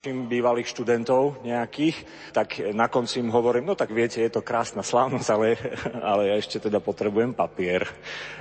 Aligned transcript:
bývalých 0.00 0.64
študentov 0.64 1.44
nejakých, 1.44 2.08
tak 2.32 2.56
na 2.72 2.88
konci 2.88 3.20
im 3.20 3.28
hovorím, 3.28 3.68
no 3.68 3.76
tak 3.76 3.92
viete, 3.92 4.24
je 4.24 4.32
to 4.32 4.40
krásna 4.40 4.80
slávnosť, 4.80 5.28
ale, 5.28 5.60
ale 6.16 6.32
ja 6.32 6.40
ešte 6.40 6.56
teda 6.56 6.80
potrebujem 6.80 7.36
papier. 7.36 7.84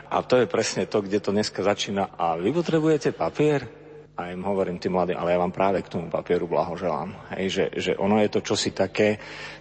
A 0.08 0.24
to 0.24 0.40
je 0.40 0.48
presne 0.48 0.88
to, 0.88 1.04
kde 1.04 1.20
to 1.20 1.36
dneska 1.36 1.60
začína. 1.60 2.16
A 2.16 2.40
vy 2.40 2.56
potrebujete 2.56 3.12
papier? 3.12 3.68
A 4.16 4.32
im 4.32 4.40
hovorím, 4.40 4.80
tí 4.80 4.88
mladí, 4.88 5.12
ale 5.12 5.36
ja 5.36 5.44
vám 5.44 5.52
práve 5.52 5.84
k 5.84 5.92
tomu 5.92 6.08
papieru 6.08 6.48
blahoželám. 6.48 7.36
Hej, 7.36 7.48
že, 7.52 7.66
že 7.76 7.92
ono 8.00 8.24
je 8.24 8.32
to 8.32 8.40
čosi 8.40 8.72
také, 8.72 9.20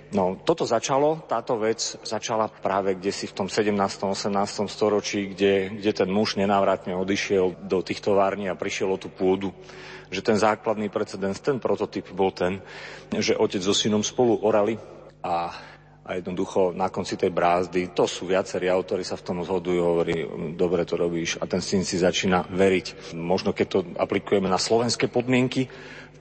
No, 0.09 0.41
toto 0.41 0.65
začalo, 0.65 1.21
táto 1.29 1.61
vec 1.61 2.01
začala 2.01 2.49
práve 2.49 2.97
kde 2.97 3.13
si 3.13 3.29
v 3.29 3.45
tom 3.45 3.49
17. 3.53 3.77
18. 3.77 4.33
storočí, 4.65 5.37
kde, 5.37 5.69
kde 5.69 5.93
ten 5.93 6.09
muž 6.09 6.41
nenávratne 6.41 6.97
odišiel 6.97 7.69
do 7.69 7.85
tých 7.85 8.01
tovární 8.01 8.49
a 8.49 8.57
prišiel 8.57 8.89
o 8.89 8.97
tú 8.97 9.13
pôdu 9.13 9.53
že 10.09 10.25
ten 10.25 10.39
základný 10.41 10.89
precedens, 10.89 11.41
ten 11.41 11.61
prototyp 11.61 12.09
bol 12.13 12.33
ten, 12.33 12.61
že 13.13 13.37
otec 13.37 13.61
so 13.63 13.77
synom 13.77 14.01
spolu 14.01 14.41
orali 14.41 14.79
a 15.25 15.53
a 16.09 16.17
jednoducho 16.17 16.73
na 16.73 16.89
konci 16.89 17.21
tej 17.21 17.29
brázdy, 17.29 17.93
to 17.93 18.09
sú 18.09 18.25
viacerí 18.25 18.73
autori 18.73 19.05
sa 19.05 19.21
v 19.21 19.27
tom 19.29 19.45
zhodujú, 19.45 19.81
hovorí, 19.85 20.25
dobre 20.57 20.89
to 20.89 20.97
robíš 20.97 21.37
a 21.37 21.45
ten 21.45 21.61
syn 21.61 21.85
si 21.85 22.01
začína 22.01 22.49
veriť. 22.49 23.13
Možno 23.13 23.53
keď 23.53 23.67
to 23.69 23.85
aplikujeme 24.01 24.49
na 24.49 24.57
slovenské 24.57 25.13
podmienky, 25.13 25.69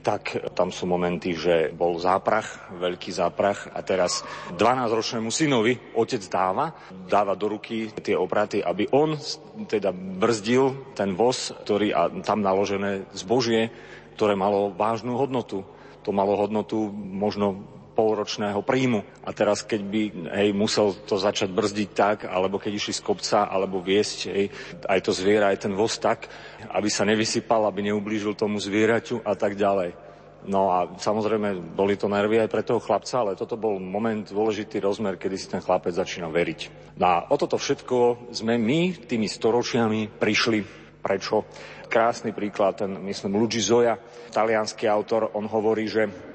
tak 0.04 0.54
tam 0.54 0.70
sú 0.70 0.86
momenty, 0.86 1.34
že 1.34 1.74
bol 1.74 1.98
záprach, 1.98 2.70
veľký 2.76 3.10
záprach 3.10 3.66
a 3.72 3.82
teraz 3.82 4.22
12-ročnému 4.54 5.32
synovi 5.32 5.74
otec 5.96 6.22
dáva, 6.30 6.70
dáva 7.08 7.34
do 7.34 7.58
ruky 7.58 7.90
tie 7.98 8.14
opraty, 8.14 8.62
aby 8.62 8.86
on 8.94 9.18
teda 9.66 9.90
brzdil 9.90 10.94
ten 10.94 11.16
voz, 11.16 11.50
ktorý 11.64 11.96
a 11.96 12.12
tam 12.22 12.44
naložené 12.44 13.10
zbožie, 13.16 13.72
ktoré 14.14 14.38
malo 14.38 14.70
vážnu 14.70 15.18
hodnotu. 15.18 15.66
To 16.06 16.10
malo 16.14 16.38
hodnotu 16.38 16.88
možno 16.94 17.77
polročného 17.98 18.62
príjmu. 18.62 19.02
A 19.26 19.34
teraz, 19.34 19.66
keď 19.66 19.82
by 19.82 20.02
hej, 20.38 20.54
musel 20.54 20.94
to 20.94 21.18
začať 21.18 21.50
brzdiť 21.50 21.90
tak, 21.90 22.18
alebo 22.30 22.62
keď 22.62 22.78
išli 22.78 22.94
z 22.94 23.02
kopca, 23.02 23.50
alebo 23.50 23.82
viesť 23.82 24.18
hej, 24.30 24.46
aj 24.86 25.00
to 25.02 25.10
zviera, 25.10 25.50
aj 25.50 25.66
ten 25.66 25.74
voz 25.74 25.98
tak, 25.98 26.30
aby 26.70 26.86
sa 26.86 27.02
nevysypal, 27.02 27.66
aby 27.66 27.90
neublížil 27.90 28.38
tomu 28.38 28.62
zvieraťu 28.62 29.26
a 29.26 29.34
tak 29.34 29.58
ďalej. 29.58 29.98
No 30.46 30.70
a 30.70 30.86
samozrejme, 30.94 31.74
boli 31.74 31.98
to 31.98 32.06
nervy 32.06 32.38
aj 32.38 32.46
pre 32.46 32.62
toho 32.62 32.78
chlapca, 32.78 33.18
ale 33.18 33.34
toto 33.34 33.58
bol 33.58 33.82
moment, 33.82 34.22
dôležitý 34.22 34.78
rozmer, 34.78 35.18
kedy 35.18 35.34
si 35.34 35.50
ten 35.50 35.58
chlapec 35.58 35.90
začína 35.90 36.30
veriť. 36.30 36.94
No 37.02 37.04
a 37.10 37.16
o 37.26 37.34
toto 37.34 37.58
všetko 37.58 38.30
sme 38.30 38.54
my 38.54 38.94
tými 39.10 39.26
storočiami 39.26 40.06
prišli. 40.06 40.86
Prečo? 41.02 41.46
Krásny 41.90 42.30
príklad, 42.30 42.78
ten, 42.78 42.94
myslím, 43.02 43.38
Luigi 43.38 43.58
Zoya, 43.58 43.98
talianský 44.30 44.86
autor, 44.86 45.34
on 45.34 45.50
hovorí, 45.50 45.90
že 45.90 46.27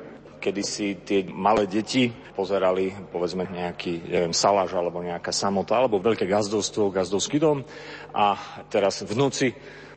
kedy 0.43 0.61
si 0.67 0.99
tie 1.07 1.23
malé 1.31 1.63
deti 1.71 2.11
pozerali, 2.35 2.91
povedzme, 3.15 3.47
nejaký, 3.47 4.03
neviem, 4.11 4.35
saláž 4.35 4.75
alebo 4.75 4.99
nejaká 4.99 5.31
samota, 5.31 5.79
alebo 5.79 6.03
veľké 6.03 6.27
gazdovstvo, 6.27 6.91
gazdovský 6.91 7.39
dom 7.39 7.63
a 8.11 8.35
teraz 8.67 9.07
v 9.07 9.15
noci 9.15 9.47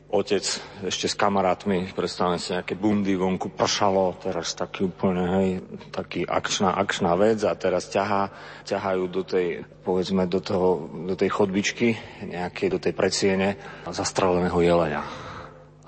otec 0.07 0.43
ešte 0.87 1.07
s 1.11 1.19
kamarátmi, 1.19 1.91
predstavme 1.91 2.39
si 2.39 2.55
nejaké 2.55 2.79
bundy 2.79 3.19
vonku, 3.19 3.51
pršalo, 3.51 4.15
teraz 4.23 4.55
taký 4.55 4.87
úplne, 4.87 5.23
hej, 5.35 5.49
taký 5.91 6.23
akčná, 6.23 6.79
akčná 6.79 7.11
vec 7.19 7.43
a 7.43 7.51
teraz 7.59 7.91
ťahá, 7.91 8.31
ťahajú 8.63 9.03
do 9.11 9.27
tej, 9.27 9.67
povedzme, 9.83 10.23
do, 10.31 10.39
toho, 10.39 10.87
do 11.11 11.15
tej 11.19 11.27
chodbičky, 11.27 11.99
nejakej, 12.23 12.67
do 12.71 12.79
tej 12.79 12.93
predsiene 12.95 13.59
zastreleného 13.83 14.55
jelenia. 14.63 15.03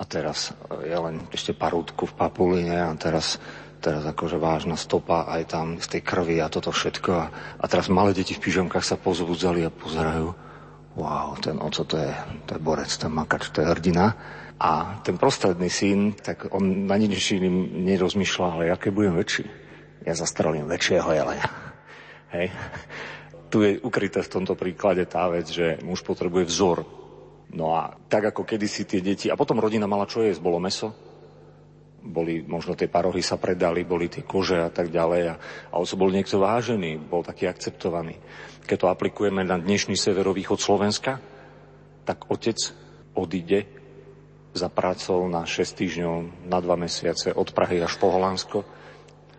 A 0.00 0.04
teraz 0.04 0.52
jeleň 0.68 1.28
ešte 1.32 1.56
parútku 1.56 2.08
v 2.08 2.16
papuline 2.16 2.76
a 2.76 2.92
teraz 2.96 3.40
teraz 3.80 4.04
akože 4.04 4.36
vážna 4.36 4.76
stopa 4.76 5.24
aj 5.26 5.42
tam 5.48 5.66
z 5.80 5.98
tej 5.98 6.02
krvi 6.04 6.36
a 6.38 6.52
toto 6.52 6.70
všetko. 6.70 7.10
A, 7.16 7.24
a 7.58 7.64
teraz 7.66 7.88
malé 7.88 8.12
deti 8.12 8.36
v 8.36 8.44
pyžamkách 8.44 8.84
sa 8.84 9.00
pozbudzali 9.00 9.64
a 9.64 9.72
pozerajú. 9.72 10.28
Wow, 11.00 11.40
ten 11.40 11.56
oco 11.56 11.82
to 11.88 11.96
je, 11.96 12.12
to 12.44 12.54
je 12.54 12.60
borec, 12.60 12.92
ten 12.92 13.08
makač, 13.08 13.48
to 13.50 13.64
je 13.64 13.70
hrdina. 13.72 14.12
A 14.60 15.00
ten 15.00 15.16
prostredný 15.16 15.72
syn, 15.72 16.12
tak 16.12 16.52
on 16.52 16.84
na 16.84 17.00
nič 17.00 17.32
iným 17.32 17.80
nerozmýšľa, 17.88 18.46
ale 18.52 18.68
aké 18.68 18.92
budem 18.92 19.16
väčší. 19.16 19.48
Ja 20.04 20.12
zastrelím 20.12 20.68
väčšieho 20.68 21.08
jelenia. 21.08 21.48
Hej. 22.36 22.52
Tu 23.48 23.58
je 23.64 23.72
ukryté 23.80 24.20
v 24.20 24.32
tomto 24.36 24.54
príklade 24.54 25.08
tá 25.08 25.26
vec, 25.32 25.48
že 25.48 25.80
muž 25.80 26.04
potrebuje 26.04 26.44
vzor. 26.46 26.78
No 27.50 27.74
a 27.74 27.96
tak 28.06 28.30
ako 28.30 28.46
kedysi 28.46 28.86
tie 28.86 29.02
deti, 29.02 29.26
a 29.26 29.34
potom 29.34 29.58
rodina 29.58 29.88
mala 29.88 30.06
čo 30.06 30.22
jesť, 30.22 30.38
bolo 30.38 30.62
meso, 30.62 31.09
boli, 32.00 32.40
možno 32.40 32.72
tie 32.72 32.88
parohy 32.88 33.20
sa 33.20 33.36
predali, 33.36 33.84
boli 33.84 34.08
tie 34.08 34.24
kože 34.24 34.56
a 34.56 34.72
tak 34.72 34.88
ďalej 34.88 35.22
a, 35.30 35.34
a 35.70 35.74
oco 35.76 35.94
bol 36.00 36.10
niekto 36.10 36.40
vážený, 36.40 36.96
bol 36.96 37.20
taký 37.20 37.46
akceptovaný. 37.46 38.16
Keď 38.64 38.76
to 38.76 38.88
aplikujeme 38.88 39.44
na 39.44 39.60
dnešný 39.60 39.94
severovýchod 39.94 40.58
Slovenska, 40.58 41.20
tak 42.08 42.26
otec 42.32 42.56
odíde 43.12 43.68
za 44.50 44.66
prácou 44.66 45.30
na 45.30 45.46
6 45.46 45.62
týždňov, 45.78 46.14
na 46.50 46.58
2 46.58 46.84
mesiace 46.84 47.30
od 47.30 47.54
Prahy 47.54 47.78
až 47.84 47.94
po 48.00 48.10
Holandsko. 48.10 48.66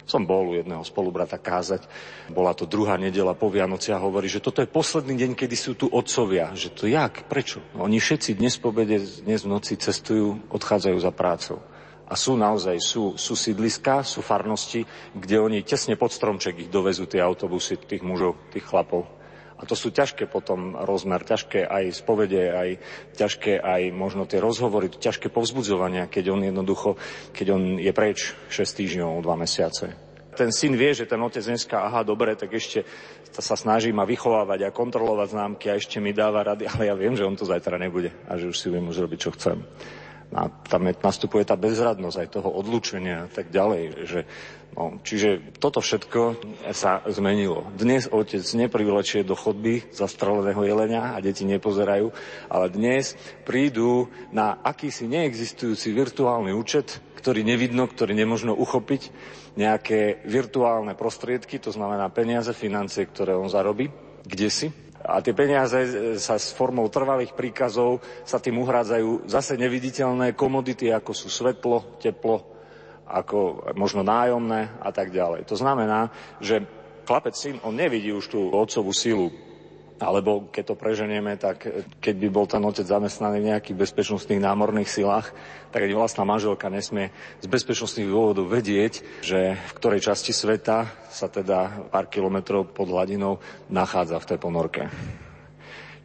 Som 0.08 0.28
bol 0.28 0.52
u 0.52 0.58
jedného 0.58 0.84
spolubrata 0.84 1.40
kázať. 1.40 1.88
Bola 2.32 2.52
to 2.52 2.68
druhá 2.68 3.00
nedela 3.00 3.32
po 3.32 3.48
Vianoci 3.48 3.96
a 3.96 4.02
hovorí, 4.02 4.28
že 4.28 4.44
toto 4.44 4.60
je 4.60 4.68
posledný 4.68 5.16
deň, 5.16 5.32
kedy 5.40 5.56
sú 5.56 5.72
tu 5.78 5.88
otcovia. 5.88 6.52
Že 6.52 6.70
to 6.76 6.84
jak? 6.92 7.28
Prečo? 7.32 7.64
No, 7.76 7.88
oni 7.88 8.02
všetci 8.02 8.36
dnes 8.36 8.60
po 8.60 8.76
obede, 8.76 9.00
dnes 9.00 9.48
v 9.48 9.52
noci 9.52 9.80
cestujú, 9.80 10.52
odchádzajú 10.52 10.98
za 11.00 11.12
prácou. 11.16 11.64
A 12.12 12.20
sú 12.20 12.36
naozaj, 12.36 12.76
sú, 12.84 13.16
sú 13.16 13.40
sídliska, 13.40 14.04
sú 14.04 14.20
farnosti, 14.20 14.84
kde 15.16 15.40
oni 15.40 15.64
tesne 15.64 15.96
pod 15.96 16.12
stromček 16.12 16.60
ich 16.60 16.68
dovezú 16.68 17.08
tie 17.08 17.24
autobusy, 17.24 17.80
tých 17.80 18.04
mužov, 18.04 18.36
tých 18.52 18.68
chlapov. 18.68 19.08
A 19.56 19.64
to 19.64 19.80
sú 19.80 19.96
ťažké 19.96 20.28
potom 20.28 20.76
rozmer, 20.76 21.24
ťažké 21.24 21.64
aj 21.64 21.94
spovede, 21.94 22.50
aj 22.52 22.70
ťažké 23.16 23.62
aj 23.62 23.94
možno 23.94 24.28
tie 24.28 24.42
rozhovory, 24.42 24.90
ťažké 24.90 25.32
povzbudzovania, 25.32 26.12
keď 26.12 26.34
on 26.34 26.42
jednoducho, 26.44 27.00
keď 27.32 27.48
on 27.54 27.64
je 27.78 27.94
preč 27.94 28.36
6 28.50 28.60
týždňov, 28.60 29.22
2 29.22 29.32
mesiace. 29.38 29.94
Ten 30.34 30.50
syn 30.50 30.76
vie, 30.76 30.92
že 30.98 31.06
ten 31.06 31.22
otec 31.22 31.46
dneska, 31.46 31.78
aha, 31.78 32.02
dobre, 32.02 32.34
tak 32.36 32.52
ešte 32.52 32.84
sa 33.32 33.56
snaží 33.56 33.96
ma 33.96 34.04
vychovávať 34.04 34.68
a 34.68 34.76
kontrolovať 34.76 35.38
známky 35.38 35.72
a 35.72 35.78
ešte 35.80 36.04
mi 36.04 36.12
dáva 36.12 36.44
rady, 36.44 36.68
ale 36.76 36.90
ja 36.90 36.96
viem, 36.98 37.16
že 37.16 37.24
on 37.24 37.38
to 37.38 37.48
zajtra 37.48 37.80
nebude 37.80 38.12
a 38.28 38.36
že 38.36 38.50
už 38.52 38.58
si 38.58 38.68
viem 38.68 38.84
už 38.90 39.08
robiť, 39.08 39.20
čo 39.22 39.32
chcem. 39.38 39.64
A 40.32 40.48
tam 40.48 40.88
je, 40.88 40.96
nastupuje 40.96 41.44
tá 41.44 41.60
bezradnosť 41.60 42.18
aj 42.24 42.28
toho 42.32 42.50
odlučenia 42.56 43.28
a 43.28 43.30
tak 43.30 43.52
ďalej. 43.52 43.84
Že, 44.08 44.20
no, 44.80 44.84
čiže 45.04 45.30
toto 45.60 45.84
všetko 45.84 46.40
sa 46.72 47.04
zmenilo. 47.12 47.68
Dnes 47.76 48.08
otec 48.08 48.40
neprivlečie 48.40 49.28
do 49.28 49.36
chodby 49.36 49.92
zastreleného 49.92 50.64
jelenia 50.64 51.12
a 51.16 51.20
deti 51.20 51.44
nepozerajú, 51.44 52.16
ale 52.48 52.66
dnes 52.72 53.20
prídu 53.44 54.08
na 54.32 54.56
akýsi 54.64 55.04
neexistujúci 55.12 55.92
virtuálny 55.92 56.56
účet, 56.56 57.04
ktorý 57.20 57.44
nevidno, 57.44 57.92
ktorý 57.92 58.16
nemožno 58.16 58.56
uchopiť, 58.56 59.12
nejaké 59.60 60.24
virtuálne 60.24 60.96
prostriedky, 60.96 61.60
to 61.60 61.76
znamená 61.76 62.08
peniaze, 62.08 62.56
financie, 62.56 63.04
ktoré 63.04 63.36
on 63.36 63.52
zarobí, 63.52 63.92
kde 64.24 64.48
si 64.48 64.68
a 65.02 65.20
tie 65.20 65.34
peniaze 65.34 65.78
e, 65.82 65.90
sa 66.22 66.38
s 66.38 66.54
formou 66.54 66.88
trvalých 66.88 67.34
príkazov 67.34 68.00
sa 68.24 68.38
tým 68.38 68.62
uhrádzajú 68.62 69.28
zase 69.28 69.58
neviditeľné 69.58 70.38
komodity, 70.38 70.94
ako 70.94 71.12
sú 71.12 71.28
svetlo, 71.28 71.98
teplo, 71.98 72.46
ako 73.10 73.74
možno 73.76 74.06
nájomné 74.06 74.80
a 74.80 74.90
tak 74.94 75.12
ďalej. 75.12 75.44
To 75.50 75.60
znamená, 75.60 76.14
že 76.40 76.64
chlapec 77.04 77.36
syn, 77.36 77.60
on 77.68 77.76
nevidí 77.76 78.14
už 78.14 78.32
tú 78.32 78.40
otcovú 78.54 78.96
silu, 78.96 79.34
alebo 80.04 80.50
keď 80.50 80.74
to 80.74 80.76
preženieme, 80.76 81.38
tak 81.38 81.64
keď 82.02 82.16
by 82.18 82.28
bol 82.28 82.46
ten 82.50 82.62
otec 82.62 82.84
zamestnaný 82.84 83.38
v 83.42 83.50
nejakých 83.54 83.80
bezpečnostných 83.80 84.42
námorných 84.42 84.90
silách, 84.90 85.32
tak 85.72 85.88
ani 85.88 85.96
vlastná 85.96 86.28
manželka 86.28 86.68
nesmie 86.68 87.14
z 87.40 87.48
bezpečnostných 87.48 88.10
dôvodov 88.10 88.52
vedieť, 88.52 89.24
že 89.24 89.56
v 89.56 89.72
ktorej 89.78 90.04
časti 90.04 90.36
sveta 90.36 90.90
sa 91.08 91.32
teda 91.32 91.88
pár 91.94 92.12
kilometrov 92.12 92.74
pod 92.74 92.92
hladinou 92.92 93.40
nachádza 93.72 94.20
v 94.20 94.28
tej 94.28 94.38
ponorke. 94.38 94.84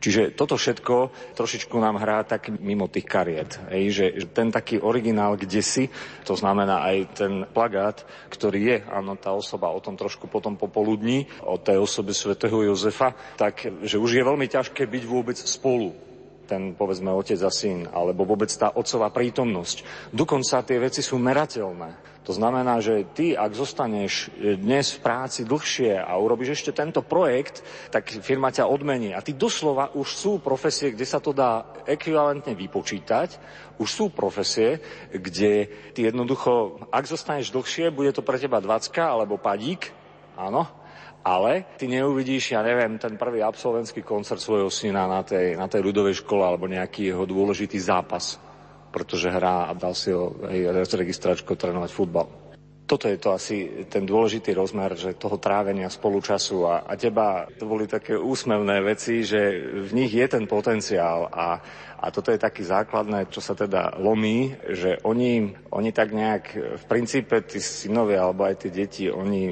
Čiže 0.06 0.38
toto 0.38 0.54
všetko 0.54 1.10
trošičku 1.34 1.74
nám 1.82 1.98
hrá 1.98 2.22
tak 2.22 2.54
mimo 2.62 2.86
tých 2.86 3.10
kariet. 3.10 3.58
Hej, 3.74 3.84
že 3.90 4.04
ten 4.30 4.54
taký 4.54 4.78
originál 4.78 5.34
kde 5.34 5.58
si, 5.58 5.90
to 6.22 6.38
znamená 6.38 6.86
aj 6.86 6.96
ten 7.10 7.32
plagát, 7.50 8.06
ktorý 8.30 8.60
je, 8.70 8.76
áno, 8.86 9.18
tá 9.18 9.34
osoba 9.34 9.74
o 9.74 9.82
tom 9.82 9.98
trošku 9.98 10.30
potom 10.30 10.54
popoludní, 10.54 11.26
o 11.42 11.58
tej 11.58 11.82
osobe 11.82 12.14
svätého 12.14 12.54
Jozefa, 12.62 13.18
tak 13.34 13.66
že 13.82 13.98
už 13.98 14.14
je 14.14 14.22
veľmi 14.22 14.46
ťažké 14.46 14.86
byť 14.86 15.02
vôbec 15.10 15.34
spolu 15.34 16.05
ten 16.46 16.72
povedzme 16.78 17.10
otec 17.10 17.36
a 17.42 17.50
syn, 17.50 17.90
alebo 17.90 18.22
vôbec 18.22 18.48
tá 18.54 18.70
otcová 18.72 19.10
prítomnosť. 19.10 20.10
Dokonca 20.14 20.62
tie 20.62 20.78
veci 20.78 21.02
sú 21.02 21.18
merateľné. 21.18 22.16
To 22.26 22.34
znamená, 22.34 22.82
že 22.82 23.06
ty, 23.14 23.38
ak 23.38 23.54
zostaneš 23.54 24.34
dnes 24.34 24.90
v 24.90 24.98
práci 24.98 25.46
dlhšie 25.46 25.94
a 25.94 26.10
urobíš 26.18 26.58
ešte 26.58 26.74
tento 26.74 26.98
projekt, 26.98 27.62
tak 27.94 28.10
firma 28.10 28.50
ťa 28.50 28.66
odmení. 28.66 29.14
A 29.14 29.22
ty 29.22 29.30
doslova 29.30 29.94
už 29.94 30.08
sú 30.10 30.32
profesie, 30.42 30.90
kde 30.90 31.06
sa 31.06 31.22
to 31.22 31.30
dá 31.30 31.62
ekvivalentne 31.86 32.58
vypočítať, 32.58 33.38
už 33.78 33.86
sú 33.86 34.04
profesie, 34.10 34.82
kde 35.14 35.70
ty 35.94 36.10
jednoducho, 36.10 36.82
ak 36.90 37.06
zostaneš 37.06 37.54
dlhšie, 37.54 37.94
bude 37.94 38.10
to 38.10 38.26
pre 38.26 38.42
teba 38.42 38.58
20 38.58 38.90
alebo 39.06 39.38
padík, 39.38 39.94
áno, 40.34 40.66
ale 41.26 41.74
ty 41.74 41.90
neuvidíš, 41.90 42.54
ja 42.54 42.62
neviem, 42.62 43.02
ten 43.02 43.18
prvý 43.18 43.42
absolventský 43.42 44.06
koncert 44.06 44.38
svojho 44.38 44.70
syna 44.70 45.10
na 45.10 45.26
tej, 45.26 45.58
na 45.58 45.66
tej 45.66 45.82
ľudovej 45.82 46.22
škole 46.22 46.46
alebo 46.46 46.70
nejaký 46.70 47.10
jeho 47.10 47.26
dôležitý 47.26 47.82
zápas, 47.82 48.38
pretože 48.94 49.34
hrá 49.34 49.66
a 49.66 49.74
dal 49.74 49.90
si 49.98 50.14
ho 50.14 50.38
hej, 50.46 50.70
registračko 50.70 51.58
trénovať 51.58 51.90
futbal. 51.90 52.30
Toto 52.86 53.10
je 53.10 53.18
to 53.18 53.34
asi 53.34 53.82
ten 53.90 54.06
dôležitý 54.06 54.54
rozmer, 54.54 54.94
že 54.94 55.18
toho 55.18 55.42
trávenia 55.42 55.90
spolučasu 55.90 56.70
a, 56.70 56.86
a 56.86 56.94
teba 56.94 57.50
to 57.58 57.66
boli 57.66 57.90
také 57.90 58.14
úsmevné 58.14 58.78
veci, 58.86 59.26
že 59.26 59.58
v 59.82 59.90
nich 59.90 60.14
je 60.14 60.22
ten 60.30 60.46
potenciál 60.46 61.26
a, 61.26 61.58
a 61.98 62.06
toto 62.14 62.30
je 62.30 62.38
taký 62.38 62.62
základné, 62.62 63.26
čo 63.34 63.42
sa 63.42 63.58
teda 63.58 63.98
lomí, 63.98 64.54
že 64.70 65.02
oni, 65.02 65.58
oni 65.74 65.90
tak 65.90 66.14
nejak, 66.14 66.44
v 66.78 66.84
princípe 66.86 67.42
tí 67.42 67.58
synovia 67.58 68.22
alebo 68.22 68.46
aj 68.46 68.62
tie 68.62 68.70
deti, 68.70 69.10
oni 69.10 69.42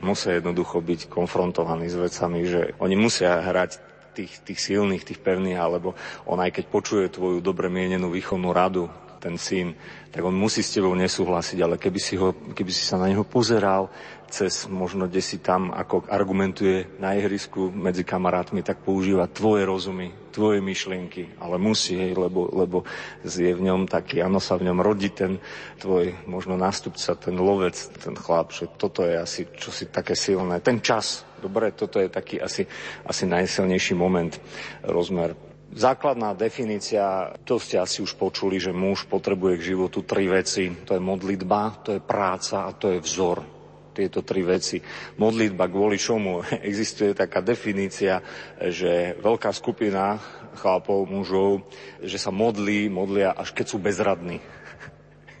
musia 0.00 0.40
jednoducho 0.40 0.80
byť 0.80 1.08
konfrontovaní 1.08 1.88
s 1.88 1.96
vecami, 1.96 2.40
že 2.44 2.60
oni 2.80 2.96
musia 2.96 3.40
hrať 3.40 3.80
tých, 4.16 4.42
tých 4.42 4.58
silných, 4.58 5.06
tých 5.06 5.22
pevných, 5.22 5.58
alebo 5.60 5.94
on 6.26 6.42
aj 6.42 6.60
keď 6.60 6.64
počuje 6.66 7.04
tvoju 7.08 7.38
dobre 7.40 7.70
mienenú 7.70 8.10
výchovnú 8.10 8.50
radu, 8.50 8.90
ten 9.20 9.36
syn, 9.36 9.76
tak 10.08 10.24
on 10.24 10.32
musí 10.32 10.64
s 10.64 10.72
tebou 10.72 10.96
nesúhlasiť, 10.96 11.58
ale 11.60 11.76
keby 11.76 12.00
si, 12.00 12.16
ho, 12.16 12.32
keby 12.32 12.72
si 12.72 12.82
sa 12.82 12.96
na 12.96 13.12
neho 13.12 13.22
pozeral 13.22 13.92
cez 14.30 14.70
možno 14.70 15.10
kde 15.10 15.20
si 15.20 15.42
tam, 15.42 15.74
ako 15.74 16.06
argumentuje 16.06 16.86
na 17.02 17.18
ihrisku 17.18 17.68
medzi 17.74 18.06
kamarátmi, 18.06 18.62
tak 18.62 18.86
používa 18.86 19.26
tvoje 19.26 19.66
rozumy, 19.66 20.14
tvoje 20.30 20.62
myšlienky, 20.62 21.36
ale 21.42 21.58
musí, 21.58 21.98
hej, 21.98 22.14
lebo, 22.14 22.46
lebo 22.54 22.86
je 23.26 23.50
v 23.50 23.64
ňom 23.66 23.90
taký, 23.90 24.22
áno 24.22 24.38
sa 24.38 24.54
v 24.54 24.70
ňom 24.70 24.78
rodí 24.78 25.10
ten 25.10 25.42
tvoj 25.82 26.14
možno 26.30 26.54
nástupca, 26.54 27.18
ten 27.18 27.34
lovec, 27.34 27.74
ten 27.98 28.14
chlap, 28.14 28.54
že 28.54 28.70
toto 28.78 29.02
je 29.02 29.18
asi 29.18 29.50
čosi 29.50 29.90
také 29.90 30.14
silné. 30.14 30.62
Ten 30.62 30.78
čas, 30.78 31.26
dobre, 31.42 31.74
toto 31.74 31.98
je 31.98 32.06
taký 32.06 32.38
asi, 32.38 32.64
asi 33.02 33.26
najsilnejší 33.26 33.98
moment, 33.98 34.38
rozmer 34.86 35.49
Základná 35.70 36.34
definícia, 36.34 37.30
to 37.46 37.62
ste 37.62 37.78
asi 37.78 38.02
už 38.02 38.18
počuli, 38.18 38.58
že 38.58 38.74
muž 38.74 39.06
potrebuje 39.06 39.54
k 39.54 39.66
životu 39.70 40.02
tri 40.02 40.26
veci. 40.26 40.66
To 40.82 40.98
je 40.98 41.02
modlitba, 41.02 41.86
to 41.86 41.94
je 41.94 42.02
práca 42.02 42.66
a 42.66 42.74
to 42.74 42.90
je 42.90 42.98
vzor 42.98 43.60
tieto 43.94 44.26
tri 44.26 44.42
veci. 44.42 44.82
Modlitba 45.18 45.70
kvôli 45.70 45.94
čomu 45.94 46.42
existuje 46.70 47.14
taká 47.14 47.38
definícia, 47.38 48.18
že 48.58 49.14
veľká 49.22 49.54
skupina 49.54 50.18
chlapov, 50.58 51.06
mužov, 51.06 51.62
že 52.02 52.18
sa 52.18 52.34
modlí, 52.34 52.90
modlia, 52.90 53.30
až 53.30 53.54
keď 53.54 53.66
sú 53.70 53.78
bezradní. 53.78 54.42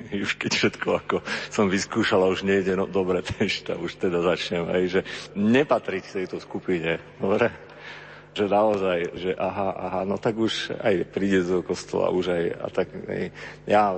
už 0.24 0.38
keď 0.38 0.50
všetko 0.54 0.88
ako 0.94 1.16
som 1.50 1.66
vyskúšala, 1.66 2.30
už 2.30 2.46
nejde, 2.46 2.78
no 2.78 2.86
dobre, 2.86 3.26
tež, 3.34 3.66
už 3.66 3.98
teda 3.98 4.22
začnem, 4.22 4.62
aj, 4.70 4.82
že 4.86 5.00
nepatriť 5.34 6.22
tejto 6.22 6.38
skupine, 6.38 7.02
dobre? 7.18 7.69
Že 8.30 8.46
naozaj, 8.46 8.98
že 9.18 9.30
aha, 9.34 9.70
aha, 9.74 10.00
no 10.06 10.14
tak 10.14 10.38
už 10.38 10.70
aj 10.78 11.10
príde 11.10 11.42
do 11.42 11.66
kostola, 11.66 12.14
už 12.14 12.30
aj, 12.30 12.44
a 12.62 12.66
tak, 12.70 12.88
aj, 12.94 13.22
ja 13.66 13.90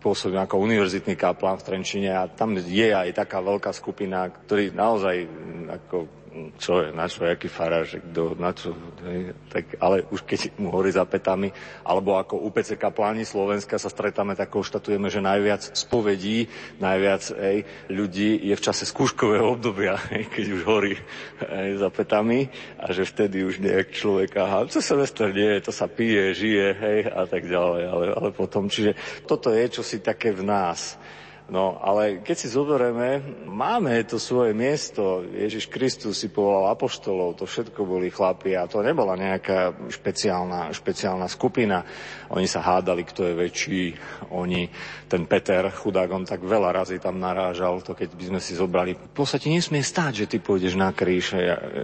pôsobím 0.00 0.40
ako 0.40 0.64
univerzitný 0.64 1.16
kaplán 1.16 1.60
v 1.60 1.66
Trenčine 1.68 2.12
a 2.16 2.28
tam 2.28 2.56
je 2.56 2.88
aj 2.92 3.12
taká 3.12 3.40
veľká 3.44 3.72
skupina, 3.72 4.28
ktorí 4.28 4.72
naozaj 4.72 5.16
ako 5.80 6.19
čo 6.62 6.86
je, 6.86 6.88
na 6.94 7.10
čo, 7.10 7.26
aký 7.26 7.50
faráž, 7.50 7.98
kto, 7.98 8.38
na 8.38 8.54
čo, 8.54 8.70
hej, 9.02 9.34
tak, 9.50 9.74
ale 9.82 10.06
už 10.14 10.22
keď 10.22 10.54
mu 10.62 10.70
horí 10.70 10.94
za 10.94 11.02
petami, 11.02 11.50
alebo 11.82 12.14
ako 12.14 12.38
u 12.38 12.48
PCK 12.54 12.94
pláni 12.94 13.26
Slovenska 13.26 13.82
sa 13.82 13.90
stretáme, 13.90 14.38
tak 14.38 14.54
konštatujeme, 14.54 15.10
že 15.10 15.18
najviac 15.18 15.74
spovedí, 15.74 16.46
najviac 16.78 17.22
hej, 17.34 17.66
ľudí 17.90 18.46
je 18.46 18.54
v 18.54 18.62
čase 18.62 18.86
skúškového 18.86 19.58
obdobia, 19.58 19.98
hej, 20.14 20.30
keď 20.30 20.44
už 20.54 20.62
horí 20.62 20.94
hej, 21.42 21.70
za 21.82 21.90
petami 21.90 22.46
a 22.78 22.94
že 22.94 23.02
vtedy 23.02 23.42
už 23.42 23.58
nejak 23.58 23.90
človek, 23.90 24.30
aha, 24.38 24.70
co 24.70 24.78
semester 24.78 25.34
nie, 25.34 25.58
to 25.58 25.74
sa 25.74 25.90
pije, 25.90 26.30
žije, 26.30 26.66
hej, 26.78 26.98
a 27.10 27.26
tak 27.26 27.50
ďalej, 27.50 27.82
ale, 27.90 28.04
ale 28.14 28.28
potom, 28.30 28.70
čiže 28.70 28.94
toto 29.26 29.50
je 29.50 29.66
čosi 29.66 29.98
také 29.98 30.30
v 30.30 30.46
nás. 30.46 30.94
No, 31.50 31.82
ale 31.82 32.22
keď 32.22 32.36
si 32.38 32.46
zoberieme, 32.46 33.42
máme 33.42 33.98
to 34.06 34.22
svoje 34.22 34.54
miesto. 34.54 35.26
Ježiš 35.26 35.66
Kristus 35.66 36.22
si 36.22 36.30
povolal 36.30 36.70
apoštolov, 36.70 37.42
to 37.42 37.44
všetko 37.44 37.82
boli 37.82 38.06
chlapi 38.06 38.54
a 38.54 38.70
to 38.70 38.86
nebola 38.86 39.18
nejaká 39.18 39.90
špeciálna, 39.90 40.70
špeciálna 40.70 41.26
skupina. 41.26 41.82
Oni 42.30 42.46
sa 42.46 42.62
hádali, 42.62 43.02
kto 43.02 43.26
je 43.26 43.34
väčší. 43.34 43.82
Oni, 44.30 44.70
ten 45.10 45.26
Peter, 45.26 45.66
chudák, 45.74 46.06
on 46.14 46.22
tak 46.22 46.38
veľa 46.38 46.70
razy 46.70 47.02
tam 47.02 47.18
narážal, 47.18 47.82
to 47.82 47.98
keď 47.98 48.14
by 48.14 48.24
sme 48.30 48.40
si 48.40 48.54
zobrali. 48.54 48.94
Sa 49.18 49.42
ti 49.42 49.50
nesmie 49.50 49.82
stáť, 49.82 50.22
že 50.22 50.30
ty 50.30 50.38
pôjdeš 50.38 50.78
na 50.78 50.94
kríž. 50.94 51.34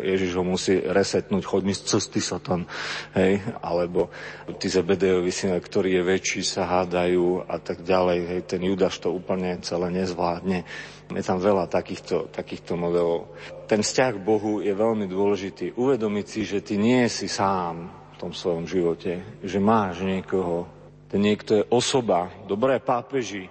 Ježiš 0.06 0.30
ho 0.38 0.46
musí 0.46 0.78
resetnúť, 0.78 1.42
choď 1.42 1.62
mi 1.66 1.74
z 1.74 1.90
cesty, 1.90 2.22
Satan. 2.22 2.70
Hej, 3.18 3.42
alebo 3.66 4.14
tí 4.62 4.70
Zebedejovi 4.70 5.34
syna, 5.34 5.58
ktorý 5.58 5.98
je 5.98 6.02
väčší, 6.06 6.40
sa 6.46 6.70
hádajú 6.70 7.50
a 7.50 7.58
tak 7.58 7.82
ďalej. 7.82 8.18
Hej, 8.30 8.40
ten 8.46 8.62
Judáš 8.62 9.02
to 9.02 9.10
úplne 9.10 9.55
celé 9.62 9.92
nezvládne. 9.92 10.66
Je 11.12 11.24
tam 11.24 11.38
veľa 11.38 11.70
takýchto, 11.70 12.32
takýchto 12.34 12.74
modelov. 12.74 13.30
Ten 13.70 13.80
vzťah 13.80 14.10
k 14.18 14.24
Bohu 14.26 14.58
je 14.58 14.74
veľmi 14.74 15.06
dôležitý. 15.06 15.78
Uvedomiť 15.78 16.26
si, 16.26 16.40
že 16.42 16.64
ty 16.64 16.74
nie 16.76 17.06
si 17.06 17.30
sám 17.30 17.88
v 18.12 18.16
tom 18.18 18.32
svojom 18.34 18.66
živote, 18.66 19.40
že 19.44 19.62
máš 19.62 20.02
niekoho. 20.02 20.66
Ten 21.06 21.22
niekto 21.22 21.62
je 21.62 21.68
osoba. 21.70 22.28
Dobré 22.50 22.82
pápeži, 22.82 23.46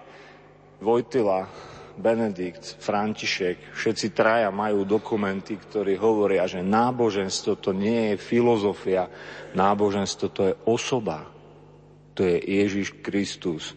Vojtila, 0.84 1.48
Benedikt, 1.96 2.76
František, 2.84 3.72
všetci 3.72 4.12
traja 4.12 4.52
majú 4.52 4.84
dokumenty, 4.84 5.56
ktorí 5.56 5.96
hovoria, 5.96 6.44
že 6.44 6.60
náboženstvo 6.60 7.56
to 7.64 7.72
nie 7.72 8.12
je 8.12 8.16
filozofia, 8.20 9.08
náboženstvo 9.56 10.26
to 10.36 10.42
je 10.52 10.54
osoba. 10.68 11.32
To 12.16 12.24
je 12.24 12.36
Ježiš 12.40 13.00
Kristus. 13.00 13.76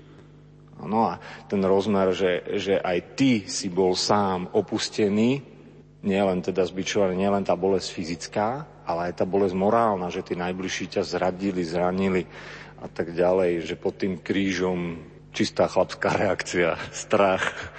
No 0.85 1.11
a 1.11 1.19
ten 1.51 1.59
rozmer, 1.65 2.15
že, 2.15 2.59
že 2.59 2.75
aj 2.79 2.99
ty 3.19 3.33
si 3.51 3.67
bol 3.67 3.99
sám 3.99 4.51
opustený, 4.55 5.43
nielen 6.07 6.39
teda 6.39 6.63
zbičovaný, 6.63 7.19
nielen 7.19 7.43
tá 7.43 7.59
bolesť 7.59 7.91
fyzická, 7.91 8.49
ale 8.87 9.11
aj 9.11 9.23
tá 9.23 9.25
bolesť 9.27 9.59
morálna, 9.59 10.09
že 10.09 10.23
tí 10.23 10.39
najbližší 10.39 10.99
ťa 10.99 11.03
zradili, 11.03 11.67
zranili 11.67 12.23
a 12.79 12.87
tak 12.87 13.11
ďalej, 13.11 13.67
že 13.67 13.75
pod 13.75 13.99
tým 13.99 14.23
krížom 14.23 15.03
čistá 15.35 15.67
chlapská 15.67 16.15
reakcia, 16.23 16.79
strach, 16.95 17.75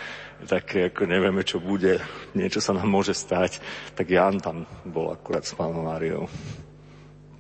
tak 0.48 0.72
ako 0.72 1.04
nevieme, 1.04 1.44
čo 1.44 1.60
bude, 1.60 2.00
niečo 2.32 2.64
sa 2.64 2.72
nám 2.72 2.88
môže 2.88 3.12
stať, 3.12 3.60
tak 3.96 4.08
Jan 4.08 4.40
tam 4.40 4.64
bol 4.88 5.12
akurát 5.12 5.44
s 5.44 5.56
pánom 5.56 5.84
Máriou. 5.84 6.32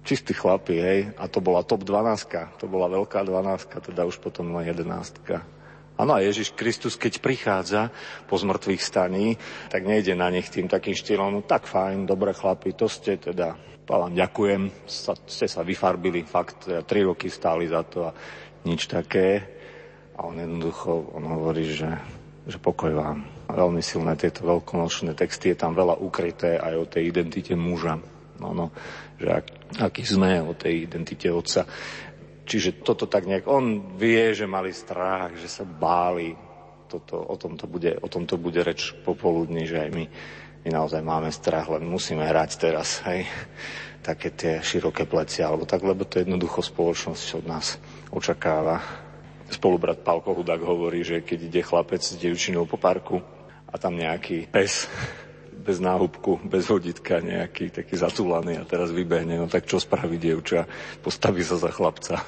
Čistí 0.09 0.33
chlapi, 0.33 0.73
hej, 0.73 0.99
a 1.21 1.29
to 1.29 1.37
bola 1.37 1.61
top 1.61 1.85
12, 1.85 2.57
to 2.57 2.65
bola 2.65 2.89
veľká 2.89 3.21
12, 3.21 3.93
teda 3.93 4.09
už 4.09 4.17
potom 4.17 4.57
len 4.57 4.65
11. 4.65 4.89
Áno, 6.01 6.17
a 6.17 6.25
Ježiš 6.25 6.57
Kristus, 6.57 6.97
keď 6.97 7.21
prichádza 7.21 7.93
po 8.25 8.33
zmrtvých 8.33 8.81
staní, 8.81 9.37
tak 9.69 9.85
nejde 9.85 10.17
na 10.17 10.33
nich 10.33 10.49
tým 10.49 10.65
takým 10.65 10.97
štýlom, 10.97 11.29
no 11.29 11.41
tak 11.45 11.69
fajn, 11.69 12.09
dobre 12.09 12.33
chlapi, 12.33 12.73
to 12.73 12.89
ste 12.89 13.21
teda, 13.21 13.53
vám 13.85 14.17
ďakujem, 14.17 14.89
sa, 14.89 15.13
ste 15.29 15.45
sa 15.45 15.61
vyfarbili, 15.61 16.25
fakt, 16.25 16.65
teda 16.65 16.81
tri 16.81 17.05
roky 17.05 17.29
stáli 17.29 17.69
za 17.69 17.85
to 17.85 18.09
a 18.09 18.11
nič 18.65 18.89
také. 18.89 19.45
A 20.17 20.25
on 20.25 20.41
jednoducho, 20.41 21.13
on 21.13 21.37
hovorí, 21.37 21.69
že, 21.69 22.01
že 22.49 22.57
pokoj 22.57 22.97
vám. 22.97 23.29
Veľmi 23.45 23.85
silné 23.85 24.17
tieto 24.17 24.41
veľkonočné 24.41 25.13
texty, 25.13 25.53
je 25.53 25.61
tam 25.61 25.77
veľa 25.77 26.01
ukryté 26.01 26.57
aj 26.57 26.73
o 26.81 26.89
tej 26.89 27.13
identite 27.13 27.53
muža. 27.53 28.01
No, 28.39 28.55
no, 28.55 28.71
že 29.19 29.27
ak, 29.43 29.45
aký 29.91 30.03
sme 30.07 30.39
o 30.39 30.55
tej 30.55 30.87
identite 30.87 31.27
otca. 31.27 31.67
Čiže 32.49 32.81
toto 32.81 33.05
tak 33.05 33.29
nejak, 33.29 33.45
on 33.45 33.93
vie, 33.99 34.33
že 34.33 34.49
mali 34.49 34.73
strach, 34.73 35.37
že 35.37 35.45
sa 35.45 35.61
báli. 35.67 36.33
Toto, 36.89 37.21
o, 37.21 37.37
tom 37.37 37.53
to 37.53 37.69
bude, 37.69 37.93
o 38.01 38.09
tom 38.09 38.25
to 38.25 38.41
bude 38.41 38.57
reč 38.65 38.97
popoludní, 39.05 39.69
že 39.69 39.77
aj 39.85 39.89
my, 39.93 40.05
my 40.65 40.69
naozaj 40.73 41.05
máme 41.05 41.29
strach, 41.29 41.69
len 41.69 41.85
musíme 41.85 42.25
hrať 42.25 42.49
teraz, 42.57 43.05
hej, 43.05 43.29
také 44.01 44.33
tie 44.33 44.57
široké 44.65 45.05
plecia, 45.05 45.45
alebo 45.45 45.69
tak, 45.69 45.85
lebo 45.85 46.09
to 46.09 46.17
jednoducho 46.17 46.65
spoločnosť 46.65 47.27
od 47.37 47.45
nás 47.45 47.77
očakáva. 48.09 48.81
Spolubrat 49.53 50.01
Pálko 50.01 50.33
Hudák 50.33 50.61
hovorí, 50.65 51.05
že 51.05 51.21
keď 51.21 51.39
ide 51.45 51.61
chlapec 51.61 52.01
s 52.01 52.17
devčinou 52.17 52.65
po 52.65 52.81
parku 52.81 53.21
a 53.69 53.77
tam 53.77 53.93
nejaký 53.93 54.49
pes 54.49 54.89
bez 55.59 55.83
náhubku, 55.83 56.39
bez 56.47 56.71
hoditka 56.71 57.19
nejaký 57.19 57.69
taký 57.69 57.99
zatúlaný 57.99 58.57
a 58.57 58.63
teraz 58.63 58.89
vybehne, 58.95 59.35
no 59.35 59.51
tak 59.51 59.67
čo 59.67 59.77
spraví 59.77 60.15
dievča? 60.15 60.65
Postaví 61.03 61.43
sa 61.43 61.59
za 61.59 61.69
chlapca. 61.69 62.23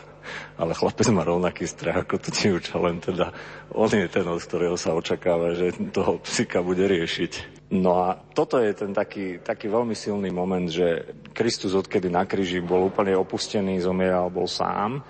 Ale 0.55 0.77
chlapec 0.77 1.09
má 1.09 1.25
rovnaký 1.25 1.65
strach 1.65 2.05
ako 2.05 2.21
to 2.21 2.29
dievča, 2.29 2.77
len 2.77 3.01
teda 3.01 3.33
on 3.73 3.89
je 3.89 4.05
ten, 4.05 4.23
od 4.27 4.37
ktorého 4.37 4.77
sa 4.77 4.93
očakáva, 4.93 5.57
že 5.57 5.73
toho 5.91 6.21
psika 6.21 6.61
bude 6.61 6.85
riešiť. 6.85 7.63
No 7.71 8.03
a 8.03 8.19
toto 8.35 8.59
je 8.59 8.75
ten 8.75 8.91
taký, 8.91 9.39
taký 9.39 9.71
veľmi 9.71 9.95
silný 9.95 10.29
moment, 10.29 10.67
že 10.67 11.15
Kristus 11.31 11.71
odkedy 11.71 12.11
na 12.11 12.27
kríži 12.27 12.59
bol 12.59 12.91
úplne 12.91 13.15
opustený, 13.15 13.79
zomieral, 13.79 14.27
bol 14.27 14.45
sám, 14.45 15.01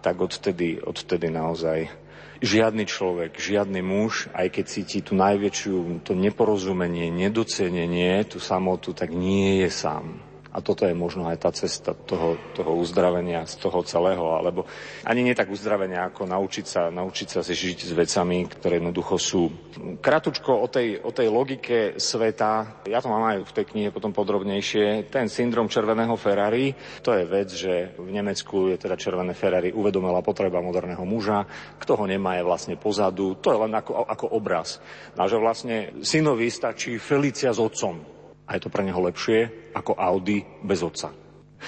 tak 0.00 0.16
odtedy, 0.16 0.80
odtedy 0.80 1.28
naozaj 1.28 2.05
žiadny 2.42 2.84
človek, 2.84 3.38
žiadny 3.38 3.80
muž, 3.80 4.28
aj 4.34 4.50
keď 4.50 4.64
cíti 4.66 4.98
tú 5.00 5.14
najväčšiu, 5.14 6.02
to 6.02 6.12
neporozumenie, 6.18 7.08
nedocenenie, 7.08 8.26
tú 8.26 8.42
samotu, 8.42 8.92
tak 8.92 9.14
nie 9.14 9.64
je 9.64 9.70
sám. 9.70 10.25
A 10.56 10.64
toto 10.64 10.88
je 10.88 10.96
možno 10.96 11.28
aj 11.28 11.44
tá 11.44 11.52
cesta 11.52 11.92
toho, 11.92 12.40
toho 12.56 12.80
uzdravenia 12.80 13.44
z 13.44 13.60
toho 13.60 13.84
celého, 13.84 14.24
alebo 14.32 14.64
ani 15.04 15.20
nie 15.20 15.36
tak 15.36 15.52
uzdravenia, 15.52 16.08
ako 16.08 16.24
naučiť 16.24 16.64
sa, 16.64 16.88
naučiť 16.88 17.28
sa 17.28 17.44
si 17.44 17.52
žiť 17.52 17.84
s 17.84 17.92
vecami, 17.92 18.48
ktoré 18.48 18.80
jednoducho 18.80 19.20
sú. 19.20 19.52
Kratučko 20.00 20.56
o 20.64 20.66
tej, 20.72 21.04
o 21.04 21.12
tej 21.12 21.28
logike 21.28 22.00
sveta, 22.00 22.80
ja 22.88 23.04
to 23.04 23.12
mám 23.12 23.36
aj 23.36 23.44
v 23.44 23.52
tej 23.52 23.64
knihe 23.68 23.88
potom 23.92 24.16
podrobnejšie, 24.16 25.12
ten 25.12 25.28
syndrom 25.28 25.68
červeného 25.68 26.16
Ferrari, 26.16 26.72
to 27.04 27.12
je 27.12 27.28
vec, 27.28 27.52
že 27.52 27.92
v 28.00 28.08
Nemecku 28.16 28.72
je 28.72 28.80
teda 28.80 28.96
červené 28.96 29.36
Ferrari 29.36 29.76
uvedomila 29.76 30.24
potreba 30.24 30.64
moderného 30.64 31.04
muža, 31.04 31.44
kto 31.76 32.00
ho 32.00 32.04
nemá 32.08 32.40
je 32.40 32.48
vlastne 32.48 32.80
pozadu, 32.80 33.36
to 33.44 33.52
je 33.52 33.60
len 33.60 33.76
ako, 33.76 34.08
ako 34.08 34.26
obraz. 34.32 34.80
A 35.20 35.28
že 35.28 35.36
vlastne 35.36 35.92
synovi 36.00 36.48
stačí 36.48 36.96
Felicia 36.96 37.52
s 37.52 37.60
otcom, 37.60 38.15
a 38.46 38.54
je 38.54 38.60
to 38.62 38.70
pre 38.70 38.86
neho 38.86 39.02
lepšie 39.02 39.70
ako 39.74 39.98
Audi 39.98 40.46
bez 40.62 40.80
otca. 40.86 41.10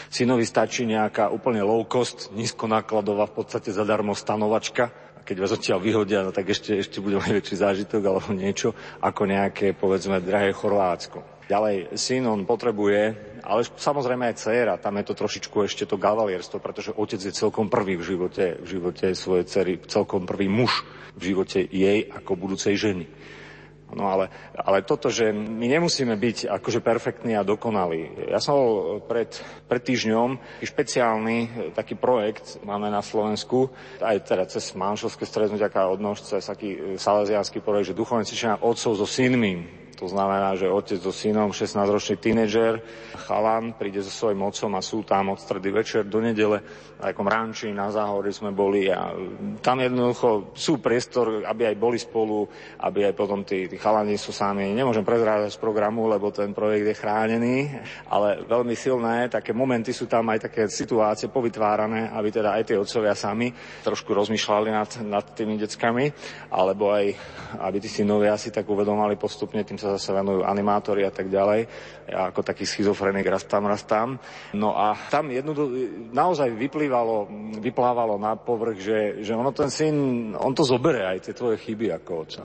Synovi 0.08 0.44
stačí 0.46 0.86
nejaká 0.86 1.32
úplne 1.32 1.64
low 1.64 1.82
cost, 1.84 2.30
nízkonákladová, 2.32 3.26
v 3.28 3.36
podstate 3.42 3.74
zadarmo 3.74 4.14
stanovačka, 4.14 4.92
a 5.18 5.20
keď 5.26 5.36
vás 5.42 5.54
odtiaľ 5.58 5.82
vyhodia, 5.82 6.22
no 6.22 6.30
tak 6.30 6.52
ešte, 6.52 6.76
ešte 6.78 7.02
bude 7.02 7.18
mať 7.18 7.42
väčší 7.42 7.56
zážitok 7.58 8.02
alebo 8.06 8.30
niečo, 8.30 8.76
ako 9.02 9.26
nejaké, 9.26 9.74
povedzme, 9.74 10.22
drahé 10.22 10.54
Chorvátsko. 10.54 11.24
Ďalej, 11.48 11.96
syn 11.96 12.28
on 12.28 12.44
potrebuje, 12.44 13.16
ale 13.40 13.64
samozrejme 13.64 14.28
aj 14.28 14.36
dcéra, 14.36 14.76
tam 14.76 15.00
je 15.00 15.08
to 15.08 15.16
trošičku 15.16 15.56
ešte 15.64 15.88
to 15.88 15.96
gavalierstvo, 15.96 16.60
pretože 16.60 16.92
otec 16.92 17.24
je 17.24 17.32
celkom 17.32 17.72
prvý 17.72 17.96
v 17.96 18.04
živote, 18.04 18.60
v 18.60 18.66
živote 18.68 19.16
svojej 19.16 19.48
cery, 19.48 19.72
celkom 19.88 20.28
prvý 20.28 20.52
muž 20.52 20.84
v 21.16 21.32
živote 21.32 21.64
jej 21.64 22.04
ako 22.12 22.36
budúcej 22.36 22.76
ženy. 22.76 23.08
No 23.88 24.04
ale, 24.04 24.28
ale 24.52 24.84
toto, 24.84 25.08
že 25.08 25.32
my 25.32 25.64
nemusíme 25.64 26.12
byť 26.12 26.52
akože 26.60 26.84
perfektní 26.84 27.32
a 27.32 27.46
dokonalí. 27.46 28.28
Ja 28.28 28.36
som 28.36 28.60
bol 28.60 28.72
pred, 29.00 29.32
pred 29.64 29.80
týždňom 29.80 30.60
špeciálny 30.60 31.36
e, 31.40 31.48
taký 31.72 31.96
projekt 31.96 32.60
máme 32.68 32.92
na 32.92 33.00
Slovensku, 33.00 33.72
aj 34.04 34.28
teda 34.28 34.44
cez 34.44 34.76
manželské 34.76 35.24
stretnutia 35.24 35.72
odnož, 35.88 36.20
cez 36.20 36.44
taký 36.44 36.76
e, 36.76 36.78
salesiánsky 37.00 37.64
projekt, 37.64 37.96
že 37.96 37.96
duchovne 37.96 38.28
cvičenia 38.28 38.60
otcov 38.60 38.92
so 39.00 39.08
synmi 39.08 39.77
to 39.98 40.06
znamená, 40.06 40.54
že 40.54 40.70
otec 40.70 41.02
so 41.02 41.10
synom, 41.10 41.50
16-ročný 41.50 42.22
tínedžer, 42.22 42.78
chalan, 43.26 43.74
príde 43.74 43.98
so 44.06 44.14
svojím 44.14 44.46
otcom 44.46 44.78
a 44.78 44.80
sú 44.80 45.02
tam 45.02 45.34
od 45.34 45.42
stredy 45.42 45.74
večer 45.74 46.06
do 46.06 46.22
nedele 46.22 46.62
na 46.98 47.14
takom 47.14 47.30
ranči 47.30 47.70
na 47.70 47.94
záhori 47.94 48.34
sme 48.34 48.50
boli 48.50 48.90
a 48.90 49.14
tam 49.62 49.78
jednoducho 49.78 50.50
sú 50.50 50.82
priestor, 50.82 51.46
aby 51.46 51.70
aj 51.70 51.76
boli 51.78 51.94
spolu, 51.94 52.42
aby 52.82 53.06
aj 53.06 53.14
potom 53.14 53.46
tí, 53.46 53.70
tí 53.70 53.78
chalani 53.78 54.18
sú 54.18 54.34
sami. 54.34 54.74
Nemôžem 54.74 55.06
prezrádať 55.06 55.54
z 55.54 55.62
programu, 55.62 56.10
lebo 56.10 56.34
ten 56.34 56.50
projekt 56.50 56.90
je 56.90 56.98
chránený, 56.98 57.70
ale 58.10 58.42
veľmi 58.42 58.74
silné, 58.74 59.30
také 59.30 59.54
momenty 59.54 59.94
sú 59.94 60.10
tam 60.10 60.26
aj 60.34 60.50
také 60.50 60.66
situácie 60.66 61.30
povytvárané, 61.30 62.10
aby 62.10 62.34
teda 62.34 62.58
aj 62.58 62.74
tie 62.74 62.76
otcovia 62.82 63.14
sami 63.14 63.54
trošku 63.86 64.10
rozmýšľali 64.10 64.68
nad, 64.74 64.90
nad 65.06 65.24
tými 65.38 65.54
deckami, 65.54 66.10
alebo 66.50 66.90
aj 66.90 67.14
aby 67.62 67.78
tí 67.78 67.86
synovia 67.86 68.34
si 68.34 68.50
tak 68.50 68.66
uvedomali 68.66 69.14
postupne, 69.14 69.62
tým 69.62 69.78
sa 69.78 69.87
sa 69.96 70.12
venujú 70.12 70.44
animátori 70.44 71.08
a 71.08 71.12
tak 71.14 71.32
ďalej. 71.32 71.64
Ja 72.04 72.28
ako 72.28 72.44
taký 72.44 72.68
schizofrenik 72.68 73.24
rastám, 73.24 73.64
rastám. 73.64 74.20
No 74.52 74.76
a 74.76 74.92
tam 75.08 75.32
jednoducho 75.32 75.72
naozaj 76.12 76.52
vyplývalo, 76.52 77.24
vyplávalo 77.64 78.20
na 78.20 78.36
povrch, 78.36 78.76
že, 78.82 79.00
že 79.24 79.32
ono 79.32 79.56
ten 79.56 79.72
syn, 79.72 79.96
on 80.36 80.52
to 80.52 80.66
zobere 80.66 81.08
aj 81.08 81.24
tie 81.24 81.32
tvoje 81.32 81.56
chyby 81.56 81.88
ako 81.96 82.12
oca. 82.28 82.44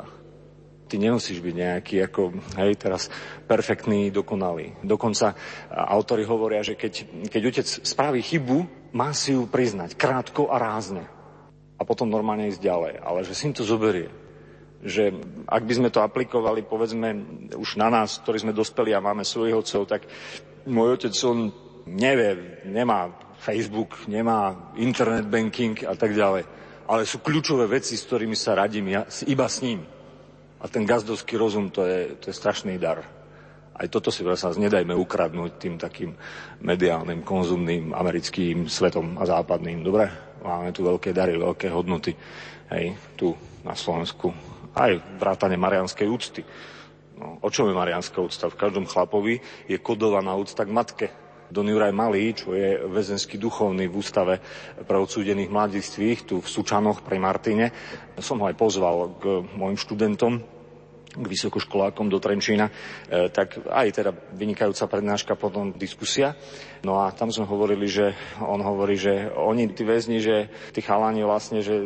Ty 0.87 0.95
nemusíš 1.01 1.41
byť 1.41 1.55
nejaký 1.57 1.95
ako, 2.05 2.21
hej, 2.63 2.71
teraz 2.77 3.09
perfektný, 3.49 4.13
dokonalý. 4.13 4.77
Dokonca 4.85 5.33
autori 5.73 6.21
hovoria, 6.23 6.61
že 6.61 6.77
keď, 6.77 7.27
keď 7.27 7.41
otec 7.49 7.67
spraví 7.67 8.21
chybu, 8.21 8.91
má 8.93 9.09
si 9.11 9.33
ju 9.33 9.49
priznať 9.49 9.97
krátko 9.97 10.53
a 10.53 10.61
rázne. 10.61 11.09
A 11.75 11.81
potom 11.81 12.05
normálne 12.05 12.45
ísť 12.47 12.61
ďalej. 12.61 12.93
Ale 13.01 13.25
že 13.25 13.33
syn 13.33 13.57
to 13.57 13.65
zoberie 13.65 14.22
že 14.83 15.15
ak 15.47 15.63
by 15.63 15.73
sme 15.79 15.89
to 15.89 16.03
aplikovali, 16.03 16.67
povedzme, 16.67 17.15
už 17.55 17.79
na 17.79 17.87
nás, 17.87 18.19
ktorí 18.19 18.43
sme 18.43 18.53
dospeli 18.53 18.91
a 18.91 19.03
máme 19.03 19.23
svojich 19.23 19.55
otcov, 19.55 19.87
tak 19.87 20.03
môj 20.67 20.99
otec, 20.99 21.15
on 21.23 21.49
nevie, 21.87 22.59
nemá 22.67 23.11
Facebook, 23.39 24.07
nemá 24.07 24.71
internet 24.75 25.27
banking 25.27 25.87
a 25.87 25.95
tak 25.95 26.15
ďalej. 26.15 26.43
Ale 26.87 27.07
sú 27.07 27.23
kľúčové 27.23 27.67
veci, 27.67 27.95
s 27.95 28.03
ktorými 28.07 28.35
sa 28.35 28.59
radím 28.59 28.91
ja, 28.91 29.07
iba 29.27 29.47
s 29.47 29.63
ním. 29.63 29.87
A 30.63 30.67
ten 30.67 30.87
gazdovský 30.87 31.35
rozum, 31.35 31.71
to 31.71 31.83
je, 31.83 32.15
to 32.19 32.31
je 32.31 32.35
strašný 32.35 32.75
dar. 32.79 33.03
Aj 33.73 33.87
toto 33.89 34.13
si 34.13 34.21
sa 34.37 34.53
nedajme 34.53 34.93
ukradnúť 34.93 35.51
tým 35.57 35.75
takým 35.81 36.13
mediálnym, 36.61 37.25
konzumným, 37.25 37.91
americkým 37.91 38.69
svetom 38.69 39.17
a 39.17 39.23
západným. 39.25 39.81
Dobre? 39.81 40.07
Máme 40.43 40.75
tu 40.75 40.83
veľké 40.83 41.15
dary, 41.15 41.39
veľké 41.39 41.71
hodnoty. 41.71 42.13
Hej, 42.69 42.95
tu 43.15 43.31
na 43.63 43.75
Slovensku 43.75 44.52
aj 44.73 45.21
vrátane 45.21 45.57
marianskej 45.57 46.07
úcty. 46.09 46.41
No, 47.13 47.37
o 47.45 47.49
čom 47.53 47.69
je 47.69 47.77
marianská 47.77 48.17
úcta? 48.19 48.49
V 48.49 48.57
každom 48.57 48.89
chlapovi 48.89 49.37
je 49.69 49.77
kodovaná 49.77 50.33
úcta 50.33 50.65
k 50.65 50.73
matke. 50.73 51.07
Don 51.53 51.69
Juraj 51.69 51.93
Malý, 51.93 52.33
čo 52.33 52.57
je 52.57 52.81
väzenský 52.89 53.37
duchovný 53.37 53.85
v 53.85 54.01
ústave 54.01 54.41
pre 54.89 54.97
odsúdených 54.97 55.53
mladistvých 55.53 56.19
tu 56.25 56.41
v 56.41 56.47
Sučanoch 56.49 57.05
pri 57.05 57.21
Martine. 57.21 57.69
Som 58.17 58.41
ho 58.41 58.49
aj 58.49 58.57
pozval 58.57 59.21
k 59.21 59.45
mojim 59.53 59.77
študentom, 59.77 60.41
k 61.13 61.25
vysokoškolákom 61.29 62.09
do 62.09 62.17
Trenčína, 62.17 62.73
e, 63.05 63.29
tak 63.29 63.61
aj 63.69 63.87
teda 63.93 64.11
vynikajúca 64.33 64.89
prednáška, 64.89 65.37
potom 65.37 65.69
diskusia. 65.77 66.33
No 66.81 67.05
a 67.05 67.13
tam 67.13 67.29
sme 67.29 67.45
hovorili, 67.45 67.85
že 67.85 68.17
on 68.41 68.57
hovorí, 68.65 68.97
že 68.97 69.29
oni, 69.29 69.69
tí 69.77 69.85
väzni, 69.85 70.17
že 70.17 70.49
tí 70.73 70.81
chalani 70.81 71.21
vlastne, 71.21 71.61
že 71.61 71.85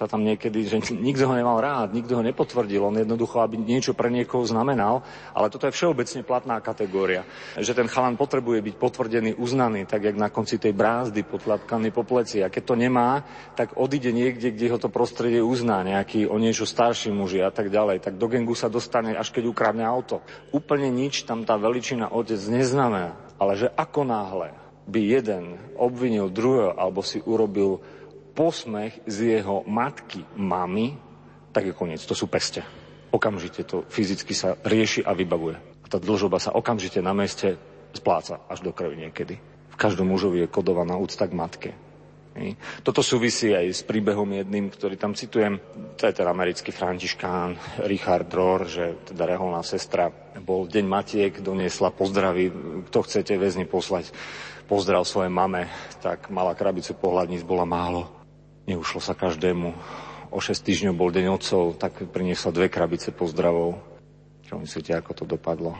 sa 0.00 0.08
tam 0.08 0.24
niekedy, 0.24 0.64
že 0.64 0.80
nikto 0.96 1.28
ho 1.28 1.36
nemal 1.36 1.60
rád, 1.60 1.92
nikto 1.92 2.16
ho 2.16 2.24
nepotvrdil, 2.24 2.80
on 2.80 2.96
jednoducho, 2.96 3.44
aby 3.44 3.60
niečo 3.60 3.92
pre 3.92 4.08
niekoho 4.08 4.48
znamenal, 4.48 5.04
ale 5.36 5.52
toto 5.52 5.68
je 5.68 5.76
všeobecne 5.76 6.24
platná 6.24 6.56
kategória, 6.64 7.28
že 7.60 7.76
ten 7.76 7.84
chalan 7.84 8.16
potrebuje 8.16 8.64
byť 8.64 8.74
potvrdený, 8.80 9.36
uznaný, 9.36 9.84
tak 9.84 10.08
jak 10.08 10.16
na 10.16 10.32
konci 10.32 10.56
tej 10.56 10.72
brázdy 10.72 11.20
potlapkaný 11.28 11.92
po 11.92 12.08
pleci. 12.08 12.40
A 12.40 12.48
keď 12.48 12.72
to 12.72 12.74
nemá, 12.80 13.20
tak 13.52 13.76
odíde 13.76 14.08
niekde, 14.08 14.56
kde 14.56 14.72
ho 14.72 14.80
to 14.80 14.88
prostredie 14.88 15.44
uzná, 15.44 15.84
nejaký 15.84 16.24
o 16.24 16.40
niečo 16.40 16.64
starší 16.64 17.12
muži 17.12 17.44
a 17.44 17.52
tak 17.52 17.68
ďalej. 17.68 18.00
Tak 18.00 18.16
do 18.16 18.24
gengu 18.32 18.56
sa 18.56 18.72
dostane, 18.72 19.12
až 19.12 19.28
keď 19.28 19.52
ukradne 19.52 19.84
auto. 19.84 20.24
Úplne 20.56 20.88
nič 20.88 21.28
tam 21.28 21.44
tá 21.44 21.60
veličina 21.60 22.08
otec 22.08 22.40
neznamená. 22.48 23.20
Ale 23.36 23.52
že 23.60 23.68
ako 23.68 24.08
náhle 24.08 24.56
by 24.88 25.00
jeden 25.20 25.60
obvinil 25.76 26.32
druhého 26.32 26.72
alebo 26.74 27.04
si 27.04 27.20
urobil 27.20 27.99
posmech 28.40 29.04
z 29.04 29.36
jeho 29.36 29.60
matky, 29.68 30.24
mamy, 30.40 30.96
tak 31.52 31.68
je 31.68 31.76
koniec. 31.76 32.00
To 32.08 32.16
sú 32.16 32.24
peste. 32.24 32.64
Okamžite 33.12 33.68
to 33.68 33.84
fyzicky 33.84 34.32
sa 34.32 34.56
rieši 34.64 35.04
a 35.04 35.12
vybavuje. 35.12 35.60
A 35.60 35.86
tá 35.92 36.00
dlžoba 36.00 36.40
sa 36.40 36.56
okamžite 36.56 37.04
na 37.04 37.12
meste 37.12 37.60
spláca 37.92 38.40
až 38.48 38.64
do 38.64 38.72
krvi 38.72 38.96
niekedy. 38.96 39.36
V 39.68 39.76
každom 39.76 40.08
mužovi 40.08 40.40
je 40.40 40.48
kodovaná 40.48 40.96
úcta 40.96 41.28
k 41.28 41.36
matke. 41.36 41.70
Toto 42.80 43.04
súvisí 43.04 43.52
aj 43.52 43.66
s 43.74 43.82
príbehom 43.84 44.30
jedným, 44.32 44.72
ktorý 44.72 44.96
tam 44.96 45.12
citujem. 45.12 45.60
To 46.00 46.08
je 46.08 46.14
teda 46.14 46.32
americký 46.32 46.72
františkán 46.72 47.82
Richard 47.84 48.30
Rohr, 48.32 48.64
že 48.64 48.96
teda 49.04 49.36
reholná 49.36 49.60
sestra 49.60 50.08
bol 50.40 50.64
deň 50.64 50.84
matiek, 50.88 51.32
doniesla 51.42 51.92
pozdraví, 51.92 52.48
kto 52.88 52.98
chcete 53.04 53.36
väzni 53.36 53.68
poslať 53.68 54.14
pozdrav 54.70 55.02
svojej 55.02 55.28
mame, 55.28 55.66
tak 55.98 56.30
mala 56.30 56.54
krabicu 56.54 56.94
pohľadníc, 56.94 57.42
bola 57.42 57.66
málo. 57.66 58.19
Neušlo 58.70 59.02
sa 59.02 59.18
každému. 59.18 59.74
O 60.30 60.38
6 60.38 60.62
týždňov 60.62 60.94
bol 60.94 61.10
deň 61.10 61.26
otcov, 61.34 61.74
tak 61.74 62.06
priniesla 62.06 62.54
dve 62.54 62.70
krabice 62.70 63.10
pozdravov. 63.10 63.82
Čo 64.46 64.62
myslíte, 64.62 64.94
ako 64.94 65.10
to 65.10 65.24
dopadlo? 65.26 65.74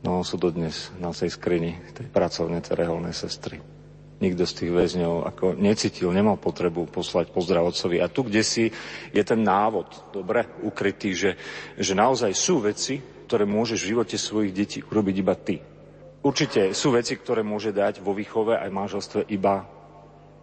No, 0.00 0.24
sú 0.24 0.40
dodnes 0.40 0.88
na 0.96 1.12
tej 1.12 1.28
skrini, 1.28 1.76
tej 1.92 2.08
pracovne, 2.08 2.64
reholnej 2.64 3.12
sestry. 3.12 3.60
Nikto 4.24 4.48
z 4.48 4.64
tých 4.64 4.72
väzňov 4.72 5.28
ako 5.28 5.60
necítil, 5.60 6.08
nemal 6.08 6.40
potrebu 6.40 6.88
poslať 6.88 7.36
pozdrav 7.36 7.68
otcovi. 7.68 8.00
A 8.00 8.08
tu, 8.08 8.24
kde 8.24 8.40
si 8.40 8.72
je 9.12 9.22
ten 9.22 9.44
návod, 9.44 10.08
dobre, 10.16 10.48
ukrytý, 10.64 11.12
že, 11.12 11.36
že 11.76 11.92
naozaj 11.92 12.32
sú 12.32 12.64
veci, 12.64 12.96
ktoré 13.28 13.44
môžeš 13.44 13.84
v 13.84 13.90
živote 13.92 14.16
svojich 14.16 14.52
detí 14.56 14.80
urobiť 14.80 15.16
iba 15.20 15.36
ty. 15.36 15.60
Určite 16.24 16.72
sú 16.72 16.96
veci, 16.96 17.12
ktoré 17.12 17.44
môže 17.44 17.76
dať 17.76 18.00
vo 18.00 18.16
výchove 18.16 18.56
aj 18.56 18.70
manželstve 18.72 19.20
iba 19.28 19.81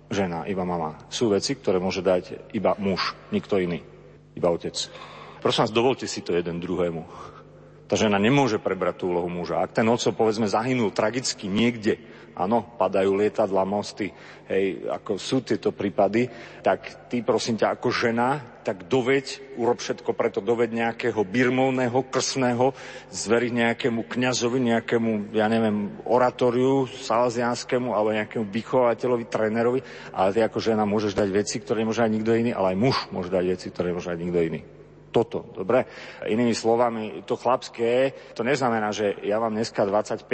žena, 0.10 0.46
iba 0.50 0.66
mama. 0.66 0.98
Sú 1.08 1.30
veci, 1.30 1.56
ktoré 1.56 1.78
môže 1.78 2.02
dať 2.02 2.54
iba 2.54 2.74
muž, 2.82 3.16
nikto 3.30 3.62
iný, 3.62 3.82
iba 4.34 4.50
otec. 4.50 4.76
Prosím 5.40 5.62
vás, 5.64 5.72
dovolte 5.72 6.06
si 6.10 6.20
to 6.20 6.36
jeden 6.36 6.60
druhému. 6.60 7.06
Tá 7.90 7.98
žena 7.98 8.22
nemôže 8.22 8.62
prebrať 8.62 9.02
tú 9.02 9.10
úlohu 9.10 9.32
muža. 9.32 9.66
Ak 9.66 9.74
ten 9.74 9.88
oco, 9.90 10.14
povedzme, 10.14 10.46
zahynul 10.46 10.94
tragicky 10.94 11.50
niekde, 11.50 11.98
áno, 12.36 12.76
padajú 12.78 13.16
lietadla, 13.18 13.66
mosty, 13.66 14.12
hej, 14.50 14.86
ako 14.90 15.18
sú 15.22 15.46
tieto 15.46 15.70
prípady, 15.70 16.26
tak 16.66 17.10
ty, 17.10 17.22
prosím 17.22 17.58
ťa, 17.58 17.78
ako 17.78 17.88
žena, 17.94 18.60
tak 18.66 18.86
doveď, 18.86 19.56
urob 19.58 19.82
všetko 19.82 20.14
preto, 20.14 20.40
doveď 20.42 20.70
nejakého 20.70 21.22
birmovného, 21.26 22.06
krsného, 22.10 22.74
zveriť 23.10 23.52
nejakému 23.54 24.06
kňazovi, 24.06 24.60
nejakému, 24.74 25.34
ja 25.34 25.50
neviem, 25.50 25.98
oratóriu 26.06 26.86
salazianskému 26.86 27.94
alebo 27.94 28.14
nejakému 28.14 28.46
vychovateľovi, 28.50 29.26
trénerovi, 29.26 29.80
ale 30.14 30.34
ty 30.34 30.40
ako 30.46 30.58
žena 30.62 30.86
môžeš 30.86 31.18
dať 31.18 31.30
veci, 31.34 31.58
ktoré 31.62 31.82
nemôže 31.82 32.06
aj 32.06 32.14
nikto 32.14 32.32
iný, 32.38 32.52
ale 32.54 32.74
aj 32.74 32.78
muž 32.78 32.98
môže 33.10 33.34
dať 33.34 33.46
veci, 33.46 33.68
ktoré 33.74 33.90
nemôže 33.94 34.12
aj 34.14 34.20
nikto 34.22 34.42
iný. 34.42 34.62
Toto, 35.10 35.50
dobre? 35.58 35.90
Inými 36.30 36.54
slovami, 36.54 37.26
to 37.26 37.34
chlapské, 37.34 38.14
to 38.38 38.46
neznamená, 38.46 38.94
že 38.94 39.18
ja 39.26 39.42
mám 39.42 39.58
dneska 39.58 39.82
25, 39.82 40.30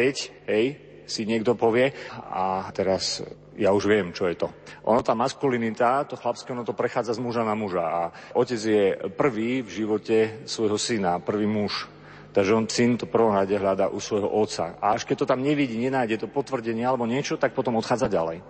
hej, 0.51 0.84
si 1.05 1.25
niekto 1.25 1.53
povie 1.57 1.93
a 2.29 2.69
teraz 2.73 3.21
ja 3.55 3.71
už 3.71 3.87
viem, 3.87 4.11
čo 4.11 4.27
je 4.27 4.35
to. 4.35 4.47
Ono 4.83 4.99
tá 4.99 5.15
maskulinita, 5.15 6.03
to 6.05 6.19
chlapské, 6.19 6.51
ono 6.51 6.67
to 6.67 6.75
prechádza 6.75 7.15
z 7.15 7.23
muža 7.23 7.47
na 7.47 7.55
muža 7.55 7.85
a 7.87 8.01
otec 8.35 8.59
je 8.59 8.83
prvý 9.15 9.63
v 9.63 9.69
živote 9.71 10.17
svojho 10.43 10.75
syna, 10.75 11.23
prvý 11.23 11.47
muž. 11.47 11.87
Takže 12.35 12.51
on 12.51 12.67
syn 12.67 12.99
to 12.99 13.07
prvom 13.07 13.31
rade 13.31 13.55
hľadá 13.55 13.87
u 13.87 14.03
svojho 14.03 14.27
otca. 14.27 14.75
A 14.83 14.99
až 14.99 15.07
keď 15.07 15.23
to 15.23 15.29
tam 15.31 15.39
nevidí, 15.39 15.79
nenájde 15.79 16.19
to 16.19 16.27
potvrdenie 16.27 16.83
alebo 16.83 17.07
niečo, 17.07 17.39
tak 17.39 17.55
potom 17.55 17.79
odchádza 17.79 18.11
ďalej. 18.11 18.43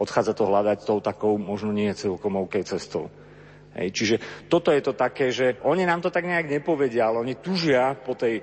Odchádza 0.00 0.32
to 0.32 0.48
hľadať 0.48 0.88
tou 0.88 1.04
takou 1.04 1.36
možno 1.36 1.68
nie 1.68 1.92
celkom 1.92 2.40
OK 2.40 2.64
cestou. 2.64 3.12
Hej, 3.76 3.88
čiže 3.92 4.16
toto 4.48 4.72
je 4.72 4.80
to 4.80 4.96
také, 4.96 5.28
že 5.28 5.60
oni 5.60 5.84
nám 5.84 6.00
to 6.00 6.08
tak 6.08 6.24
nejak 6.24 6.48
nepovedia, 6.48 7.12
ale 7.12 7.20
oni 7.20 7.36
tužia 7.36 7.92
po 8.00 8.16
tej 8.16 8.40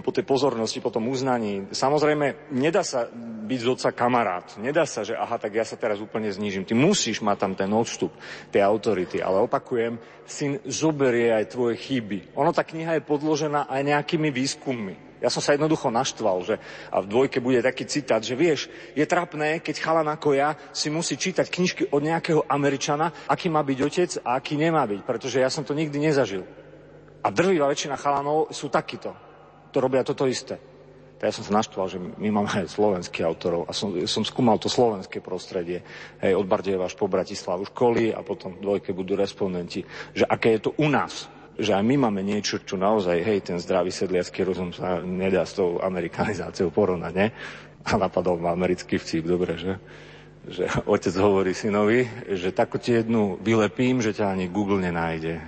po 0.00 0.14
tej 0.14 0.24
pozornosti, 0.24 0.82
po 0.82 0.92
tom 0.92 1.08
uznaní. 1.08 1.68
Samozrejme, 1.70 2.52
nedá 2.54 2.84
sa 2.84 3.08
byť 3.48 3.60
z 3.64 3.68
otca 3.68 3.90
kamarát. 3.96 4.46
Nedá 4.60 4.84
sa, 4.84 5.02
že 5.02 5.16
aha, 5.16 5.40
tak 5.40 5.56
ja 5.56 5.64
sa 5.64 5.80
teraz 5.80 5.98
úplne 5.98 6.28
znížim. 6.28 6.68
Ty 6.68 6.76
musíš 6.76 7.24
mať 7.24 7.36
tam 7.40 7.52
ten 7.56 7.70
odstup 7.72 8.12
tej 8.52 8.60
autority. 8.60 9.24
Ale 9.24 9.44
opakujem, 9.44 9.96
syn 10.28 10.60
zoberie 10.68 11.32
aj 11.32 11.56
tvoje 11.56 11.80
chyby. 11.80 12.36
Ono, 12.36 12.52
tá 12.52 12.62
kniha 12.62 13.00
je 13.00 13.08
podložená 13.08 13.66
aj 13.66 13.82
nejakými 13.82 14.28
výskummi. 14.28 15.08
Ja 15.18 15.34
som 15.34 15.42
sa 15.42 15.58
jednoducho 15.58 15.90
naštval, 15.90 16.46
že 16.46 16.54
a 16.94 17.02
v 17.02 17.10
dvojke 17.10 17.42
bude 17.42 17.58
taký 17.58 17.90
citát, 17.90 18.22
že 18.22 18.38
vieš, 18.38 18.70
je 18.94 19.02
trapné, 19.02 19.58
keď 19.58 19.82
chalan 19.82 20.06
ako 20.06 20.30
ja 20.30 20.54
si 20.70 20.94
musí 20.94 21.18
čítať 21.18 21.50
knižky 21.50 21.82
od 21.90 22.06
nejakého 22.06 22.46
Američana, 22.46 23.10
aký 23.26 23.50
má 23.50 23.66
byť 23.66 23.78
otec 23.82 24.10
a 24.22 24.38
aký 24.38 24.54
nemá 24.54 24.86
byť, 24.86 25.02
pretože 25.02 25.42
ja 25.42 25.50
som 25.50 25.66
to 25.66 25.74
nikdy 25.74 25.98
nezažil. 25.98 26.46
A 27.18 27.34
drvivá 27.34 27.66
väčšina 27.66 27.98
chalanov 27.98 28.54
sú 28.54 28.70
takíto 28.70 29.10
to 29.72 29.78
robia 29.80 30.04
toto 30.04 30.24
isté. 30.24 30.58
Ja 31.18 31.34
som 31.34 31.42
sa 31.42 31.58
naštval, 31.58 31.86
že 31.90 31.98
my 31.98 32.30
máme 32.30 32.62
aj 32.62 32.70
slovenských 32.70 33.26
autorov 33.26 33.66
a 33.66 33.74
som, 33.74 33.90
som 34.06 34.22
skúmal 34.22 34.62
to 34.62 34.70
slovenské 34.70 35.18
prostredie. 35.18 35.82
Hej, 36.22 36.38
od 36.38 36.46
Bardejeva 36.46 36.86
až 36.86 36.94
po 36.94 37.10
Bratislavu 37.10 37.66
školy 37.74 38.14
a 38.14 38.22
potom 38.22 38.54
dvojke 38.62 38.94
budú 38.94 39.18
respondenti. 39.18 39.82
Že 40.14 40.30
aké 40.30 40.54
je 40.54 40.70
to 40.70 40.78
u 40.78 40.86
nás. 40.86 41.26
Že 41.58 41.74
aj 41.74 41.84
my 41.90 42.06
máme 42.06 42.22
niečo, 42.22 42.62
čo 42.62 42.78
naozaj, 42.78 43.18
hej, 43.18 43.50
ten 43.50 43.58
zdravý 43.58 43.90
sedliacký 43.90 44.46
rozum 44.46 44.70
sa 44.70 45.02
nedá 45.02 45.42
s 45.42 45.58
tou 45.58 45.82
amerikanizáciou 45.82 46.70
porovnať, 46.70 47.12
ne? 47.18 47.26
A 47.82 47.98
napadol 47.98 48.38
ma 48.38 48.54
americký 48.54 48.94
vtip, 49.02 49.26
dobre, 49.26 49.58
že? 49.58 49.74
že 50.48 50.64
otec 50.86 51.12
hovorí 51.18 51.50
synovi, 51.50 52.06
že 52.30 52.54
takú 52.54 52.78
ti 52.78 52.94
jednu 52.94 53.42
vylepím, 53.42 53.98
že 53.98 54.14
ťa 54.14 54.38
ani 54.38 54.46
Google 54.46 54.80
nenájde. 54.80 55.42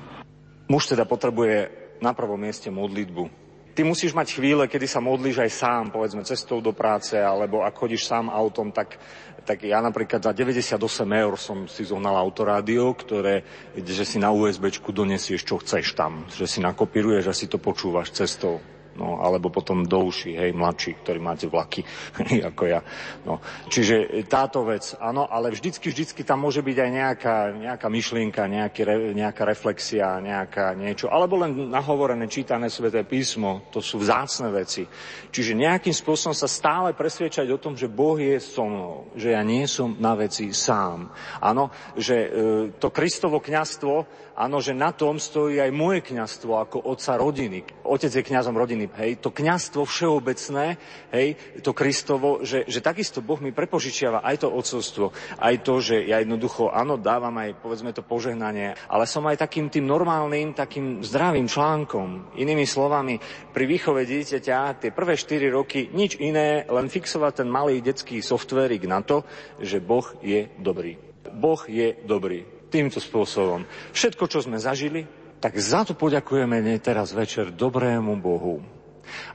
Muž 0.72 0.88
teda 0.88 1.04
potrebuje 1.04 1.68
na 2.00 2.16
prvom 2.16 2.40
mieste 2.40 2.72
modlitbu 2.72 3.41
Ty 3.72 3.88
musíš 3.88 4.12
mať 4.12 4.36
chvíle, 4.36 4.68
kedy 4.68 4.84
sa 4.84 5.00
modlíš 5.00 5.48
aj 5.48 5.50
sám, 5.50 5.84
povedzme 5.88 6.20
cestou 6.28 6.60
do 6.60 6.76
práce, 6.76 7.16
alebo 7.16 7.64
ak 7.64 7.72
chodíš 7.72 8.04
sám 8.04 8.28
autom, 8.28 8.68
tak, 8.68 9.00
tak 9.48 9.64
ja 9.64 9.80
napríklad 9.80 10.20
za 10.20 10.36
98 10.36 10.76
eur 11.08 11.34
som 11.40 11.64
si 11.64 11.88
zohnal 11.88 12.20
autorádio, 12.20 12.92
ktoré, 12.92 13.40
že 13.72 14.04
si 14.04 14.20
na 14.20 14.28
USBčku 14.28 14.92
donesieš, 14.92 15.48
čo 15.48 15.56
chceš 15.56 15.96
tam, 15.96 16.28
že 16.28 16.44
si 16.44 16.60
nakopíruješ 16.60 17.24
a 17.24 17.32
si 17.32 17.48
to 17.48 17.56
počúvaš 17.56 18.12
cestou 18.12 18.60
no, 18.96 19.20
alebo 19.20 19.48
potom 19.48 19.84
do 19.84 20.08
uši, 20.08 20.36
hej, 20.36 20.50
mladší, 20.52 21.00
ktorí 21.04 21.18
máte 21.18 21.46
vlaky, 21.48 21.84
ako 22.50 22.62
ja. 22.68 22.80
No. 23.24 23.40
Čiže 23.68 24.24
táto 24.28 24.66
vec, 24.66 24.96
áno, 25.00 25.28
ale 25.28 25.52
vždycky, 25.52 25.88
vždycky 25.88 26.20
tam 26.22 26.44
môže 26.44 26.60
byť 26.60 26.76
aj 26.76 26.90
nejaká, 26.90 27.36
nejaká 27.56 27.86
myšlienka, 27.88 28.42
nejaký, 28.44 28.80
nejaká 29.16 29.42
reflexia, 29.48 30.20
nejaká 30.20 30.76
niečo, 30.76 31.08
alebo 31.08 31.40
len 31.40 31.72
nahovorené, 31.72 32.28
čítané 32.28 32.68
sveté 32.68 33.04
písmo, 33.06 33.68
to 33.72 33.80
sú 33.80 34.00
vzácne 34.00 34.52
veci. 34.52 34.84
Čiže 35.32 35.56
nejakým 35.56 35.94
spôsobom 35.94 36.36
sa 36.36 36.48
stále 36.50 36.92
presviečať 36.92 37.48
o 37.48 37.60
tom, 37.60 37.78
že 37.78 37.88
Boh 37.88 38.16
je 38.20 38.36
so 38.40 38.68
mnou, 38.68 39.12
že 39.16 39.32
ja 39.32 39.42
nie 39.44 39.64
som 39.68 39.96
na 39.96 40.16
veci 40.16 40.52
sám. 40.52 41.08
Áno, 41.40 41.72
že 41.96 42.16
e, 42.16 42.28
to 42.76 42.92
Kristovo 42.92 43.40
kňastvo, 43.40 44.22
áno, 44.36 44.58
že 44.58 44.72
na 44.72 44.90
tom 44.92 45.20
stojí 45.20 45.60
aj 45.60 45.70
moje 45.72 46.00
kňastvo 46.04 46.58
ako 46.58 46.78
otca 46.88 47.16
rodiny. 47.20 47.64
Otec 47.84 48.12
je 48.12 48.24
kňazom 48.24 48.56
rodiny, 48.56 48.88
hej, 48.96 49.20
to 49.20 49.28
kňazstvo 49.28 49.84
všeobecné, 49.84 50.80
hej, 51.12 51.28
to 51.60 51.70
Kristovo, 51.76 52.40
že, 52.44 52.64
že 52.68 52.80
takisto 52.80 53.20
Boh 53.20 53.38
mi 53.38 53.52
prepožičiava 53.52 54.24
aj 54.24 54.46
to 54.46 54.48
odcovstvo, 54.48 55.12
aj 55.38 55.54
to, 55.60 55.74
že 55.84 55.96
ja 56.08 56.20
jednoducho, 56.20 56.72
áno, 56.72 56.96
dávam 56.96 57.34
aj, 57.36 57.60
povedzme 57.60 57.92
to 57.92 58.00
požehnanie, 58.00 58.74
ale 58.88 59.04
som 59.04 59.24
aj 59.28 59.44
takým 59.44 59.68
tým 59.68 59.84
normálnym, 59.84 60.56
takým 60.56 61.04
zdravým 61.04 61.46
článkom. 61.46 62.36
Inými 62.38 62.64
slovami, 62.64 63.20
pri 63.52 63.64
výchove 63.68 64.08
dieťaťa 64.08 64.80
tie 64.80 64.90
prvé 64.94 65.18
4 65.18 65.52
roky 65.52 65.92
nič 65.92 66.16
iné, 66.16 66.64
len 66.68 66.88
fixovať 66.88 67.44
ten 67.44 67.48
malý 67.48 67.84
detský 67.84 68.24
softverik 68.24 68.88
na 68.88 69.04
to, 69.04 69.26
že 69.60 69.82
Boh 69.82 70.06
je 70.24 70.48
dobrý. 70.56 70.96
Boh 71.32 71.60
je 71.68 71.96
dobrý. 72.04 72.61
Týmto 72.72 73.04
spôsobom. 73.04 73.68
Všetko, 73.92 74.24
čo 74.32 74.40
sme 74.40 74.56
zažili, 74.56 75.04
tak 75.44 75.60
za 75.60 75.84
to 75.84 75.92
poďakujeme 75.92 76.64
teraz 76.80 77.12
večer 77.12 77.52
dobrému 77.52 78.16
Bohu. 78.16 78.64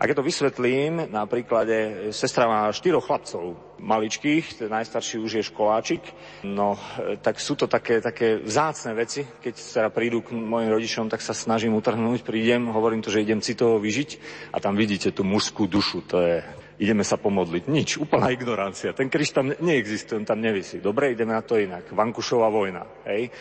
A 0.02 0.10
keď 0.10 0.16
to 0.18 0.26
vysvetlím, 0.26 1.06
na 1.12 1.30
príklade, 1.30 2.10
sestra 2.10 2.50
má 2.50 2.74
štyroch 2.74 3.06
chlapcov, 3.06 3.78
maličkých, 3.78 4.66
ten 4.66 4.74
najstarší 4.74 5.22
už 5.22 5.32
je 5.38 5.50
školáčik, 5.54 6.02
no 6.50 6.82
tak 7.22 7.38
sú 7.38 7.54
to 7.54 7.70
také, 7.70 8.02
také 8.02 8.42
vzácne 8.42 8.98
veci. 8.98 9.22
Keď 9.22 9.54
sa 9.54 9.94
prídu 9.94 10.26
k 10.26 10.34
mojim 10.34 10.74
rodičom, 10.74 11.06
tak 11.12 11.22
sa 11.22 11.38
snažím 11.38 11.78
utrhnúť, 11.78 12.26
prídem, 12.26 12.74
hovorím 12.74 13.06
to, 13.06 13.14
že 13.14 13.22
idem 13.22 13.44
citovo 13.44 13.78
vyžiť 13.78 14.10
a 14.50 14.58
tam 14.58 14.74
vidíte 14.74 15.14
tú 15.14 15.22
mužskú 15.22 15.70
dušu, 15.70 16.02
to 16.10 16.18
je 16.26 16.36
ideme 16.78 17.02
sa 17.02 17.18
pomodliť. 17.18 17.64
Nič, 17.68 17.98
úplná 17.98 18.30
ignorancia. 18.30 18.94
Ten 18.94 19.10
kríž 19.10 19.34
tam 19.34 19.50
neexistuje, 19.50 20.22
on 20.22 20.30
tam 20.30 20.42
nevisí. 20.42 20.78
Dobre, 20.78 21.14
ideme 21.14 21.34
na 21.34 21.42
to 21.42 21.58
inak. 21.58 21.90
Vankušová 21.90 22.48
vojna, 22.54 22.86
hej, 23.10 23.34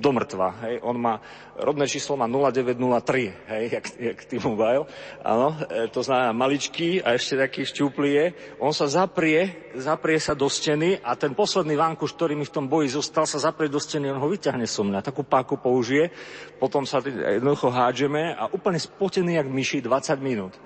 do 0.00 0.10
mŕtva, 0.12 0.48
hej. 0.64 0.80
On 0.80 0.96
má, 0.96 1.20
rodné 1.60 1.84
číslo 1.84 2.16
má 2.16 2.24
0903, 2.24 3.52
hej, 3.52 3.64
jak, 3.68 3.86
jak 4.00 4.18
T-Mobile, 4.24 4.88
áno, 5.20 5.48
e, 5.68 5.88
to 5.92 6.00
znamená 6.00 6.32
maličký 6.32 7.04
a 7.04 7.12
ešte 7.16 7.36
taký 7.36 7.68
šťuplý 7.68 8.10
je. 8.16 8.26
On 8.64 8.72
sa 8.72 8.88
zaprie, 8.88 9.72
zaprie 9.76 10.16
sa 10.16 10.32
do 10.32 10.48
steny 10.48 11.00
a 11.04 11.16
ten 11.20 11.36
posledný 11.36 11.76
vankuš, 11.76 12.16
ktorý 12.16 12.32
mi 12.32 12.48
v 12.48 12.54
tom 12.54 12.64
boji 12.64 12.96
zostal, 12.96 13.28
sa 13.28 13.40
zaprie 13.40 13.68
do 13.68 13.80
steny, 13.80 14.08
on 14.08 14.20
ho 14.20 14.28
vyťahne 14.32 14.64
so 14.64 14.84
mňa, 14.84 15.04
takú 15.04 15.20
páku 15.24 15.60
použije, 15.60 16.12
potom 16.56 16.88
sa 16.88 17.04
jednoducho 17.04 17.68
hádžeme 17.68 18.36
a 18.36 18.48
úplne 18.48 18.80
spotený 18.80 19.36
jak 19.36 19.48
myši 19.48 19.84
20 19.84 20.16
minút. 20.20 20.56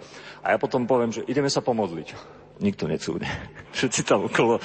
A 0.45 0.53
ja 0.53 0.59
potom 0.61 0.85
poviem, 0.85 1.09
že 1.09 1.25
ideme 1.25 1.49
sa 1.49 1.65
pomodliť. 1.65 2.13
Nikto 2.61 2.85
necúne. 2.87 3.27
Všetci 3.77 4.01
tam 4.07 4.29
okolo, 4.29 4.61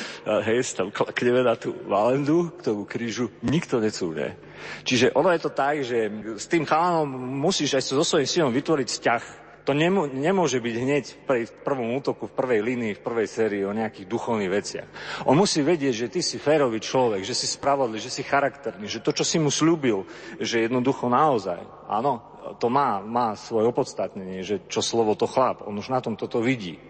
hej, 0.46 0.62
tam 0.76 0.92
klakneme 0.92 1.42
na 1.42 1.56
tú 1.56 1.74
valendu, 1.88 2.54
k 2.60 2.70
tomu 2.70 2.84
krížu, 2.84 3.32
nikto 3.42 3.80
necúne. 3.80 4.36
Čiže 4.84 5.16
ono 5.16 5.32
je 5.32 5.42
to 5.42 5.52
tak, 5.56 5.82
že 5.82 6.12
s 6.36 6.46
tým 6.52 6.68
chalanom 6.68 7.08
musíš 7.40 7.80
aj 7.80 7.84
so 7.90 8.04
svojím 8.04 8.30
synom 8.30 8.52
vytvoriť 8.52 8.88
vzťah. 8.92 9.24
To 9.68 9.78
nemô- 9.78 10.10
nemôže 10.10 10.58
byť 10.58 10.76
hneď 10.82 11.04
v 11.30 11.54
prvom 11.62 11.94
útoku, 11.94 12.26
v 12.26 12.38
prvej 12.38 12.62
línii, 12.66 12.98
v 12.98 13.06
prvej 13.06 13.28
sérii 13.30 13.64
o 13.66 13.74
nejakých 13.74 14.10
duchovných 14.10 14.52
veciach. 14.52 14.88
On 15.30 15.38
musí 15.38 15.62
vedieť, 15.62 15.94
že 15.94 16.12
ty 16.12 16.22
si 16.26 16.42
férový 16.42 16.82
človek, 16.82 17.22
že 17.22 17.38
si 17.38 17.46
spravodlivý, 17.46 18.02
že 18.02 18.14
si 18.14 18.26
charakterný, 18.26 18.90
že 18.90 19.04
to, 19.06 19.14
čo 19.14 19.22
si 19.22 19.38
mu 19.38 19.54
slúbil, 19.54 20.10
že 20.42 20.66
jednoducho 20.66 21.06
naozaj, 21.06 21.62
áno, 21.86 22.39
to 22.58 22.68
má, 22.72 23.04
má 23.04 23.38
svoje 23.38 23.70
opodstatnenie, 23.70 24.42
že 24.42 24.64
čo 24.66 24.82
slovo 24.82 25.14
to 25.14 25.30
chlap. 25.30 25.62
On 25.68 25.76
už 25.78 25.94
na 25.94 26.02
tom 26.02 26.18
toto 26.18 26.42
vidí. 26.42 26.82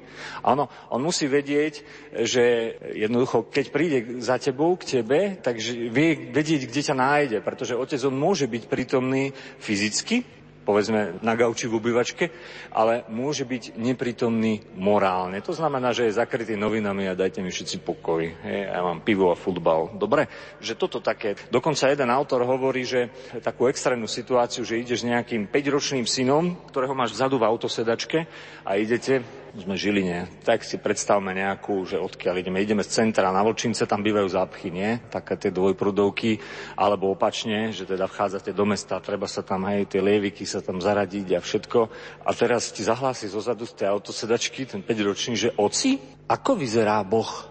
Áno, 0.43 0.67
on 0.91 0.99
musí 1.03 1.27
vedieť, 1.27 1.83
že 2.27 2.75
jednoducho, 2.95 3.47
keď 3.47 3.65
príde 3.71 3.99
za 4.19 4.35
tebou, 4.39 4.75
k 4.75 4.99
tebe, 4.99 5.39
takže 5.39 5.89
vie 5.91 6.31
vedieť, 6.31 6.67
kde 6.67 6.81
ťa 6.91 6.95
nájde, 6.95 7.37
pretože 7.39 7.79
otec 7.79 7.99
on 8.03 8.15
môže 8.15 8.47
byť 8.47 8.63
prítomný 8.67 9.31
fyzicky, 9.59 10.38
povedzme 10.69 11.17
na 11.25 11.33
gauči 11.33 11.65
v 11.65 11.81
obývačke, 11.81 12.29
ale 12.69 13.01
môže 13.09 13.41
byť 13.41 13.73
neprítomný 13.73 14.77
morálne. 14.77 15.41
To 15.41 15.49
znamená, 15.49 15.97
že 15.97 16.05
je 16.05 16.21
zakrytý 16.21 16.53
novinami 16.53 17.09
a 17.09 17.17
dajte 17.17 17.41
mi 17.41 17.49
všetci 17.49 17.81
pokoj. 17.81 18.21
Ja 18.45 18.85
mám 18.85 19.01
pivo 19.01 19.33
a 19.33 19.39
futbal. 19.39 19.97
Dobre? 19.97 20.29
Že 20.61 20.77
toto 20.77 21.01
také. 21.01 21.33
Dokonca 21.49 21.89
jeden 21.89 22.13
autor 22.13 22.45
hovorí, 22.45 22.85
že 22.85 23.09
takú 23.41 23.65
extrémnu 23.65 24.05
situáciu, 24.05 24.61
že 24.61 24.77
ideš 24.77 25.01
s 25.01 25.09
nejakým 25.09 25.49
5-ročným 25.49 26.05
synom, 26.05 26.53
ktorého 26.69 26.93
máš 26.93 27.17
vzadu 27.17 27.41
v 27.41 27.49
autosedačke 27.49 28.29
a 28.61 28.77
idete 28.77 29.25
sme 29.57 29.73
Žiline, 29.73 30.45
tak 30.45 30.61
si 30.61 30.77
predstavme 30.77 31.33
nejakú, 31.33 31.81
že 31.87 31.97
odkiaľ 31.97 32.45
ideme. 32.45 32.61
Ideme 32.61 32.85
z 32.85 33.01
centra 33.01 33.33
na 33.33 33.41
Vlčince, 33.41 33.89
tam 33.89 34.05
bývajú 34.05 34.29
zápchy, 34.29 34.69
nie? 34.69 35.01
Také 35.09 35.39
tie 35.41 35.49
dvojprudovky, 35.49 36.37
alebo 36.77 37.09
opačne, 37.09 37.73
že 37.73 37.89
teda 37.89 38.05
vchádzate 38.05 38.53
do 38.53 38.65
mesta, 38.69 39.01
treba 39.01 39.25
sa 39.25 39.41
tam, 39.41 39.65
aj 39.65 39.97
tie 39.97 40.01
lieviky 40.05 40.45
sa 40.45 40.61
tam 40.61 40.77
zaradiť 40.77 41.27
a 41.33 41.39
všetko. 41.41 41.79
A 42.25 42.29
teraz 42.37 42.69
ti 42.69 42.85
zahlási 42.85 43.25
zozadu 43.25 43.65
z 43.65 43.81
tej 43.81 43.87
autosedačky 43.89 44.69
ten 44.69 44.85
5-ročný, 44.85 45.33
že 45.33 45.49
oci, 45.57 45.97
ako 46.29 46.53
vyzerá 46.53 47.01
Boh? 47.01 47.49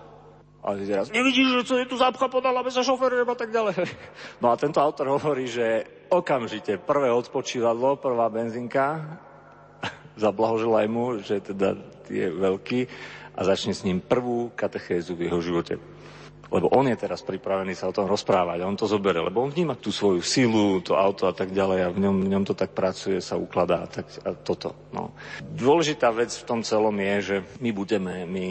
A 0.59 0.75
ty 0.75 0.85
teraz, 0.85 1.09
nevidíš, 1.15 1.63
že 1.63 1.67
co 1.71 1.75
je 1.79 1.87
tu 1.87 1.97
zápcha 1.97 2.27
podala 2.29 2.67
bez 2.67 2.75
šofér 2.75 3.25
a 3.25 3.37
tak 3.39 3.51
ďalej. 3.51 3.75
No 4.43 4.51
a 4.51 4.59
tento 4.59 4.79
autor 4.79 5.11
hovorí, 5.19 5.47
že 5.51 5.87
okamžite 6.11 6.79
prvé 6.83 7.11
odpočívadlo, 7.11 7.99
prvá 7.99 8.27
benzinka 8.31 9.19
zablahoželaj 10.19 10.87
mu, 10.91 11.23
že 11.23 11.41
teda 11.41 11.79
je 12.11 12.27
veľký 12.29 12.81
a 13.39 13.41
začne 13.47 13.73
s 13.73 13.87
ním 13.87 14.03
prvú 14.03 14.51
katechézu 14.59 15.15
v 15.15 15.31
jeho 15.31 15.39
živote 15.39 15.79
lebo 16.49 16.73
on 16.73 16.89
je 16.89 16.97
teraz 16.97 17.21
pripravený 17.21 17.77
sa 17.77 17.93
o 17.93 17.97
tom 17.97 18.09
rozprávať 18.09 18.65
on 18.65 18.77
to 18.77 18.89
zoberie, 18.89 19.21
lebo 19.21 19.45
on 19.45 19.53
vníma 19.53 19.77
tú 19.77 19.93
svoju 19.93 20.25
silu, 20.25 20.81
to 20.81 20.97
auto 20.97 21.29
a 21.29 21.35
tak 21.37 21.53
ďalej 21.53 21.79
a 21.85 21.89
v 21.93 21.99
ňom, 22.05 22.17
v 22.25 22.31
ňom 22.33 22.45
to 22.49 22.55
tak 22.57 22.73
pracuje, 22.73 23.21
sa 23.21 23.37
ukladá 23.37 23.85
a, 23.85 23.89
tak, 23.89 24.09
a 24.25 24.33
toto. 24.33 24.73
No. 24.93 25.13
Dôležitá 25.45 26.09
vec 26.13 26.33
v 26.33 26.47
tom 26.49 26.61
celom 26.65 26.97
je, 26.97 27.15
že 27.21 27.37
my 27.61 27.71
budeme, 27.73 28.25
my 28.25 28.47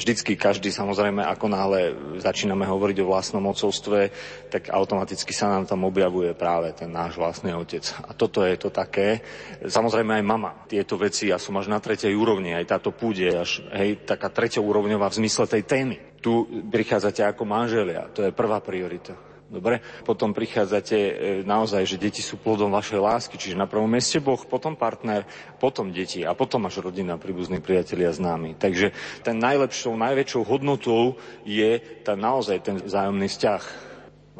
vždycky 0.00 0.36
každý 0.36 0.72
samozrejme, 0.72 1.20
ako 1.24 1.46
náhle 1.52 1.80
začíname 2.20 2.64
hovoriť 2.64 2.96
o 3.04 3.10
vlastnom 3.12 3.44
ocovstve, 3.48 4.12
tak 4.48 4.72
automaticky 4.72 5.32
sa 5.36 5.52
nám 5.52 5.68
tam 5.68 5.84
objavuje 5.84 6.32
práve 6.32 6.72
ten 6.72 6.88
náš 6.88 7.20
vlastný 7.20 7.52
otec. 7.52 7.84
A 8.08 8.16
toto 8.16 8.44
je 8.44 8.56
to 8.56 8.72
také. 8.72 9.20
Samozrejme 9.60 10.20
aj 10.20 10.24
mama. 10.24 10.52
Tieto 10.68 10.96
veci, 10.96 11.28
ja 11.28 11.36
som 11.36 11.56
až 11.60 11.68
na 11.68 11.80
tretej 11.80 12.12
úrovni, 12.16 12.56
aj 12.56 12.78
táto 12.78 12.92
púde, 12.92 13.28
až 13.28 13.60
hej, 13.76 14.04
taká 14.08 14.32
treťoúrovňová 14.32 15.08
v 15.12 15.18
zmysle 15.24 15.44
tej 15.48 15.64
témy 15.64 16.11
tu 16.22 16.46
prichádzate 16.70 17.26
ako 17.26 17.42
manželia. 17.42 18.06
To 18.14 18.22
je 18.22 18.30
prvá 18.30 18.62
priorita. 18.62 19.18
Dobre? 19.52 19.84
Potom 20.08 20.32
prichádzate 20.32 20.96
e, 20.96 21.12
naozaj, 21.44 21.84
že 21.84 22.00
deti 22.00 22.24
sú 22.24 22.40
plodom 22.40 22.72
vašej 22.72 22.96
lásky, 22.96 23.36
čiže 23.36 23.60
na 23.60 23.68
prvom 23.68 23.84
mieste 23.84 24.16
Boh, 24.16 24.40
potom 24.40 24.72
partner, 24.72 25.28
potom 25.60 25.92
deti 25.92 26.24
a 26.24 26.32
potom 26.32 26.64
až 26.64 26.80
rodina, 26.80 27.20
príbuzní 27.20 27.60
priatelia 27.60 28.16
známi. 28.16 28.56
Takže 28.56 28.96
ten 29.20 29.36
najlepšou, 29.36 29.92
najväčšou 29.92 30.48
hodnotou 30.48 31.20
je 31.44 31.76
ten, 32.00 32.16
naozaj 32.16 32.64
ten 32.64 32.80
vzájomný 32.80 33.28
vzťah 33.28 33.91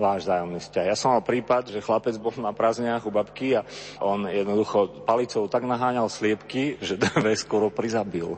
váš 0.02 0.26
zájomný 0.26 0.58
vzťah. 0.58 0.90
Ja 0.90 0.98
som 0.98 1.14
mal 1.14 1.22
prípad, 1.22 1.70
že 1.70 1.78
chlapec 1.78 2.18
bol 2.18 2.34
na 2.42 2.50
prázdninách 2.50 3.06
u 3.06 3.14
babky 3.14 3.54
a 3.54 3.62
on 4.02 4.26
jednoducho 4.26 5.06
palicou 5.06 5.46
tak 5.46 5.62
naháňal 5.62 6.10
sliepky, 6.10 6.82
že 6.82 6.98
dve 7.06 7.38
skoro 7.38 7.70
prizabil 7.70 8.34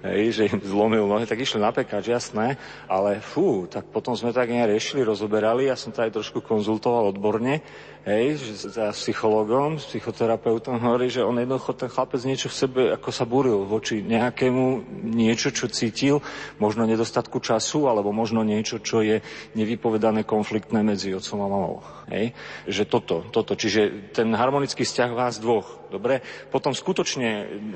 hej, 0.00 0.32
že 0.32 0.42
im 0.48 0.60
zlomil 0.64 1.04
nohy, 1.04 1.28
tak 1.28 1.40
išli 1.40 1.60
na 1.60 1.72
pekač, 1.72 2.08
jasné, 2.08 2.56
ale 2.88 3.20
fú, 3.20 3.68
tak 3.68 3.88
potom 3.92 4.16
sme 4.16 4.32
tak 4.32 4.48
nejak 4.48 4.72
riešili, 4.72 5.04
rozoberali, 5.04 5.68
ja 5.68 5.76
som 5.76 5.92
to 5.92 6.00
aj 6.00 6.16
trošku 6.16 6.40
konzultoval 6.40 7.12
odborne, 7.12 7.60
hej, 8.08 8.40
že 8.40 8.72
za 8.72 8.92
psychologom, 8.96 9.76
s 9.76 9.88
psychoterapeutom 9.92 10.80
hovorí, 10.80 11.12
že 11.12 11.24
on 11.24 11.36
jednoducho, 11.36 11.76
ten 11.76 11.92
chlapec 11.92 12.20
niečo 12.24 12.48
v 12.48 12.56
sebe, 12.56 12.82
ako 12.94 13.08
sa 13.12 13.28
buril 13.28 13.68
voči 13.68 14.00
nejakému 14.00 14.64
niečo, 15.12 15.52
čo 15.52 15.68
cítil, 15.68 16.24
možno 16.56 16.88
nedostatku 16.88 17.42
času, 17.42 17.90
alebo 17.90 18.14
možno 18.14 18.40
niečo, 18.40 18.80
čo 18.80 19.04
je 19.04 19.20
nevypovedané 19.58 20.24
konfliktné 20.24 20.80
medzi 20.80 21.12
otcom 21.12 21.38
a 21.44 21.48
mamou. 21.48 21.76
Hej? 22.08 22.32
Že 22.64 22.82
toto, 22.88 23.16
toto, 23.28 23.52
čiže 23.58 24.12
ten 24.16 24.32
harmonický 24.32 24.86
vzťah 24.86 25.10
vás 25.12 25.36
dvoch, 25.42 25.90
dobre? 25.92 26.24
Potom 26.48 26.72
skutočne 26.72 27.30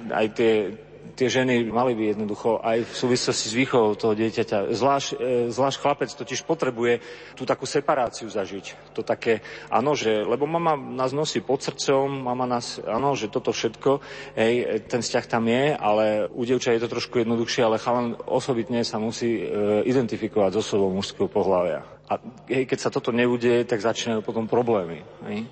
aj 0.08 0.26
tie 0.32 0.52
tie 1.14 1.30
ženy 1.30 1.70
mali 1.70 1.94
by 1.94 2.12
jednoducho 2.12 2.58
aj 2.60 2.84
v 2.84 2.94
súvislosti 2.94 3.46
s 3.48 3.54
výchovou 3.54 3.94
toho 3.94 4.18
dieťaťa. 4.18 4.74
Zvlášť, 4.74 5.08
e, 5.14 5.16
zvlášť 5.48 5.78
chlapec 5.78 6.10
totiž 6.10 6.42
potrebuje 6.42 7.00
tú 7.38 7.46
takú 7.46 7.64
separáciu 7.64 8.26
zažiť. 8.26 8.94
To 8.98 9.06
také, 9.06 9.40
áno, 9.70 9.94
že, 9.94 10.26
lebo 10.26 10.44
mama 10.50 10.74
nás 10.74 11.14
nosí 11.14 11.38
pod 11.38 11.62
srdcom, 11.62 12.10
mama 12.10 12.44
nás, 12.44 12.82
áno, 12.82 13.14
že 13.14 13.30
toto 13.30 13.54
všetko, 13.54 14.02
hej, 14.34 14.84
ten 14.90 15.00
vzťah 15.00 15.24
tam 15.30 15.46
je, 15.46 15.64
ale 15.78 16.26
u 16.34 16.42
dievča 16.42 16.74
je 16.74 16.82
to 16.82 16.92
trošku 16.92 17.22
jednoduchšie, 17.22 17.62
ale 17.62 17.82
chalan 17.82 18.18
osobitne 18.26 18.82
sa 18.82 18.98
musí 18.98 19.40
e, 19.40 19.42
identifikovať 19.86 20.58
so 20.58 20.60
osobou 20.60 20.90
mužského 20.92 21.30
pohľavia. 21.30 21.86
A 22.10 22.20
hej, 22.50 22.68
keď 22.68 22.78
sa 22.78 22.92
toto 22.92 23.14
neudeje, 23.14 23.64
tak 23.64 23.80
začínajú 23.80 24.20
potom 24.20 24.44
problémy. 24.44 25.00
Hej. 25.30 25.48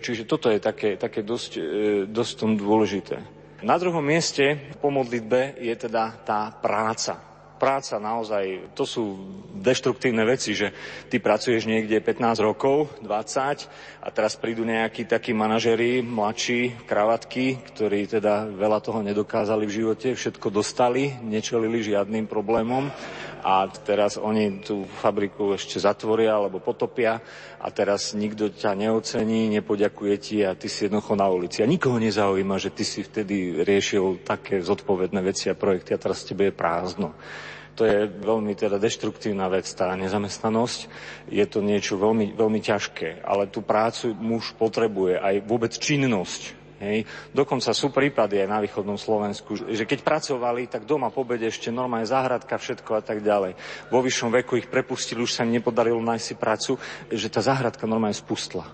Čiže 0.00 0.24
toto 0.24 0.48
je 0.48 0.60
také, 0.60 0.96
také 0.96 1.20
dosť, 1.20 1.52
e, 1.56 1.62
dosť 2.08 2.32
tom 2.40 2.56
dôležité. 2.56 3.39
Na 3.60 3.76
druhom 3.76 4.00
mieste 4.00 4.56
po 4.80 4.88
modlitbe 4.88 5.60
je 5.60 5.74
teda 5.76 6.16
tá 6.24 6.48
práca. 6.64 7.29
Práca 7.60 8.00
naozaj, 8.00 8.72
to 8.72 8.88
sú 8.88 9.20
deštruktívne 9.52 10.24
veci, 10.24 10.56
že 10.56 10.72
ty 11.12 11.20
pracuješ 11.20 11.68
niekde 11.68 12.00
15 12.00 12.40
rokov, 12.40 12.88
20 13.04 14.00
a 14.00 14.08
teraz 14.08 14.40
prídu 14.40 14.64
nejakí 14.64 15.04
takí 15.04 15.36
manažeri, 15.36 16.00
mladší, 16.00 16.88
kravatky, 16.88 17.60
ktorí 17.68 18.08
teda 18.08 18.48
veľa 18.48 18.80
toho 18.80 19.04
nedokázali 19.04 19.68
v 19.68 19.76
živote, 19.76 20.16
všetko 20.16 20.48
dostali, 20.48 21.20
nečelili 21.20 21.84
žiadnym 21.84 22.24
problémom 22.24 22.88
a 23.44 23.68
teraz 23.68 24.16
oni 24.16 24.64
tú 24.64 24.84
fabriku 24.88 25.56
ešte 25.56 25.80
zatvoria 25.80 26.36
alebo 26.36 26.60
potopia 26.60 27.20
a 27.60 27.68
teraz 27.72 28.12
nikto 28.16 28.52
ťa 28.52 28.76
neocení, 28.76 29.52
nepoďakuje 29.60 30.14
ti 30.16 30.36
a 30.44 30.56
ty 30.56 30.68
si 30.68 30.88
jednoducho 30.88 31.16
na 31.16 31.28
ulici. 31.28 31.60
A 31.60 31.68
nikoho 31.68 32.00
nezaujíma, 32.00 32.56
že 32.56 32.72
ty 32.72 32.84
si 32.88 33.04
vtedy 33.04 33.64
riešil 33.64 34.24
také 34.24 34.60
zodpovedné 34.64 35.20
veci 35.20 35.52
a 35.52 35.56
projekty 35.56 35.92
a 35.96 36.00
teraz 36.00 36.24
tebe 36.24 36.48
je 36.48 36.54
prázdno. 36.56 37.12
To 37.80 37.88
je 37.88 38.12
veľmi 38.12 38.52
teda 38.52 38.76
deštruktívna 38.76 39.48
vec, 39.48 39.64
tá 39.72 39.96
nezamestnanosť. 39.96 40.80
Je 41.32 41.44
to 41.48 41.64
niečo 41.64 41.96
veľmi, 41.96 42.36
veľmi 42.36 42.60
ťažké, 42.60 43.24
ale 43.24 43.48
tú 43.48 43.64
prácu 43.64 44.12
muž 44.12 44.52
potrebuje, 44.60 45.16
aj 45.16 45.34
vôbec 45.48 45.72
činnosť 45.72 46.60
Hej. 46.80 47.04
Dokonca 47.36 47.76
sú 47.76 47.92
prípady 47.92 48.40
aj 48.40 48.48
na 48.48 48.58
východnom 48.64 48.96
Slovensku, 48.96 49.52
že 49.68 49.84
keď 49.84 50.00
pracovali, 50.00 50.64
tak 50.64 50.88
doma 50.88 51.12
po 51.12 51.28
bede 51.28 51.44
ešte 51.44 51.68
normálne 51.68 52.08
záhradka, 52.08 52.56
všetko 52.56 52.96
a 52.96 53.02
tak 53.04 53.20
ďalej. 53.20 53.52
Vo 53.92 54.00
vyššom 54.00 54.32
veku 54.40 54.56
ich 54.56 54.72
prepustili, 54.72 55.20
už 55.20 55.36
sa 55.36 55.44
nepodarilo 55.44 56.00
nájsť 56.00 56.24
si 56.24 56.34
prácu, 56.40 56.72
že 57.12 57.28
tá 57.28 57.44
záhradka 57.44 57.84
normálne 57.84 58.16
spustla. 58.16 58.64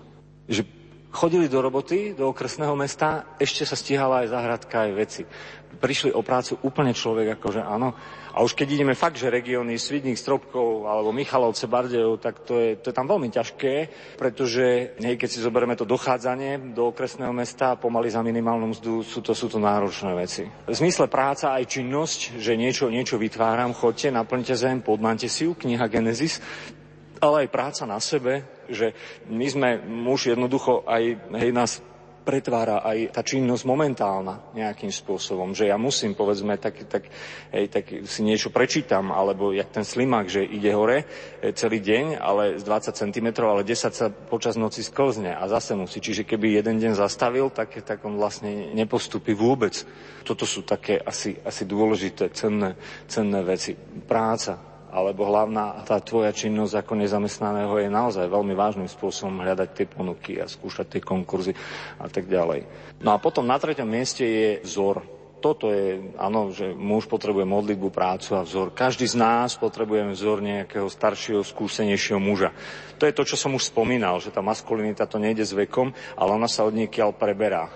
Že 0.47 0.63
chodili 1.11 1.51
do 1.51 1.59
roboty, 1.59 2.15
do 2.15 2.31
okresného 2.31 2.79
mesta, 2.79 3.27
ešte 3.43 3.67
sa 3.67 3.75
stíhala 3.75 4.23
aj 4.23 4.31
záhradka, 4.31 4.87
aj 4.87 4.91
veci 4.95 5.23
prišli 5.77 6.11
o 6.11 6.25
prácu 6.25 6.57
úplne 6.65 6.91
človek, 6.91 7.37
akože 7.37 7.61
áno. 7.61 7.93
A 8.37 8.45
už 8.45 8.53
keď 8.53 8.77
ideme 8.77 8.93
fakt, 8.93 9.17
že 9.17 9.33
regióny 9.33 9.81
Svidník, 9.81 10.17
Stropkov 10.17 10.85
alebo 10.85 11.09
Michalovce, 11.09 11.65
Bardejov, 11.65 12.21
tak 12.21 12.45
to 12.45 12.57
je, 12.61 12.77
to 12.77 12.93
je 12.93 12.95
tam 12.97 13.09
veľmi 13.09 13.33
ťažké, 13.33 13.73
pretože 14.17 14.93
hej, 14.97 15.15
keď 15.17 15.29
si 15.29 15.41
zoberieme 15.41 15.73
to 15.73 15.89
dochádzanie 15.89 16.73
do 16.77 16.93
okresného 16.93 17.33
mesta 17.33 17.77
pomaly 17.77 18.13
za 18.13 18.21
minimálnu 18.21 18.77
mzdu, 18.77 19.01
sú 19.01 19.25
to, 19.25 19.33
sú 19.33 19.49
to 19.49 19.57
náročné 19.57 20.13
veci. 20.13 20.45
V 20.45 20.75
zmysle 20.75 21.09
práca 21.09 21.57
aj 21.57 21.65
činnosť, 21.65 22.37
že 22.37 22.53
niečo, 22.53 22.93
niečo 22.93 23.17
vytváram, 23.17 23.73
chodte, 23.73 24.13
naplňte 24.13 24.53
zem, 24.53 24.85
podmante 24.85 25.25
si 25.25 25.49
ju, 25.49 25.57
kniha 25.57 25.89
Genesis, 25.89 26.37
ale 27.17 27.45
aj 27.45 27.53
práca 27.53 27.83
na 27.89 27.97
sebe, 27.97 28.45
že 28.69 28.93
my 29.25 29.47
sme 29.49 29.69
muž 29.81 30.29
jednoducho 30.29 30.85
aj 30.85 31.33
hej, 31.41 31.51
nás 31.55 31.81
pretvára 32.27 32.83
aj 32.83 33.15
tá 33.15 33.23
činnosť 33.23 33.63
momentálna 33.63 34.51
nejakým 34.51 34.91
spôsobom, 34.91 35.55
že 35.55 35.71
ja 35.71 35.79
musím, 35.79 36.11
povedzme, 36.11 36.59
tak, 36.59 36.83
tak, 36.91 37.07
hej, 37.55 37.71
tak 37.71 37.87
si 38.03 38.27
niečo 38.27 38.51
prečítam, 38.51 39.15
alebo 39.15 39.55
jak 39.55 39.71
ten 39.71 39.87
slimák, 39.87 40.27
že 40.27 40.43
ide 40.43 40.75
hore 40.75 41.07
e, 41.39 41.55
celý 41.55 41.79
deň, 41.79 42.19
ale 42.19 42.59
z 42.59 42.67
20 42.67 42.91
cm, 42.91 43.27
ale 43.39 43.63
10 43.63 43.95
sa 43.95 44.11
počas 44.11 44.59
noci 44.59 44.83
sklzne 44.83 45.31
a 45.31 45.47
zase 45.47 45.79
musí. 45.79 46.03
Čiže 46.03 46.27
keby 46.27 46.59
jeden 46.59 46.83
deň 46.83 46.99
zastavil, 46.99 47.47
tak, 47.47 47.79
tak 47.87 48.03
on 48.03 48.19
vlastne 48.19 48.75
nepostupí 48.75 49.31
vôbec. 49.31 49.87
Toto 50.27 50.43
sú 50.43 50.67
také 50.67 50.99
asi, 50.99 51.39
asi 51.47 51.63
dôležité, 51.63 52.35
cenné, 52.35 52.75
cenné 53.07 53.39
veci. 53.47 53.71
Práca, 54.03 54.76
alebo 54.87 55.27
hlavná 55.27 55.83
tá 55.83 55.99
tvoja 55.99 56.31
činnosť 56.31 56.83
ako 56.83 56.93
nezamestnaného 56.99 57.75
je 57.79 57.89
naozaj 57.91 58.25
veľmi 58.31 58.55
vážnym 58.55 58.89
spôsobom 58.89 59.43
hľadať 59.43 59.69
tie 59.75 59.87
ponuky 59.87 60.39
a 60.39 60.47
skúšať 60.47 60.97
tie 60.97 61.01
konkurzy 61.03 61.51
a 61.99 62.07
tak 62.07 62.25
ďalej. 62.25 62.63
No 63.03 63.13
a 63.13 63.21
potom 63.21 63.43
na 63.43 63.59
treťom 63.59 63.87
mieste 63.87 64.23
je 64.23 64.49
vzor. 64.63 65.03
Toto 65.37 65.69
je, 65.69 66.17
áno, 66.17 66.49
že 66.49 66.73
muž 66.73 67.05
potrebuje 67.05 67.45
modlitbu, 67.45 67.93
prácu 67.93 68.33
a 68.33 68.41
vzor. 68.41 68.73
Každý 68.73 69.05
z 69.05 69.21
nás 69.21 69.53
potrebuje 69.53 70.09
vzor 70.17 70.41
nejakého 70.41 70.89
staršieho, 70.89 71.45
skúsenejšieho 71.45 72.17
muža. 72.17 72.57
To 72.97 73.05
je 73.05 73.13
to, 73.13 73.21
čo 73.21 73.37
som 73.37 73.53
už 73.53 73.69
spomínal, 73.69 74.17
že 74.17 74.33
tá 74.33 74.41
maskulinita 74.41 75.05
to 75.05 75.21
nejde 75.21 75.45
s 75.45 75.53
vekom, 75.53 75.93
ale 76.17 76.33
ona 76.33 76.49
sa 76.49 76.65
od 76.65 76.73
niekiaľ 76.73 77.13
preberá 77.13 77.69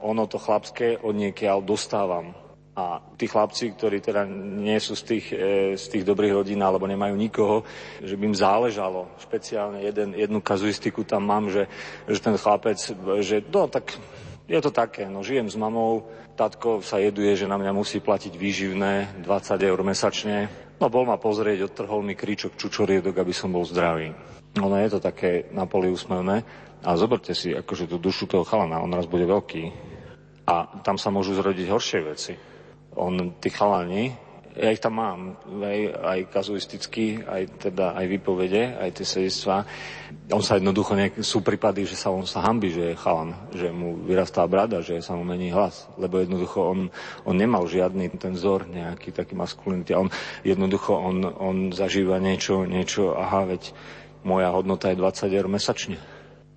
ono 0.00 0.28
to 0.28 0.38
chlapské 0.38 1.00
od 1.00 1.14
niekiaľ 1.16 1.64
dostávam. 1.64 2.45
A 2.76 3.00
tí 3.16 3.24
chlapci, 3.24 3.72
ktorí 3.72 4.04
teda 4.04 4.28
nie 4.28 4.76
sú 4.76 4.92
z 4.92 5.02
tých, 5.08 5.26
e, 5.32 5.80
z 5.80 5.84
tých 5.96 6.04
dobrých 6.04 6.36
rodín 6.36 6.60
alebo 6.60 6.84
nemajú 6.84 7.16
nikoho, 7.16 7.64
že 8.04 8.20
by 8.20 8.28
im 8.28 8.36
záležalo. 8.36 9.08
Špeciálne 9.16 9.80
jeden, 9.80 10.12
jednu 10.12 10.44
kazuistiku 10.44 11.00
tam 11.00 11.24
mám, 11.24 11.48
že, 11.48 11.72
že 12.04 12.20
ten 12.20 12.36
chlapec, 12.36 12.76
že 13.24 13.40
no 13.48 13.64
tak 13.72 13.96
je 14.44 14.60
to 14.60 14.68
také, 14.68 15.08
no 15.08 15.24
žijem 15.24 15.48
s 15.48 15.56
mamou, 15.56 16.04
tatko 16.36 16.84
sa 16.84 17.00
jeduje, 17.00 17.32
že 17.32 17.48
na 17.48 17.56
mňa 17.56 17.72
musí 17.72 17.96
platiť 17.96 18.36
výživné 18.36 19.24
20 19.24 19.56
eur 19.56 19.80
mesačne. 19.80 20.52
No 20.76 20.92
bol 20.92 21.08
ma 21.08 21.16
pozrieť, 21.16 21.72
odtrhol 21.72 22.04
mi 22.04 22.12
kríčok 22.12 22.60
čučoriedok, 22.60 23.16
aby 23.16 23.32
som 23.32 23.56
bol 23.56 23.64
zdravý. 23.64 24.12
Ono 24.60 24.76
je 24.76 24.92
to 24.92 25.00
také 25.00 25.48
na 25.48 25.64
poli 25.64 25.88
úsmevné. 25.88 26.44
A 26.84 26.92
zoberte 27.00 27.32
si 27.32 27.56
akože 27.56 27.88
tú 27.88 27.96
dušu 27.96 28.28
toho 28.28 28.44
chalana, 28.44 28.84
on 28.84 28.92
raz 28.92 29.08
bude 29.08 29.24
veľký. 29.24 29.72
A 30.44 30.84
tam 30.84 31.00
sa 31.00 31.08
môžu 31.08 31.32
zrodiť 31.32 31.72
horšie 31.72 32.00
veci 32.04 32.36
on, 32.96 33.36
tí 33.38 33.52
chalani, 33.52 34.26
ja 34.56 34.72
ich 34.72 34.80
tam 34.80 34.96
mám, 34.96 35.36
aj, 35.44 35.80
aj 36.00 36.18
kazuisticky, 36.32 37.20
aj 37.20 37.68
teda 37.68 37.92
aj 37.92 38.06
vypovede, 38.08 38.72
aj 38.80 38.90
tie 38.96 39.04
svedectvá. 39.04 39.68
On 40.32 40.40
sa 40.40 40.56
jednoducho, 40.56 40.96
nejak, 40.96 41.20
sú 41.20 41.44
prípady, 41.44 41.84
že 41.84 42.00
sa 42.00 42.08
on 42.08 42.24
sa 42.24 42.40
hambi, 42.40 42.72
že 42.72 42.96
je 42.96 42.96
chalan, 42.96 43.36
že 43.52 43.68
mu 43.68 44.00
vyrastá 44.08 44.48
brada, 44.48 44.80
že 44.80 45.04
sa 45.04 45.12
mu 45.12 45.28
mení 45.28 45.52
hlas, 45.52 45.92
lebo 46.00 46.24
jednoducho 46.24 46.72
on, 46.72 46.88
on 47.28 47.36
nemal 47.36 47.68
žiadny 47.68 48.08
ten 48.16 48.32
vzor 48.32 48.64
nejaký 48.64 49.12
taký 49.12 49.36
maskulinity. 49.36 49.92
On 49.92 50.08
jednoducho, 50.40 50.96
on, 50.96 51.28
on 51.36 51.56
zažíva 51.76 52.16
niečo, 52.16 52.64
niečo, 52.64 53.12
aha, 53.12 53.44
veď 53.44 53.76
moja 54.24 54.48
hodnota 54.56 54.88
je 54.88 54.96
20 54.96 55.36
eur 55.36 55.46
mesačne. 55.52 56.00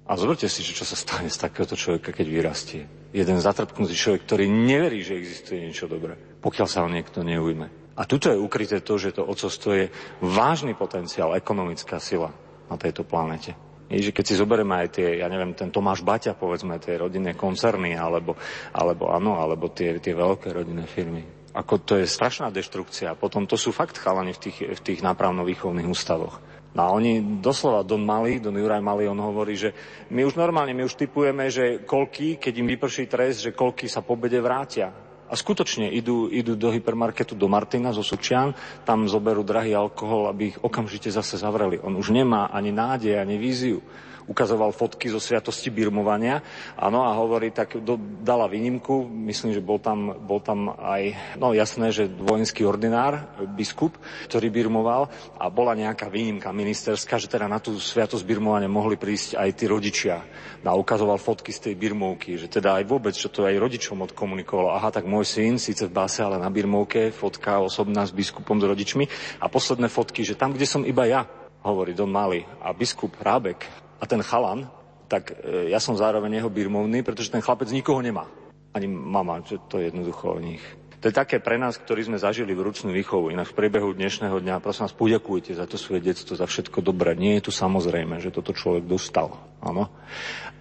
A 0.09 0.17
zoberte 0.17 0.49
si, 0.49 0.65
čo 0.65 0.81
sa 0.81 0.97
stane 0.97 1.29
z 1.29 1.37
takéhoto 1.37 1.77
človeka, 1.77 2.09
keď 2.09 2.27
vyrastie 2.27 2.81
jeden 3.13 3.37
zatrpknutý 3.41 3.93
človek, 3.93 4.25
ktorý 4.25 4.45
neverí, 4.49 5.01
že 5.05 5.17
existuje 5.17 5.65
niečo 5.65 5.89
dobré, 5.89 6.17
pokiaľ 6.41 6.67
sa 6.69 6.81
ho 6.85 6.89
niekto 6.89 7.21
neujme. 7.21 7.93
A 7.93 8.07
tuto 8.09 8.31
je 8.31 8.39
ukryté 8.39 8.79
to, 8.79 8.95
že 8.95 9.17
to 9.17 9.25
ocovstvo 9.25 9.75
je 9.75 9.85
vážny 10.23 10.73
potenciál, 10.73 11.35
ekonomická 11.35 12.01
sila 12.01 12.31
na 12.71 12.77
tejto 12.79 13.03
planete. 13.03 13.57
Je, 13.89 14.09
že 14.09 14.13
keď 14.13 14.25
si 14.29 14.37
zoberieme 14.37 14.85
aj 14.85 14.87
tie, 15.01 15.07
ja 15.21 15.27
neviem, 15.29 15.57
ten 15.57 15.73
Tomáš 15.73 16.05
Baťa, 16.05 16.37
povedzme, 16.37 16.77
tie 16.77 17.01
rodinné 17.01 17.33
koncerny, 17.33 17.97
alebo, 17.97 18.37
alebo 18.69 19.09
áno, 19.09 19.41
alebo 19.41 19.73
tie, 19.73 19.97
tie 19.97 20.13
veľké 20.13 20.53
rodinné 20.53 20.85
firmy. 20.85 21.25
Ako 21.57 21.81
to 21.81 21.97
je 21.97 22.05
strašná 22.05 22.53
deštrukcia. 22.53 23.17
Potom 23.17 23.49
to 23.49 23.57
sú 23.57 23.73
fakt 23.73 23.97
chalani 23.97 24.37
v 24.37 24.41
tých, 24.45 24.57
v 24.77 24.81
tých 24.85 25.01
nápravno-výchovných 25.01 25.89
ústavoch. 25.89 26.37
No 26.79 26.87
a 26.87 26.95
oni 26.95 27.43
doslova 27.43 27.83
Don 27.83 27.99
Mali, 27.99 28.39
Don 28.39 28.55
Juraj 28.55 28.79
Mali, 28.79 29.03
on 29.03 29.19
hovorí, 29.19 29.59
že 29.59 29.75
my 30.15 30.23
už 30.23 30.39
normálne, 30.39 30.71
my 30.71 30.87
už 30.87 30.95
typujeme, 30.95 31.51
že 31.51 31.83
koľky, 31.83 32.39
keď 32.39 32.53
im 32.55 32.71
vyprší 32.71 33.11
trest, 33.11 33.43
že 33.43 33.51
koľky 33.51 33.91
sa 33.91 33.99
po 33.99 34.15
bede 34.15 34.39
vrátia. 34.39 34.87
A 35.27 35.35
skutočne 35.35 35.91
idú, 35.91 36.31
idú 36.31 36.55
do 36.55 36.71
hypermarketu 36.71 37.35
do 37.35 37.51
Martina 37.51 37.91
zo 37.91 37.99
Sučian, 37.99 38.55
tam 38.87 39.11
zoberú 39.11 39.43
drahý 39.43 39.75
alkohol, 39.75 40.31
aby 40.31 40.55
ich 40.55 40.57
okamžite 40.63 41.11
zase 41.11 41.35
zavreli. 41.35 41.83
On 41.83 41.91
už 41.99 42.15
nemá 42.15 42.47
ani 42.47 42.71
nádej, 42.71 43.19
ani 43.19 43.35
víziu 43.35 43.83
ukazoval 44.29 44.69
fotky 44.69 45.09
zo 45.09 45.17
sviatosti 45.17 45.73
birmovania. 45.73 46.45
Áno, 46.77 47.01
a 47.01 47.17
hovorí, 47.17 47.49
tak 47.49 47.81
do, 47.81 47.97
dala 48.21 48.45
výnimku, 48.45 49.09
myslím, 49.25 49.57
že 49.57 49.65
bol 49.65 49.81
tam, 49.81 50.13
bol 50.21 50.37
tam 50.37 50.69
aj, 50.77 51.35
no 51.41 51.57
jasné, 51.57 51.89
že 51.89 52.05
vojenský 52.05 52.61
ordinár, 52.69 53.25
biskup, 53.57 53.97
ktorý 54.29 54.53
birmoval 54.53 55.09
a 55.41 55.49
bola 55.49 55.73
nejaká 55.73 56.13
výnimka 56.13 56.53
ministerská, 56.53 57.17
že 57.17 57.25
teda 57.25 57.49
na 57.49 57.57
tú 57.57 57.73
sviatosť 57.81 58.21
birmovania 58.21 58.69
mohli 58.69 59.01
prísť 59.01 59.41
aj 59.41 59.49
tí 59.57 59.65
rodičia. 59.65 60.21
A 60.61 60.77
ukazoval 60.77 61.17
fotky 61.17 61.49
z 61.49 61.71
tej 61.71 61.73
birmovky, 61.73 62.37
že 62.37 62.45
teda 62.45 62.77
aj 62.77 62.85
vôbec, 62.85 63.17
čo 63.17 63.33
to 63.33 63.49
aj 63.49 63.57
rodičom 63.57 64.05
odkomunikovalo. 64.05 64.69
Aha, 64.77 64.93
tak 64.93 65.09
môj 65.09 65.25
syn, 65.25 65.57
síce 65.57 65.89
v 65.89 65.95
base, 65.97 66.21
ale 66.21 66.37
na 66.37 66.53
birmovke, 66.53 67.09
fotka 67.09 67.57
osobná 67.57 68.05
s 68.05 68.13
biskupom, 68.13 68.61
s 68.61 68.69
rodičmi. 68.69 69.09
A 69.41 69.49
posledné 69.49 69.89
fotky, 69.89 70.21
že 70.21 70.37
tam, 70.37 70.53
kde 70.53 70.69
som 70.69 70.85
iba 70.85 71.09
ja, 71.09 71.25
hovorí 71.65 71.97
Don 71.97 72.11
Mali 72.11 72.45
a 72.61 72.69
biskup 72.71 73.17
Rábek 73.17 73.88
a 73.99 74.03
ten 74.07 74.23
chalan, 74.23 74.71
tak 75.11 75.35
e, 75.43 75.67
ja 75.73 75.83
som 75.83 75.99
zároveň 75.99 76.39
jeho 76.39 76.49
birmovný, 76.49 77.03
pretože 77.03 77.33
ten 77.33 77.43
chlapec 77.43 77.67
nikoho 77.73 77.99
nemá. 77.99 78.31
Ani 78.71 78.87
mama, 78.87 79.41
to 79.43 79.81
je 79.81 79.91
jednoducho 79.91 80.37
o 80.37 80.39
nich. 80.39 80.63
To 80.99 81.07
je 81.07 81.15
také 81.15 81.39
pre 81.39 81.55
nás, 81.55 81.79
ktorí 81.79 82.03
sme 82.11 82.19
zažili 82.19 82.51
vrúcnú 82.51 82.91
výchovu. 82.91 83.31
Inak 83.31 83.55
v 83.55 83.57
priebehu 83.63 83.95
dnešného 83.95 84.35
dňa, 84.43 84.59
prosím 84.59 84.83
vás, 84.83 84.99
poďakujte 84.99 85.55
za 85.55 85.63
to 85.63 85.79
svoje 85.79 86.03
detstvo, 86.03 86.35
za 86.35 86.43
všetko 86.43 86.83
dobré. 86.83 87.15
Nie 87.15 87.39
je 87.39 87.47
tu 87.47 87.51
samozrejme, 87.55 88.19
že 88.19 88.35
toto 88.35 88.51
človek 88.51 88.83
dostal. 88.83 89.31
Áno. 89.63 89.87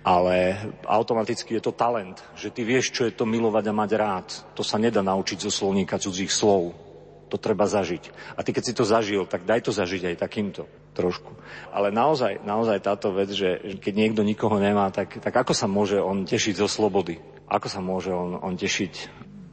Ale 0.07 0.63
automaticky 0.87 1.59
je 1.59 1.63
to 1.67 1.75
talent, 1.75 2.23
že 2.39 2.55
ty 2.55 2.63
vieš, 2.63 2.95
čo 2.95 3.11
je 3.11 3.19
to 3.19 3.27
milovať 3.27 3.65
a 3.67 3.75
mať 3.75 3.91
rád. 3.99 4.29
To 4.55 4.63
sa 4.63 4.79
nedá 4.79 5.03
naučiť 5.03 5.43
zo 5.43 5.51
slovníka 5.51 5.99
cudzích 5.99 6.31
slov 6.31 6.87
to 7.29 7.37
treba 7.37 7.69
zažiť. 7.69 8.35
A 8.39 8.41
ty, 8.41 8.57
keď 8.57 8.63
si 8.65 8.73
to 8.73 8.89
zažil, 8.89 9.29
tak 9.29 9.45
daj 9.45 9.61
to 9.61 9.69
zažiť 9.69 10.17
aj 10.17 10.17
takýmto 10.17 10.65
trošku. 10.99 11.31
Ale 11.71 11.95
naozaj, 11.95 12.43
naozaj 12.43 12.83
táto 12.83 13.15
vec, 13.15 13.31
že 13.31 13.79
keď 13.79 13.95
niekto 13.95 14.27
nikoho 14.27 14.59
nemá, 14.59 14.91
tak, 14.91 15.23
tak 15.23 15.31
ako 15.31 15.55
sa 15.55 15.71
môže 15.71 16.03
on 16.03 16.27
tešiť 16.27 16.59
zo 16.59 16.67
slobody? 16.67 17.23
Ako 17.47 17.71
sa 17.71 17.79
môže 17.79 18.11
on, 18.11 18.35
on 18.35 18.59
tešiť? 18.59 18.95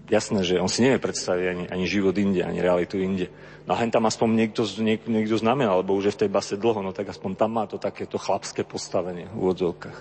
Jasné, 0.10 0.41
že 0.41 0.62
on 0.62 0.69
si 0.69 0.81
nevie 0.81 1.01
predstaviť 1.01 1.45
ani, 1.45 1.65
ani 1.69 1.86
život 1.86 2.13
inde, 2.17 2.41
ani 2.41 2.62
realitu 2.62 2.97
inde. 2.97 3.29
No 3.65 3.73
a 3.73 3.81
tam 3.89 4.05
aspoň 4.05 4.27
niekto, 4.38 4.62
niek, 4.81 5.05
niekto 5.10 5.38
znamená, 5.41 5.73
alebo 5.73 5.97
už 5.97 6.13
je 6.13 6.15
v 6.17 6.21
tej 6.25 6.29
base 6.29 6.53
dlho, 6.58 6.86
no 6.86 6.93
tak 6.93 7.10
aspoň 7.10 7.31
tam 7.34 7.58
má 7.58 7.65
to 7.65 7.81
takéto 7.81 8.21
chlapské 8.21 8.62
postavenie 8.62 9.25
v 9.34 9.38
úvodzovkách 9.41 9.97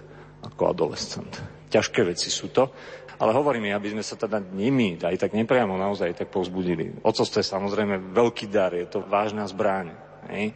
ako 0.52 0.62
adolescent. 0.68 1.32
Ťažké 1.72 2.04
veci 2.04 2.28
sú 2.28 2.52
to, 2.52 2.68
ale 3.16 3.32
hovorím, 3.32 3.72
aby 3.72 3.96
sme 3.96 4.04
sa 4.04 4.20
teda 4.20 4.42
nimi 4.42 5.00
aj 5.00 5.16
tak 5.16 5.32
nepriamo 5.32 5.80
naozaj 5.80 6.12
tak 6.12 6.28
povzbudili. 6.28 7.00
Ocovstvo 7.00 7.40
je 7.40 7.48
samozrejme 7.48 8.12
veľký 8.12 8.52
dar, 8.52 8.76
je 8.76 8.84
to 8.84 9.00
vážna 9.00 9.48
zbráň. 9.48 9.96
Hej? 10.28 10.52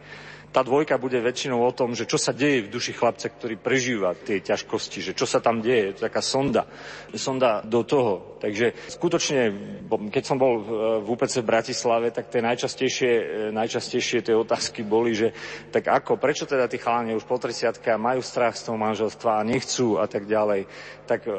Tá 0.49 0.65
dvojka 0.65 0.97
bude 0.97 1.21
väčšinou 1.21 1.61
o 1.61 1.71
tom, 1.71 1.93
že 1.93 2.09
čo 2.09 2.17
sa 2.17 2.33
deje 2.33 2.65
v 2.65 2.73
duši 2.73 2.97
chlapca, 2.97 3.29
ktorý 3.29 3.55
prežíva 3.61 4.17
tie 4.17 4.41
ťažkosti, 4.41 4.99
že 4.99 5.13
čo 5.13 5.29
sa 5.29 5.37
tam 5.37 5.61
deje, 5.61 5.93
je 5.93 5.95
to 5.97 6.05
taká 6.09 6.25
sonda, 6.25 6.65
sonda 7.13 7.61
do 7.61 7.85
toho. 7.85 8.41
Takže 8.41 8.73
skutočne, 8.89 9.41
keď 10.09 10.23
som 10.25 10.41
bol 10.41 10.63
v 11.03 11.05
UPC 11.05 11.43
v 11.43 11.49
Bratislave, 11.53 12.07
tak 12.09 12.33
tie 12.33 12.41
najčastejšie, 12.41 13.11
najčastejšie 13.53 14.25
tie 14.25 14.33
otázky 14.33 14.81
boli, 14.81 15.13
že 15.13 15.35
tak 15.69 15.85
ako, 15.85 16.17
prečo 16.17 16.49
teda 16.49 16.65
tí 16.65 16.81
chalani 16.81 17.13
už 17.13 17.29
po 17.29 17.37
30 17.37 17.77
majú 18.01 18.23
strach 18.25 18.57
z 18.57 18.71
toho 18.71 18.77
manželstva 18.79 19.43
a 19.43 19.47
nechcú 19.47 20.01
a 20.01 20.09
tak 20.09 20.25
ďalej. 20.25 20.65
Tak 21.05 21.29
uh, 21.29 21.35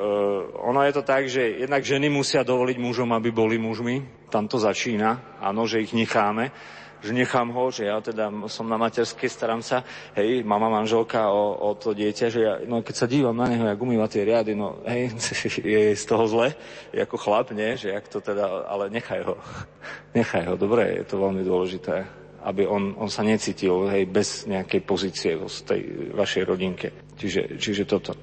ono 0.66 0.86
je 0.86 0.92
to 0.94 1.02
tak, 1.02 1.26
že 1.26 1.66
jednak 1.66 1.82
ženy 1.82 2.12
musia 2.12 2.46
dovoliť 2.46 2.76
mužom, 2.78 3.10
aby 3.16 3.30
boli 3.34 3.56
mužmi, 3.58 4.28
tam 4.30 4.46
to 4.46 4.62
začína, 4.62 5.40
áno, 5.42 5.66
že 5.66 5.82
ich 5.82 5.96
necháme 5.96 6.54
že 7.00 7.12
nechám 7.16 7.48
ho, 7.52 7.72
že 7.72 7.88
ja 7.88 8.00
teda 8.00 8.28
som 8.46 8.68
na 8.68 8.76
materskej, 8.76 9.28
starám 9.32 9.64
sa, 9.64 9.82
hej, 10.16 10.44
mama 10.44 10.68
manželka 10.68 11.32
o, 11.32 11.56
o 11.56 11.70
to 11.76 11.96
dieťa, 11.96 12.26
že 12.28 12.40
ja, 12.40 12.54
no 12.68 12.84
keď 12.84 12.94
sa 12.94 13.06
dívam 13.08 13.36
na 13.36 13.48
neho, 13.48 13.64
jak 13.64 13.80
umýva 13.80 14.06
tie 14.06 14.24
riady, 14.24 14.52
no 14.52 14.84
hej, 14.84 15.16
je 15.74 15.96
z 15.96 16.04
toho 16.04 16.24
zle, 16.28 16.52
je 16.92 17.00
ako 17.00 17.16
chlap, 17.16 17.52
nie, 17.56 17.76
že 17.80 17.96
jak 17.96 18.06
to 18.08 18.20
teda, 18.20 18.68
ale 18.68 18.92
nechaj 18.92 19.24
ho, 19.24 19.34
nechaj 20.18 20.44
ho, 20.46 20.54
dobre, 20.60 21.00
je 21.00 21.04
to 21.08 21.16
veľmi 21.16 21.40
dôležité, 21.40 22.04
aby 22.44 22.64
on, 22.64 22.96
on 22.96 23.08
sa 23.08 23.24
necítil, 23.24 23.88
hej, 23.88 24.08
bez 24.08 24.48
nejakej 24.48 24.80
pozície 24.84 25.36
v 25.36 25.44
tej 25.44 25.80
vašej 26.16 26.42
rodinke. 26.48 26.88
Čiže, 27.20 27.60
čiže 27.60 27.84
toto. 27.84 28.16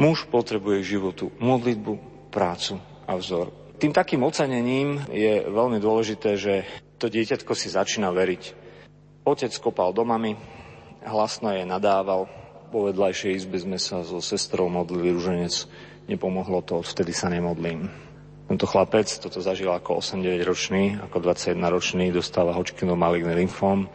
Muž 0.00 0.24
potrebuje 0.32 0.80
životu 0.80 1.28
modlitbu, 1.36 2.12
prácu 2.32 2.80
a 3.04 3.12
vzor. 3.12 3.52
Tým 3.76 3.92
takým 3.92 4.24
ocenením 4.24 5.04
je 5.12 5.44
veľmi 5.44 5.76
dôležité, 5.82 6.38
že 6.40 6.64
to 7.02 7.10
dieťatko 7.10 7.58
si 7.58 7.66
začína 7.66 8.14
veriť. 8.14 8.42
Otec 9.26 9.50
kopal 9.58 9.90
domami, 9.90 10.38
hlasno 11.02 11.50
je 11.50 11.66
nadával, 11.66 12.30
po 12.70 12.86
vedľajšej 12.86 13.42
izbe 13.42 13.58
sme 13.58 13.74
sa 13.74 14.06
so 14.06 14.22
sestrou 14.22 14.70
modlili 14.70 15.10
ruženec, 15.10 15.66
nepomohlo 16.06 16.62
to, 16.62 16.78
vtedy 16.86 17.10
sa 17.10 17.26
nemodlím. 17.26 17.90
Tento 18.46 18.70
chlapec 18.70 19.10
toto 19.18 19.42
zažil 19.42 19.66
ako 19.74 19.98
8-9 19.98 20.46
ročný, 20.46 20.82
ako 21.02 21.26
21 21.26 21.58
ročný, 21.74 22.04
dostáva 22.14 22.54
Hodgkinov 22.54 22.94
maligný 22.94 23.34
lymfóm, 23.34 23.90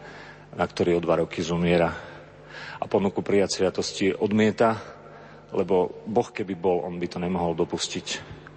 na 0.52 0.64
ktorý 0.68 1.00
o 1.00 1.04
dva 1.04 1.24
roky 1.24 1.40
zomiera. 1.40 1.96
A 2.76 2.84
ponuku 2.84 3.24
prijať 3.24 3.56
sviatosti 3.56 4.12
odmieta, 4.12 4.84
lebo 5.56 6.04
Boh 6.04 6.28
keby 6.28 6.52
bol, 6.60 6.84
on 6.84 7.00
by 7.00 7.08
to 7.08 7.16
nemohol 7.16 7.56
dopustiť. 7.56 8.06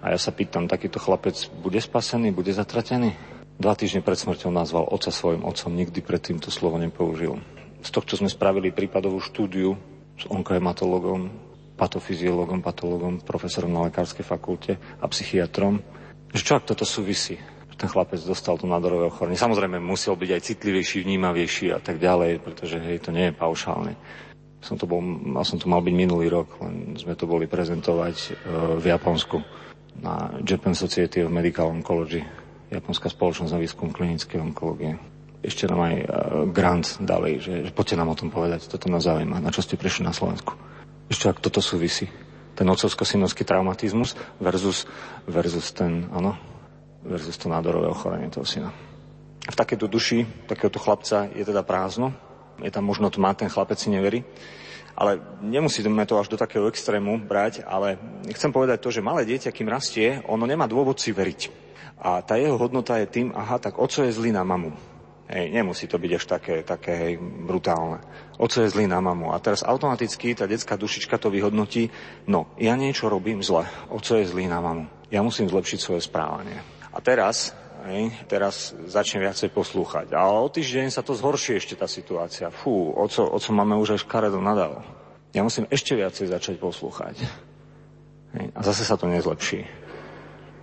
A 0.04 0.12
ja 0.12 0.18
sa 0.20 0.28
pýtam, 0.28 0.68
takýto 0.68 1.00
chlapec 1.00 1.40
bude 1.64 1.80
spasený, 1.80 2.36
bude 2.36 2.52
zatratený? 2.52 3.40
Dva 3.62 3.78
týždne 3.78 4.02
pred 4.02 4.18
smrťou 4.18 4.50
nazval 4.50 4.90
oca 4.90 5.14
svojim 5.14 5.46
otcom, 5.46 5.70
nikdy 5.70 6.02
predtým 6.02 6.42
to 6.42 6.50
slovo 6.50 6.82
nepoužil. 6.82 7.38
Z 7.78 7.94
tohto 7.94 8.18
sme 8.18 8.26
spravili 8.26 8.74
prípadovú 8.74 9.22
štúdiu 9.22 9.78
s 10.18 10.26
onkohematologom, 10.26 11.30
patofyziologom, 11.78 12.58
patologom, 12.58 13.22
profesorom 13.22 13.70
na 13.70 13.86
lekárskej 13.86 14.26
fakulte 14.26 14.82
a 14.98 15.06
psychiatrom, 15.06 15.78
že 16.34 16.42
čo 16.42 16.58
ak 16.58 16.74
toto 16.74 16.82
súvisí? 16.82 17.38
Ten 17.78 17.86
chlapec 17.86 18.18
dostal 18.26 18.58
to 18.58 18.66
nádorové 18.66 19.06
ochorenie. 19.06 19.38
Samozrejme 19.38 19.78
musel 19.78 20.18
byť 20.18 20.30
aj 20.34 20.42
citlivejší, 20.42 21.06
vnímavejší 21.06 21.70
a 21.70 21.78
tak 21.78 22.02
ďalej, 22.02 22.42
pretože 22.42 22.82
hej, 22.82 22.98
to 22.98 23.14
nie 23.14 23.30
je 23.30 23.38
paušálne. 23.38 23.94
Som 24.58 24.74
to 24.74 24.90
bol, 24.90 24.98
som 25.46 25.62
to 25.62 25.70
mal 25.70 25.78
byť 25.78 25.94
minulý 25.94 26.34
rok, 26.34 26.58
len 26.66 26.98
sme 26.98 27.14
to 27.14 27.30
boli 27.30 27.46
prezentovať 27.46 28.16
e, 28.18 28.30
v 28.82 28.84
Japonsku 28.90 29.38
na 30.02 30.34
Japan 30.42 30.74
Society 30.74 31.22
of 31.22 31.30
Medical 31.30 31.70
Oncology, 31.70 32.41
Japonská 32.72 33.12
spoločnosť 33.12 33.52
na 33.52 33.60
výskum 33.60 33.92
klinickej 33.92 34.40
onkológie. 34.40 34.96
Ešte 35.44 35.68
nám 35.68 35.92
aj 35.92 35.96
e, 36.00 36.06
grant 36.48 36.86
dali, 37.04 37.36
že, 37.36 37.68
že 37.68 37.72
poďte 37.74 38.00
nám 38.00 38.14
o 38.14 38.18
tom 38.18 38.32
povedať, 38.32 38.64
toto 38.70 38.88
nás 38.88 39.04
zaujíma, 39.04 39.44
na 39.44 39.52
čo 39.52 39.60
ste 39.60 39.76
prišli 39.76 40.08
na 40.08 40.16
Slovensku. 40.16 40.56
Ešte 41.12 41.28
ak 41.28 41.44
toto 41.44 41.60
súvisí. 41.60 42.08
Ten 42.56 42.64
otcovsko-synovský 42.72 43.44
traumatizmus 43.44 44.16
versus, 44.40 44.88
versus 45.28 45.68
ten, 45.76 46.08
áno, 46.08 46.38
versus 47.04 47.36
to 47.36 47.52
nádorové 47.52 47.92
ochorenie 47.92 48.32
toho 48.32 48.48
syna. 48.48 48.72
V 49.42 49.56
takéto 49.58 49.90
duši 49.90 50.24
takéhoto 50.46 50.78
chlapca 50.78 51.26
je 51.34 51.42
teda 51.42 51.66
prázdno, 51.66 52.14
je 52.62 52.70
tam 52.70 52.86
možno 52.86 53.10
tma, 53.10 53.34
ten 53.34 53.50
chlapec 53.50 53.76
si 53.76 53.90
neverí. 53.90 54.22
Ale 54.92 55.20
nemusíme 55.40 56.04
to 56.04 56.20
až 56.20 56.28
do 56.28 56.36
takého 56.36 56.68
extrému 56.68 57.16
brať, 57.24 57.64
ale 57.64 57.96
chcem 58.32 58.52
povedať 58.52 58.78
to, 58.84 58.92
že 58.92 59.04
malé 59.04 59.24
dieťa, 59.24 59.50
kým 59.50 59.72
rastie, 59.72 60.20
ono 60.28 60.44
nemá 60.44 60.68
dôvod 60.68 61.00
si 61.00 61.10
veriť. 61.10 61.40
A 62.02 62.20
tá 62.20 62.34
jeho 62.34 62.58
hodnota 62.58 62.98
je 62.98 63.06
tým, 63.08 63.28
aha, 63.32 63.62
tak 63.62 63.78
oco 63.78 64.02
je 64.02 64.12
zlý 64.12 64.34
na 64.34 64.42
mamu. 64.42 64.74
Hej, 65.32 65.48
nemusí 65.48 65.88
to 65.88 65.96
byť 65.96 66.12
až 66.12 66.24
také, 66.28 66.54
také 66.60 66.92
hej, 66.92 67.12
brutálne. 67.20 68.04
Oco 68.36 68.58
je 68.60 68.68
zlý 68.68 68.84
na 68.84 69.00
mamu. 69.00 69.32
A 69.32 69.40
teraz 69.40 69.64
automaticky 69.64 70.36
tá 70.36 70.44
detská 70.44 70.76
dušička 70.76 71.16
to 71.16 71.32
vyhodnotí, 71.32 71.88
no, 72.28 72.52
ja 72.60 72.76
niečo 72.76 73.08
robím 73.08 73.40
zle. 73.40 73.64
Oco 73.88 74.12
je 74.18 74.28
zlý 74.28 74.44
na 74.50 74.60
mamu. 74.60 74.84
Ja 75.08 75.24
musím 75.24 75.48
zlepšiť 75.48 75.78
svoje 75.80 76.02
správanie. 76.04 76.60
A 76.92 77.00
teraz 77.00 77.56
Hej, 77.82 78.14
teraz 78.30 78.70
začne 78.86 79.26
viacej 79.26 79.50
poslúchať. 79.50 80.14
A 80.14 80.30
o 80.30 80.46
týždeň 80.46 80.94
sa 80.94 81.02
to 81.02 81.18
zhorší 81.18 81.58
ešte 81.58 81.74
tá 81.74 81.90
situácia. 81.90 82.46
Fú, 82.54 82.94
oco, 82.94 83.26
oco 83.26 83.50
máme 83.50 83.74
už 83.74 83.98
aj 83.98 84.06
škaredo 84.06 84.38
nadal. 84.38 84.86
Ja 85.34 85.42
musím 85.42 85.66
ešte 85.66 85.98
viacej 85.98 86.30
začať 86.30 86.62
poslúchať. 86.62 87.18
Hej, 88.38 88.46
a 88.54 88.60
zase 88.62 88.86
sa 88.86 88.94
to 88.94 89.10
nezlepší. 89.10 89.66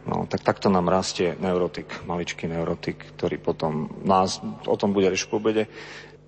No, 0.07 0.31
tak 0.31 0.47
takto 0.47 0.71
nám 0.71 0.87
rastie 0.87 1.35
neurotik, 1.43 1.91
maličký 2.07 2.47
neurotik, 2.47 3.19
ktorý 3.19 3.35
potom 3.35 3.99
nás 4.07 4.39
o 4.63 4.75
tom 4.79 4.95
bude 4.95 5.11
reč 5.11 5.27
po 5.27 5.43
obede. 5.43 5.67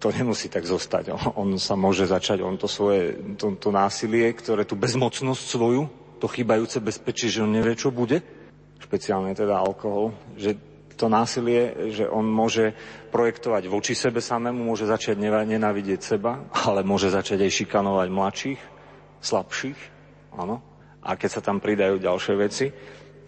To 0.03 0.11
nemusí 0.11 0.51
tak 0.51 0.67
zostať. 0.67 1.15
On, 1.15 1.23
on 1.47 1.49
sa 1.55 1.79
môže 1.79 2.03
začať, 2.03 2.43
on 2.43 2.59
to 2.59 2.67
svoje, 2.67 3.15
to, 3.39 3.55
to 3.55 3.71
násilie, 3.71 4.27
ktoré 4.35 4.67
tú 4.67 4.75
bezmocnosť 4.75 5.43
svoju, 5.45 5.87
to 6.19 6.27
chýbajúce 6.27 6.83
bezpečie, 6.83 7.31
že 7.31 7.47
on 7.47 7.55
nevie, 7.55 7.79
čo 7.79 7.95
bude, 7.95 8.19
špeciálne 8.83 9.31
teda 9.33 9.55
alkohol, 9.57 10.13
že 10.35 10.57
to 10.97 11.11
násilie, 11.11 11.91
že 11.93 12.05
on 12.07 12.27
môže 12.27 12.73
projektovať 13.11 13.67
voči 13.67 13.93
sebe 13.93 14.23
samému, 14.23 14.61
môže 14.61 14.87
začať 14.87 15.19
nenávidieť 15.21 15.99
seba, 15.99 16.43
ale 16.67 16.85
môže 16.85 17.11
začať 17.11 17.45
aj 17.47 17.51
šikanovať 17.63 18.07
mladších, 18.09 18.61
slabších, 19.21 19.79
áno. 20.35 20.59
A 21.01 21.17
keď 21.17 21.29
sa 21.29 21.41
tam 21.41 21.57
pridajú 21.57 21.97
ďalšie 21.97 22.35
veci, 22.37 22.69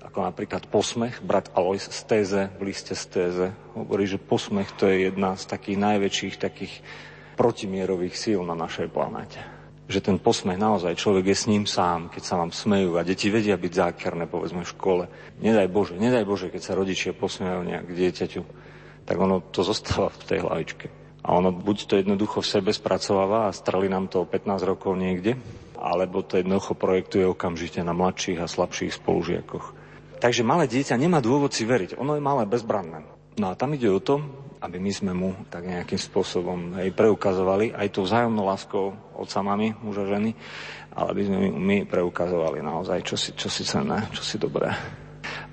ako 0.03 0.29
napríklad 0.29 0.69
posmech, 0.69 1.25
brat 1.25 1.49
Alois 1.57 1.81
z 1.81 2.01
téze, 2.05 2.41
v 2.59 2.69
liste 2.69 2.93
z 2.93 3.05
téze, 3.09 3.45
hovorí, 3.73 4.05
že 4.05 4.21
posmech 4.21 4.69
to 4.77 4.85
je 4.85 5.09
jedna 5.09 5.33
z 5.33 5.49
takých 5.49 5.77
najväčších 5.81 6.35
takých 6.37 6.73
protimierových 7.33 8.13
síl 8.13 8.45
na 8.45 8.53
našej 8.53 8.93
planéte 8.93 9.62
že 9.93 10.01
ten 10.01 10.17
posmech 10.17 10.57
naozaj 10.57 10.97
človek 10.97 11.29
je 11.29 11.37
s 11.37 11.45
ním 11.45 11.69
sám, 11.69 12.09
keď 12.09 12.23
sa 12.25 12.35
vám 12.41 12.49
smejú 12.49 12.97
a 12.97 13.05
deti 13.05 13.29
vedia 13.29 13.53
byť 13.53 13.73
zákerné, 13.77 14.25
povedzme, 14.25 14.65
v 14.65 14.73
škole. 14.73 15.03
Nedaj 15.37 15.69
Bože, 15.69 15.93
nedaj 16.01 16.25
Bože, 16.25 16.49
keď 16.49 16.61
sa 16.65 16.73
rodičia 16.73 17.13
posmejú 17.13 17.61
nejak 17.61 17.85
dieťaťu, 17.93 18.41
tak 19.05 19.17
ono 19.21 19.45
to 19.53 19.61
zostáva 19.61 20.09
v 20.09 20.25
tej 20.25 20.39
hlavičke. 20.41 20.87
A 21.23 21.37
ono 21.37 21.53
buď 21.53 21.77
to 21.85 21.93
jednoducho 22.01 22.41
v 22.41 22.51
sebe 22.51 22.71
spracováva 22.73 23.47
a 23.47 23.55
strali 23.55 23.87
nám 23.87 24.09
to 24.09 24.25
o 24.25 24.27
15 24.27 24.65
rokov 24.65 24.97
niekde, 24.97 25.37
alebo 25.77 26.25
to 26.25 26.41
jednoducho 26.41 26.73
projektuje 26.75 27.23
okamžite 27.29 27.79
na 27.85 27.93
mladších 27.93 28.41
a 28.41 28.49
slabších 28.49 28.97
spolužiakoch. 28.97 29.77
Takže 30.19 30.43
malé 30.47 30.67
dieťa 30.71 30.95
nemá 30.95 31.19
dôvod 31.19 31.51
si 31.51 31.67
veriť. 31.67 31.99
Ono 31.99 32.15
je 32.15 32.23
malé, 32.23 32.47
bezbranné. 32.47 33.03
No 33.35 33.51
a 33.51 33.59
tam 33.59 33.75
ide 33.75 33.91
o 33.91 33.99
to, 33.99 34.23
aby 34.63 34.79
my 34.79 34.91
sme 34.95 35.11
mu 35.11 35.35
tak 35.51 35.67
nejakým 35.67 35.99
spôsobom 35.99 36.79
hej, 36.79 36.95
preukazovali 36.95 37.75
aj 37.75 37.91
tou 37.91 38.07
vzájomnou 38.07 38.47
láskou 38.47 38.95
otca, 39.11 39.43
mami, 39.43 39.75
muža, 39.83 40.07
ženy, 40.07 40.31
ale 40.95 41.07
aby 41.11 41.21
sme 41.27 41.37
my 41.51 41.77
preukazovali 41.83 42.63
naozaj, 42.63 43.03
čo 43.03 43.19
si, 43.19 43.35
čo 43.35 43.51
si 43.51 43.67
cenné, 43.67 44.07
čo 44.15 44.23
si 44.23 44.39
dobré. 44.39 44.71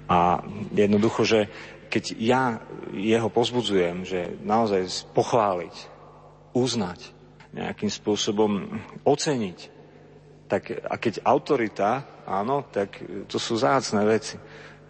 A 0.07 0.39
jednoducho, 0.71 1.27
že 1.27 1.51
keď 1.91 2.05
ja 2.23 2.63
jeho 2.95 3.27
pozbudzujem, 3.27 4.07
že 4.07 4.39
naozaj 4.47 5.11
pochváliť, 5.11 5.75
uznať, 6.55 7.11
nejakým 7.51 7.91
spôsobom 7.91 8.79
oceniť, 9.03 9.59
tak, 10.47 10.71
a 10.71 10.95
keď 10.99 11.27
autorita, 11.27 12.23
áno, 12.31 12.63
tak 12.71 13.03
to 13.27 13.43
sú 13.43 13.59
zácne 13.59 14.07
veci. 14.07 14.39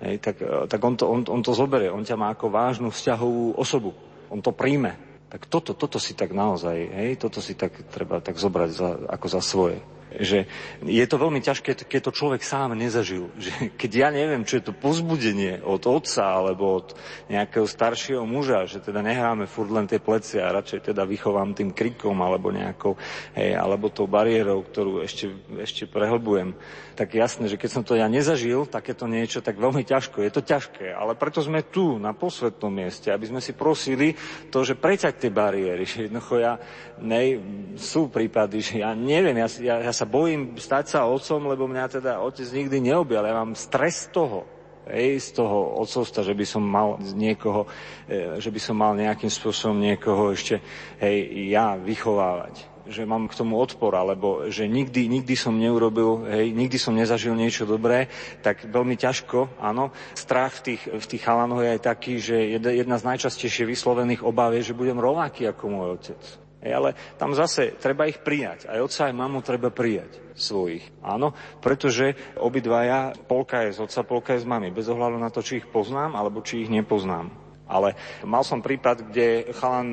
Hej, 0.00 0.20
tak, 0.20 0.36
tak 0.68 0.80
on, 0.80 0.96
to, 0.96 1.08
on, 1.08 1.20
on 1.28 1.40
to 1.40 1.56
zoberie, 1.56 1.88
on 1.88 2.04
ťa 2.04 2.16
má 2.20 2.32
ako 2.32 2.52
vážnu 2.52 2.88
vzťahovú 2.92 3.56
osobu 3.56 4.09
on 4.30 4.40
to 4.40 4.54
príjme. 4.54 4.96
Tak 5.30 5.46
toto, 5.46 5.78
toto 5.78 6.02
si 6.02 6.18
tak 6.18 6.34
naozaj, 6.34 6.74
hej, 6.74 7.10
toto 7.18 7.38
si 7.38 7.54
tak 7.54 7.74
treba 7.90 8.18
tak 8.18 8.34
zobrať 8.34 8.70
za, 8.74 8.90
ako 9.14 9.26
za 9.30 9.40
svoje 9.42 9.78
že 10.18 10.50
je 10.82 11.04
to 11.06 11.16
veľmi 11.20 11.38
ťažké, 11.38 11.86
keď 11.86 12.00
to 12.10 12.16
človek 12.16 12.42
sám 12.42 12.74
nezažil. 12.74 13.30
Že 13.38 13.52
keď 13.78 13.90
ja 13.94 14.08
neviem, 14.10 14.42
čo 14.42 14.58
je 14.58 14.66
to 14.66 14.74
pozbudenie 14.74 15.62
od 15.62 15.86
otca 15.86 16.42
alebo 16.42 16.82
od 16.82 16.98
nejakého 17.30 17.66
staršieho 17.68 18.26
muža, 18.26 18.66
že 18.66 18.82
teda 18.82 19.04
nehráme 19.04 19.46
furt 19.46 19.70
len 19.70 19.86
tie 19.86 20.02
pleci 20.02 20.42
a 20.42 20.50
radšej 20.50 20.90
teda 20.90 21.06
vychovám 21.06 21.54
tým 21.54 21.70
krikom 21.70 22.18
alebo 22.18 22.50
nejakou, 22.50 22.98
hej, 23.38 23.54
alebo 23.54 23.92
tou 23.92 24.10
bariérou, 24.10 24.66
ktorú 24.66 25.06
ešte, 25.06 25.30
ešte 25.62 25.86
prehlbujem, 25.86 26.58
tak 26.98 27.16
jasné, 27.16 27.48
že 27.48 27.56
keď 27.56 27.70
som 27.70 27.82
to 27.86 27.96
ja 27.96 28.10
nezažil, 28.12 28.68
takéto 28.68 29.08
niečo, 29.08 29.40
tak 29.40 29.56
veľmi 29.56 29.88
ťažko. 29.88 30.20
Je 30.20 30.32
to 30.36 30.44
ťažké, 30.44 30.92
ale 30.92 31.16
preto 31.16 31.40
sme 31.40 31.64
tu, 31.64 31.96
na 31.96 32.12
posvetnom 32.12 32.68
mieste, 32.68 33.08
aby 33.08 33.24
sme 33.24 33.40
si 33.40 33.56
prosili 33.56 34.12
to, 34.52 34.60
že 34.60 34.76
preťať 34.76 35.16
tie 35.16 35.30
bariéry. 35.32 35.88
Že 35.88 36.12
jednoducho 36.12 36.36
ja, 36.36 36.60
nej, 37.00 37.40
sú 37.80 38.12
prípady, 38.12 38.60
že 38.60 38.74
ja 38.84 38.92
neviem, 38.92 39.40
ja, 39.40 39.48
ja, 39.64 39.76
ja 39.80 39.92
sa 40.00 40.08
bojím 40.08 40.56
stať 40.56 40.96
sa 40.96 41.04
otcom, 41.04 41.44
lebo 41.52 41.68
mňa 41.68 42.00
teda 42.00 42.24
otec 42.24 42.48
nikdy 42.48 42.80
neobjal. 42.80 43.28
Ja 43.28 43.36
mám 43.36 43.52
stres 43.52 44.08
toho, 44.08 44.48
hej, 44.88 45.20
z 45.20 45.36
toho 45.36 45.76
otcovstva, 45.84 46.24
že 46.24 46.32
by 46.32 46.46
som 46.48 46.64
mal 46.64 46.96
niekoho, 47.12 47.68
e, 48.08 48.40
že 48.40 48.48
by 48.48 48.60
som 48.64 48.80
mal 48.80 48.96
nejakým 48.96 49.28
spôsobom 49.28 49.76
niekoho 49.76 50.32
ešte, 50.32 50.64
hej, 51.04 51.52
ja 51.52 51.76
vychovávať 51.76 52.72
že 52.90 53.06
mám 53.06 53.30
k 53.30 53.38
tomu 53.38 53.54
odpor, 53.54 53.94
alebo 53.94 54.50
že 54.50 54.66
nikdy, 54.66 55.06
nikdy 55.06 55.38
som 55.38 55.54
neurobil, 55.54 56.26
hej, 56.26 56.50
nikdy 56.50 56.74
som 56.74 56.90
nezažil 56.90 57.38
niečo 57.38 57.62
dobré, 57.62 58.10
tak 58.42 58.66
veľmi 58.66 58.98
ťažko, 58.98 59.62
áno. 59.62 59.94
Strach 60.18 60.58
v 60.58 60.74
tých, 60.74 60.90
v 60.90 61.06
tých 61.06 61.22
chalanoch 61.22 61.62
je 61.62 61.70
aj 61.70 61.86
taký, 61.86 62.18
že 62.18 62.34
jedna 62.58 62.98
z 62.98 63.06
najčastejšie 63.14 63.62
vyslovených 63.62 64.26
obáv 64.26 64.58
je, 64.58 64.74
že 64.74 64.74
budem 64.74 64.98
rovnaký 64.98 65.46
ako 65.46 65.64
môj 65.70 65.88
otec. 66.02 66.49
Hej, 66.60 66.72
ale 66.76 66.90
tam 67.16 67.32
zase 67.32 67.72
treba 67.80 68.04
ich 68.04 68.20
prijať. 68.20 68.68
Aj 68.68 68.84
otca, 68.84 69.08
aj 69.08 69.14
mamu 69.16 69.40
treba 69.40 69.72
prijať 69.72 70.20
svojich. 70.36 70.84
Áno, 71.00 71.32
pretože 71.64 72.16
obidvaja, 72.36 73.16
polka 73.24 73.64
je 73.64 73.76
z 73.76 73.80
otca, 73.80 74.00
polka 74.04 74.30
je 74.36 74.44
z 74.44 74.48
mamy. 74.48 74.68
Bez 74.68 74.88
ohľadu 74.92 75.16
na 75.16 75.32
to, 75.32 75.40
či 75.40 75.64
ich 75.64 75.68
poznám, 75.68 76.12
alebo 76.12 76.44
či 76.44 76.64
ich 76.64 76.70
nepoznám. 76.72 77.32
Ale 77.70 77.94
mal 78.26 78.42
som 78.42 78.58
prípad, 78.58 79.14
kde 79.14 79.54
chalan 79.54 79.88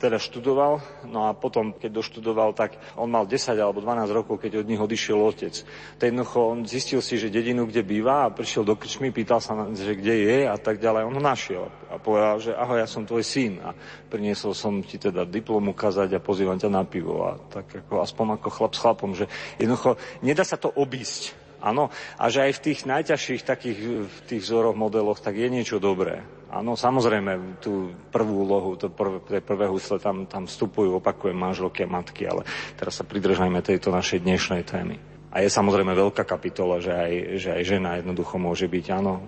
teda 0.00 0.16
študoval, 0.16 0.80
no 1.04 1.28
a 1.28 1.36
potom, 1.36 1.76
keď 1.76 1.92
doštudoval, 1.92 2.56
tak 2.56 2.80
on 2.96 3.12
mal 3.12 3.28
10 3.28 3.60
alebo 3.60 3.84
12 3.84 4.08
rokov, 4.08 4.40
keď 4.40 4.64
od 4.64 4.68
nich 4.72 4.80
odišiel 4.80 5.20
otec. 5.20 5.52
To 6.00 6.02
jednoducho, 6.02 6.38
on 6.40 6.64
zistil 6.64 7.04
si, 7.04 7.20
že 7.20 7.28
dedinu, 7.28 7.68
kde 7.68 7.84
býva 7.84 8.24
a 8.24 8.32
prišiel 8.32 8.64
do 8.64 8.72
krčmy, 8.72 9.12
pýtal 9.12 9.44
sa, 9.44 9.52
že 9.76 9.92
kde 9.92 10.14
je 10.16 10.38
a 10.48 10.56
tak 10.56 10.80
ďalej. 10.80 11.04
On 11.04 11.12
ho 11.12 11.22
našiel 11.22 11.68
a 11.92 12.00
povedal, 12.00 12.40
že 12.40 12.56
ahoj, 12.56 12.80
ja 12.80 12.88
som 12.88 13.04
tvoj 13.04 13.20
syn 13.20 13.60
a 13.60 13.76
priniesol 14.08 14.56
som 14.56 14.80
ti 14.80 14.96
teda 14.96 15.26
diplom 15.26 15.74
ukázať 15.74 16.16
a 16.16 16.24
pozývam 16.24 16.56
ťa 16.56 16.70
na 16.72 16.88
pivo. 16.88 17.26
A 17.26 17.36
tak 17.50 17.84
ako, 17.84 18.00
aspoň 18.00 18.40
ako 18.40 18.48
chlap 18.48 18.72
s 18.72 18.80
chlapom, 18.80 19.10
že 19.12 19.26
jednoducho 19.60 20.00
nedá 20.24 20.46
sa 20.46 20.56
to 20.56 20.72
obísť. 20.72 21.49
Áno, 21.60 21.92
a 22.16 22.24
že 22.32 22.48
aj 22.48 22.52
v 22.56 22.64
tých 22.72 22.80
najťažších 22.88 23.42
takých 23.44 23.78
v 24.08 24.18
tých 24.24 24.42
vzoroch, 24.42 24.72
modeloch, 24.72 25.20
tak 25.20 25.36
je 25.36 25.48
niečo 25.52 25.76
dobré. 25.76 26.24
Áno, 26.50 26.74
samozrejme, 26.74 27.62
tú 27.62 27.94
prvú 28.10 28.42
úlohu, 28.42 28.74
to 28.74 28.90
prvé, 28.90 29.22
tie 29.28 29.38
prvé 29.44 29.70
husle 29.70 30.02
tam, 30.02 30.26
tam 30.26 30.50
vstupujú, 30.50 30.98
opakujem, 30.98 31.36
manželky 31.36 31.86
a 31.86 31.92
matky, 31.92 32.26
ale 32.26 32.42
teraz 32.74 32.98
sa 32.98 33.06
pridržajme 33.06 33.62
tejto 33.62 33.94
našej 33.94 34.24
dnešnej 34.24 34.66
témy. 34.66 34.98
A 35.30 35.46
je 35.46 35.52
samozrejme 35.52 35.94
veľká 35.94 36.26
kapitola, 36.26 36.82
že 36.82 36.90
aj, 36.90 37.12
že 37.38 37.48
aj 37.54 37.62
žena 37.62 37.90
jednoducho 38.02 38.34
môže 38.42 38.66
byť, 38.66 38.86
áno, 38.90 39.22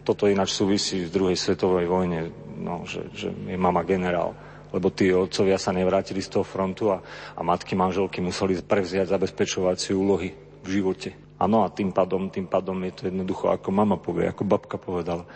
toto 0.00 0.24
ináč 0.24 0.56
súvisí 0.56 1.04
v 1.04 1.12
druhej 1.12 1.36
svetovej 1.36 1.84
vojne, 1.90 2.32
no, 2.56 2.88
že, 2.88 3.04
že 3.12 3.28
je 3.28 3.58
mama 3.58 3.84
generál 3.84 4.32
lebo 4.72 4.88
tí 4.88 5.12
otcovia 5.12 5.60
sa 5.60 5.70
nevrátili 5.70 6.24
z 6.24 6.32
toho 6.32 6.48
frontu 6.48 6.88
a, 6.90 7.04
a 7.36 7.40
matky 7.44 7.76
manželky 7.76 8.24
museli 8.24 8.56
prevziať 8.64 9.12
zabezpečovacie 9.12 9.92
úlohy 9.92 10.32
v 10.64 10.68
živote. 10.80 11.12
Áno, 11.42 11.66
a 11.66 11.68
tým 11.74 11.90
pádom, 11.90 12.30
tým 12.30 12.46
pádom 12.46 12.78
je 12.86 12.92
to 12.94 13.02
jednoducho, 13.10 13.50
ako 13.50 13.68
mama 13.74 13.98
povie, 13.98 14.30
ako 14.30 14.46
babka 14.46 14.78
povedala 14.78 15.26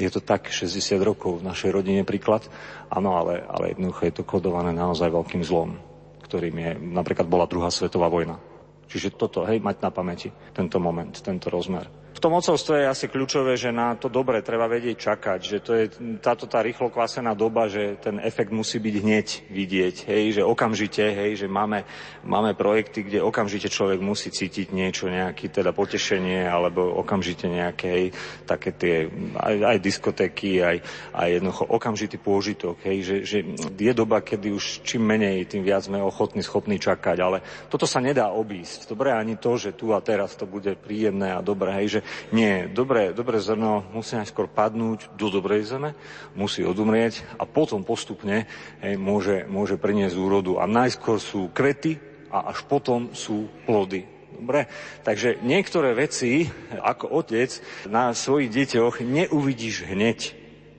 je 0.00 0.08
to 0.08 0.24
tak 0.24 0.48
60 0.48 0.96
rokov 1.04 1.44
v 1.44 1.46
našej 1.52 1.70
rodine 1.76 2.08
príklad, 2.08 2.48
áno, 2.88 3.20
ale, 3.20 3.44
ale 3.44 3.76
jednoducho 3.76 4.08
je 4.08 4.14
to 4.16 4.24
kodované 4.24 4.72
naozaj 4.72 5.12
veľkým 5.12 5.44
zlom, 5.44 5.76
ktorým 6.24 6.56
je, 6.56 6.70
napríklad 6.80 7.28
bola 7.28 7.44
druhá 7.44 7.68
svetová 7.68 8.08
vojna. 8.08 8.40
Čiže 8.88 9.14
toto, 9.14 9.44
hej, 9.44 9.60
mať 9.60 9.84
na 9.84 9.90
pamäti, 9.92 10.32
tento 10.56 10.80
moment, 10.80 11.12
tento 11.12 11.52
rozmer. 11.52 11.86
V 12.20 12.28
tom 12.28 12.36
ocovstve 12.36 12.84
je 12.84 12.92
asi 12.92 13.08
kľúčové, 13.08 13.56
že 13.56 13.72
na 13.72 13.96
to 13.96 14.12
dobre 14.12 14.44
treba 14.44 14.68
vedieť 14.68 15.08
čakať, 15.08 15.40
že 15.40 15.58
to 15.64 15.72
je 15.72 15.84
táto 16.20 16.44
tá 16.44 16.60
rýchlo 16.60 16.92
kvasená 16.92 17.32
doba, 17.32 17.64
že 17.64 17.96
ten 17.96 18.20
efekt 18.20 18.52
musí 18.52 18.76
byť 18.76 18.94
hneď 19.00 19.28
vidieť, 19.48 19.96
hej, 20.04 20.36
že 20.36 20.42
okamžite, 20.44 21.00
hej, 21.00 21.40
že 21.40 21.48
máme, 21.48 21.80
máme 22.28 22.52
projekty, 22.52 23.08
kde 23.08 23.24
okamžite 23.24 23.72
človek 23.72 24.04
musí 24.04 24.28
cítiť 24.28 24.68
niečo, 24.68 25.08
nejaké 25.08 25.48
teda 25.48 25.72
potešenie, 25.72 26.44
alebo 26.44 26.92
okamžite 27.00 27.48
nejaké, 27.48 27.86
hej, 27.88 28.06
také 28.44 28.76
tie, 28.76 29.08
aj, 29.40 29.56
aj 29.72 29.78
diskotéky, 29.80 30.60
aj, 30.60 30.76
aj 31.16 31.28
jednoducho 31.40 31.72
okamžitý 31.72 32.20
pôžitok, 32.20 32.84
hej, 32.84 33.00
že, 33.00 33.16
že 33.24 33.38
je 33.64 33.92
doba, 33.96 34.20
kedy 34.20 34.52
už 34.52 34.84
čím 34.84 35.08
menej, 35.08 35.48
tým 35.48 35.64
viac 35.64 35.88
sme 35.88 35.96
ochotní, 36.04 36.44
schopní 36.44 36.76
čakať, 36.76 37.16
ale 37.16 37.40
toto 37.72 37.88
sa 37.88 37.96
nedá 37.96 38.28
obísť. 38.28 38.92
Dobre 38.92 39.08
ani 39.08 39.40
to, 39.40 39.56
že 39.56 39.72
tu 39.72 39.96
a 39.96 40.04
teraz 40.04 40.36
to 40.36 40.44
bude 40.44 40.76
príjemné 40.84 41.32
a 41.32 41.40
dobré, 41.40 41.72
hej, 41.80 41.96
že 41.96 42.09
nie, 42.30 42.70
dobré, 42.70 43.10
dobré 43.10 43.42
zrno 43.42 43.82
musí 43.90 44.14
najskôr 44.16 44.46
padnúť 44.46 45.10
do 45.18 45.28
dobrej 45.28 45.66
zeme, 45.66 45.98
musí 46.38 46.62
odumrieť 46.62 47.22
a 47.38 47.46
potom 47.46 47.82
postupne 47.82 48.46
hej, 48.82 48.94
môže, 48.96 49.44
môže 49.50 49.76
priniesť 49.80 50.16
úrodu. 50.16 50.62
A 50.62 50.70
najskôr 50.70 51.18
sú 51.18 51.50
kvety 51.50 51.98
a 52.30 52.54
až 52.54 52.62
potom 52.66 53.10
sú 53.12 53.50
plody. 53.66 54.06
Dobre? 54.40 54.70
Takže 55.04 55.42
niektoré 55.44 55.92
veci, 55.92 56.48
ako 56.72 57.12
otec, 57.12 57.60
na 57.90 58.16
svojich 58.16 58.48
deťoch 58.48 59.04
neuvidíš 59.04 59.84
hneď. 59.84 60.32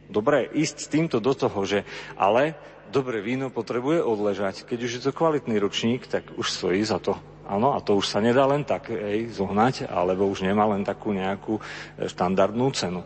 Dobre, 0.09 0.49
ísť 0.49 0.75
s 0.81 0.91
týmto 0.91 1.17
do 1.21 1.31
toho, 1.37 1.61
že 1.63 1.85
ale 2.17 2.57
dobré 2.91 3.23
víno 3.23 3.47
potrebuje 3.47 4.03
odležať. 4.03 4.67
Keď 4.67 4.79
už 4.81 4.91
je 4.97 5.01
to 5.07 5.15
kvalitný 5.15 5.55
ročník, 5.61 6.09
tak 6.09 6.27
už 6.35 6.51
stojí 6.51 6.83
za 6.83 6.99
to. 6.99 7.15
Áno, 7.51 7.75
a 7.75 7.83
to 7.83 7.99
už 7.99 8.07
sa 8.07 8.23
nedá 8.23 8.47
len 8.47 8.63
tak 8.63 8.87
ej, 8.87 9.27
zohnať, 9.35 9.91
alebo 9.91 10.31
už 10.31 10.47
nemá 10.47 10.63
len 10.71 10.87
takú 10.87 11.11
nejakú 11.11 11.59
e, 11.59 12.07
štandardnú 12.07 12.71
cenu. 12.71 13.03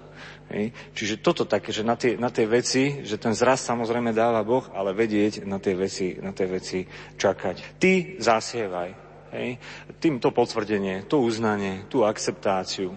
Ej. 0.53 0.69
Čiže 0.93 1.25
toto 1.25 1.49
také, 1.49 1.73
že 1.73 1.81
na 1.81 1.97
tie, 1.97 2.13
na 2.21 2.29
tie 2.29 2.45
veci, 2.45 3.01
že 3.01 3.17
ten 3.17 3.33
zraz 3.33 3.65
samozrejme 3.65 4.13
dáva 4.13 4.45
Boh, 4.45 4.69
ale 4.77 4.93
vedieť 4.93 5.49
na 5.49 5.57
tie 5.57 5.73
veci, 5.73 6.13
na 6.21 6.29
tie 6.29 6.45
veci 6.45 6.85
čakať. 7.17 7.81
Ty 7.81 8.21
zasievaj. 8.21 8.89
Hej. 9.33 9.57
Tým 9.97 10.21
to 10.21 10.29
potvrdenie, 10.29 11.09
to 11.09 11.25
uznanie, 11.25 11.89
tú 11.89 12.05
akceptáciu, 12.05 12.93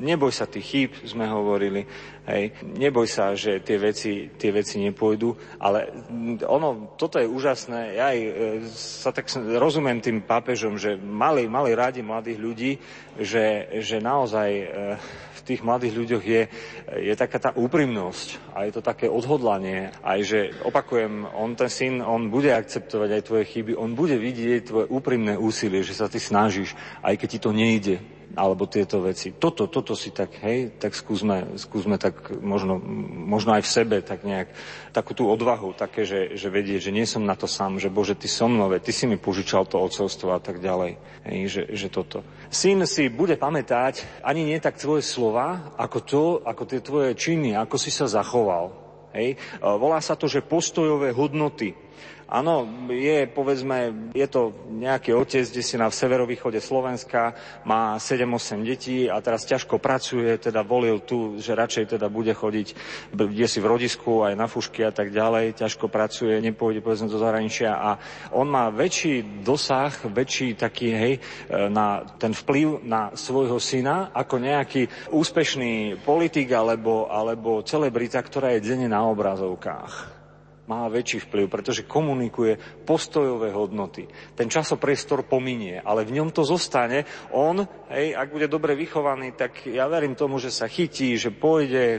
neboj 0.00 0.32
sa 0.32 0.48
tých 0.48 0.66
chýb, 0.66 0.90
sme 1.04 1.28
hovorili, 1.28 1.84
hej, 2.26 2.56
neboj 2.64 3.04
sa, 3.04 3.36
že 3.36 3.60
tie 3.60 3.76
veci, 3.76 4.32
tie 4.32 4.50
veci 4.50 4.80
nepôjdu, 4.80 5.60
ale 5.60 5.92
ono, 6.48 6.96
toto 6.96 7.20
je 7.20 7.28
úžasné, 7.28 8.00
ja 8.00 8.10
aj 8.10 8.18
e, 8.18 8.30
sa 8.72 9.12
tak 9.12 9.28
rozumiem 9.36 10.00
tým 10.00 10.24
pápežom, 10.24 10.80
že 10.80 10.96
mali, 10.96 11.46
mali 11.46 11.76
rádi 11.76 12.00
mladých 12.00 12.38
ľudí, 12.40 12.72
že, 13.20 13.68
že 13.84 14.00
naozaj 14.00 14.48
e, 14.48 14.66
v 15.36 15.40
tých 15.44 15.60
mladých 15.60 15.94
ľuďoch 15.96 16.24
je, 16.24 16.42
je 17.00 17.14
taká 17.16 17.38
tá 17.40 17.50
úprimnosť 17.52 18.56
a 18.56 18.68
je 18.68 18.72
to 18.76 18.82
také 18.84 19.08
odhodlanie, 19.08 19.92
aj 20.04 20.18
že 20.24 20.40
opakujem, 20.64 21.28
on 21.36 21.56
ten 21.56 21.68
syn, 21.68 22.00
on 22.00 22.32
bude 22.32 22.52
akceptovať 22.52 23.20
aj 23.20 23.22
tvoje 23.28 23.44
chyby, 23.48 23.72
on 23.76 23.92
bude 23.92 24.16
vidieť 24.16 24.60
tvoje 24.64 24.86
úprimné 24.88 25.36
úsilie, 25.36 25.84
že 25.84 25.96
sa 25.96 26.08
ty 26.08 26.20
snažíš, 26.20 26.76
aj 27.04 27.16
keď 27.20 27.28
ti 27.28 27.38
to 27.40 27.52
nejde 27.52 28.19
alebo 28.40 28.64
tieto 28.64 29.04
veci. 29.04 29.36
Toto, 29.36 29.68
toto 29.68 29.92
si 29.92 30.16
tak, 30.16 30.40
hej, 30.40 30.80
tak 30.80 30.96
skúsme, 30.96 31.60
skúsme 31.60 32.00
tak 32.00 32.32
možno, 32.40 32.80
možno 33.28 33.52
aj 33.52 33.68
v 33.68 33.72
sebe 33.76 33.96
tak 34.00 34.24
nejak 34.24 34.48
takú 34.96 35.12
tú 35.12 35.28
odvahu, 35.28 35.76
také, 35.76 36.08
že, 36.08 36.40
že 36.40 36.48
vedieť, 36.48 36.88
že 36.88 36.96
nie 36.96 37.04
som 37.04 37.20
na 37.20 37.36
to 37.36 37.44
sám, 37.44 37.76
že 37.76 37.92
Bože, 37.92 38.16
ty 38.16 38.32
som 38.32 38.48
nové, 38.48 38.80
ty 38.80 38.96
si 38.96 39.04
mi 39.04 39.20
požičal 39.20 39.68
to 39.68 39.76
ocovstvo 39.76 40.32
a 40.32 40.40
tak 40.40 40.64
ďalej. 40.64 40.96
Hej, 41.28 41.38
že, 41.52 41.62
že 41.76 41.88
toto. 41.92 42.24
Syn 42.48 42.88
si 42.88 43.12
bude 43.12 43.36
pamätať 43.36 44.24
ani 44.24 44.48
nie 44.48 44.56
tak 44.56 44.80
tvoje 44.80 45.04
slova, 45.04 45.76
ako 45.76 45.98
to, 46.00 46.22
ako 46.40 46.62
tie 46.64 46.80
tvoje 46.80 47.12
činy, 47.12 47.52
ako 47.52 47.76
si 47.76 47.92
sa 47.92 48.08
zachoval. 48.08 48.72
Hej. 49.10 49.36
Volá 49.58 49.98
sa 49.98 50.14
to, 50.14 50.30
že 50.30 50.46
postojové 50.46 51.10
hodnoty. 51.10 51.74
Áno, 52.30 52.62
je, 52.86 53.26
povedzme, 53.26 54.10
je 54.14 54.26
to 54.30 54.54
nejaký 54.70 55.10
otec, 55.18 55.42
kde 55.50 55.66
si 55.66 55.74
na 55.74 55.90
severovýchode 55.90 56.62
Slovenska, 56.62 57.34
má 57.66 57.98
7-8 57.98 58.62
detí 58.62 59.10
a 59.10 59.18
teraz 59.18 59.42
ťažko 59.42 59.82
pracuje, 59.82 60.38
teda 60.38 60.62
volil 60.62 61.02
tu, 61.02 61.42
že 61.42 61.58
radšej 61.58 61.98
teda 61.98 62.06
bude 62.06 62.30
chodiť 62.30 62.78
kde 63.10 63.46
si 63.50 63.58
v 63.58 63.66
rodisku, 63.66 64.22
aj 64.22 64.38
na 64.38 64.46
fušky 64.46 64.86
a 64.86 64.94
tak 64.94 65.10
ďalej, 65.10 65.58
ťažko 65.58 65.90
pracuje, 65.90 66.38
nepôjde 66.38 66.78
povedzme 66.86 67.10
do 67.10 67.18
zahraničia 67.18 67.74
a 67.74 67.90
on 68.30 68.46
má 68.46 68.70
väčší 68.70 69.42
dosah, 69.42 69.90
väčší 70.06 70.54
taký, 70.54 70.88
hej, 70.94 71.14
na 71.50 72.06
ten 72.14 72.30
vplyv 72.30 72.86
na 72.86 73.10
svojho 73.18 73.58
syna, 73.58 74.14
ako 74.14 74.38
nejaký 74.38 75.10
úspešný 75.10 75.98
politik 76.06 76.54
alebo, 76.54 77.10
alebo 77.10 77.66
celebrita, 77.66 78.22
ktorá 78.22 78.54
je 78.54 78.62
denne 78.62 78.86
na 78.86 79.02
obrazovkách 79.02 80.19
má 80.70 80.86
väčší 80.86 81.26
vplyv, 81.26 81.50
pretože 81.50 81.82
komunikuje 81.90 82.86
postojové 82.86 83.50
hodnoty. 83.50 84.06
Ten 84.38 84.46
časopriestor 84.46 85.26
pominie, 85.26 85.82
ale 85.82 86.06
v 86.06 86.22
ňom 86.22 86.30
to 86.30 86.46
zostane. 86.46 87.02
On, 87.34 87.58
hej, 87.90 88.14
ak 88.14 88.30
bude 88.30 88.46
dobre 88.46 88.78
vychovaný, 88.78 89.34
tak 89.34 89.66
ja 89.66 89.90
verím 89.90 90.14
tomu, 90.14 90.38
že 90.38 90.54
sa 90.54 90.70
chytí, 90.70 91.18
že 91.18 91.34
pôjde 91.34 91.98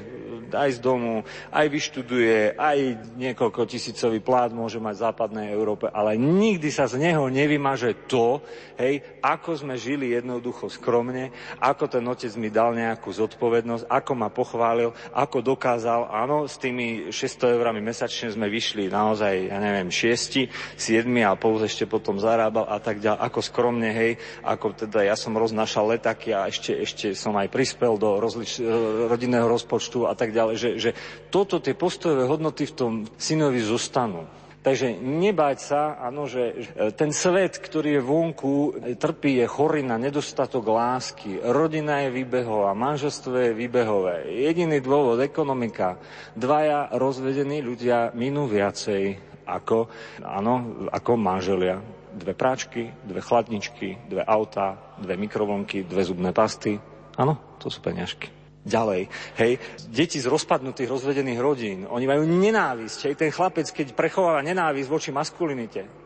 aj 0.55 0.79
z 0.79 0.79
domu, 0.79 1.27
aj 1.51 1.67
vyštuduje, 1.67 2.55
aj 2.55 2.77
niekoľko 3.19 3.67
tisícový 3.67 4.23
plát 4.23 4.55
môže 4.55 4.79
mať 4.79 4.95
v 4.95 5.03
západnej 5.11 5.47
Európe, 5.51 5.91
ale 5.91 6.15
nikdy 6.15 6.71
sa 6.71 6.87
z 6.87 6.95
neho 6.95 7.27
nevymaže 7.27 8.07
to, 8.07 8.39
hej, 8.79 9.03
ako 9.19 9.59
sme 9.59 9.75
žili 9.75 10.15
jednoducho 10.15 10.71
skromne, 10.71 11.35
ako 11.59 11.91
ten 11.91 12.03
otec 12.07 12.31
mi 12.39 12.47
dal 12.47 12.71
nejakú 12.71 13.11
zodpovednosť, 13.11 13.91
ako 13.91 14.11
ma 14.15 14.31
pochválil, 14.31 14.95
ako 15.11 15.43
dokázal, 15.43 16.07
áno, 16.07 16.47
s 16.47 16.55
tými 16.55 17.11
600 17.11 17.57
eurami 17.59 17.83
mesačne 17.83 18.31
sme 18.31 18.47
vyšli 18.47 18.60
vyšli 18.61 18.93
naozaj, 18.93 19.49
ja 19.49 19.57
neviem, 19.57 19.89
šiesti, 19.89 20.53
siedmi 20.77 21.25
a 21.25 21.33
plus 21.33 21.65
ešte 21.65 21.89
potom 21.89 22.21
zarábal 22.21 22.69
a 22.69 22.77
tak 22.77 23.01
ďalej, 23.01 23.17
ako 23.25 23.39
skromne, 23.41 23.89
hej, 23.89 24.21
ako 24.45 24.85
teda 24.85 25.01
ja 25.01 25.17
som 25.17 25.33
roznašal 25.33 25.97
letaky 25.97 26.37
a 26.37 26.45
ešte, 26.45 26.77
ešte 26.77 27.17
som 27.17 27.33
aj 27.33 27.49
prispel 27.49 27.97
do 27.97 28.21
rozlič, 28.21 28.61
rodinného 29.09 29.49
rozpočtu 29.49 30.05
a 30.05 30.13
tak 30.13 30.29
ďalej, 30.29 30.55
že, 30.61 30.69
že 30.77 30.89
toto, 31.33 31.57
tie 31.57 31.73
postojové 31.73 32.29
hodnoty 32.29 32.69
v 32.69 32.77
tom 32.77 32.91
synovi 33.17 33.65
zostanú. 33.65 34.29
Takže 34.61 34.93
nebáť 35.01 35.57
sa, 35.57 35.97
áno, 35.97 36.29
že 36.29 36.69
ten 36.93 37.09
svet, 37.09 37.57
ktorý 37.57 37.97
je 37.97 38.01
vonku, 38.05 38.55
trpí, 38.93 39.41
je 39.41 39.49
chorý 39.49 39.81
na 39.81 39.97
nedostatok 39.97 40.69
lásky. 40.69 41.41
Rodina 41.41 42.05
je 42.05 42.13
výbehová, 42.13 42.77
manželstvo 42.77 43.33
je 43.41 43.57
výbehové. 43.57 44.29
Jediný 44.29 44.77
dôvod, 44.77 45.17
ekonomika. 45.17 45.97
Dvaja 46.37 46.93
rozvedení 46.93 47.65
ľudia 47.65 48.13
minú 48.13 48.45
viacej 48.45 49.17
ako, 49.49 49.89
áno, 50.21 50.85
ako 50.93 51.11
manželia. 51.17 51.81
Dve 52.13 52.37
práčky, 52.37 52.93
dve 53.01 53.17
chladničky, 53.17 53.97
dve 54.13 54.21
autá, 54.21 54.77
dve 55.01 55.17
mikrovlnky, 55.17 55.89
dve 55.89 56.05
zubné 56.05 56.37
pasty. 56.37 56.77
Áno, 57.17 57.57
to 57.57 57.73
sú 57.73 57.81
peňažky 57.81 58.40
ďalej. 58.65 59.09
Hej, 59.37 59.51
deti 59.89 60.17
z 60.21 60.29
rozpadnutých, 60.29 60.89
rozvedených 60.89 61.39
rodín, 61.41 61.79
oni 61.89 62.05
majú 62.05 62.25
nenávisť. 62.25 62.99
Hej, 63.09 63.15
ten 63.17 63.29
chlapec, 63.33 63.67
keď 63.69 63.93
prechováva 63.97 64.41
nenávisť 64.45 64.89
voči 64.89 65.09
maskulinite, 65.09 66.00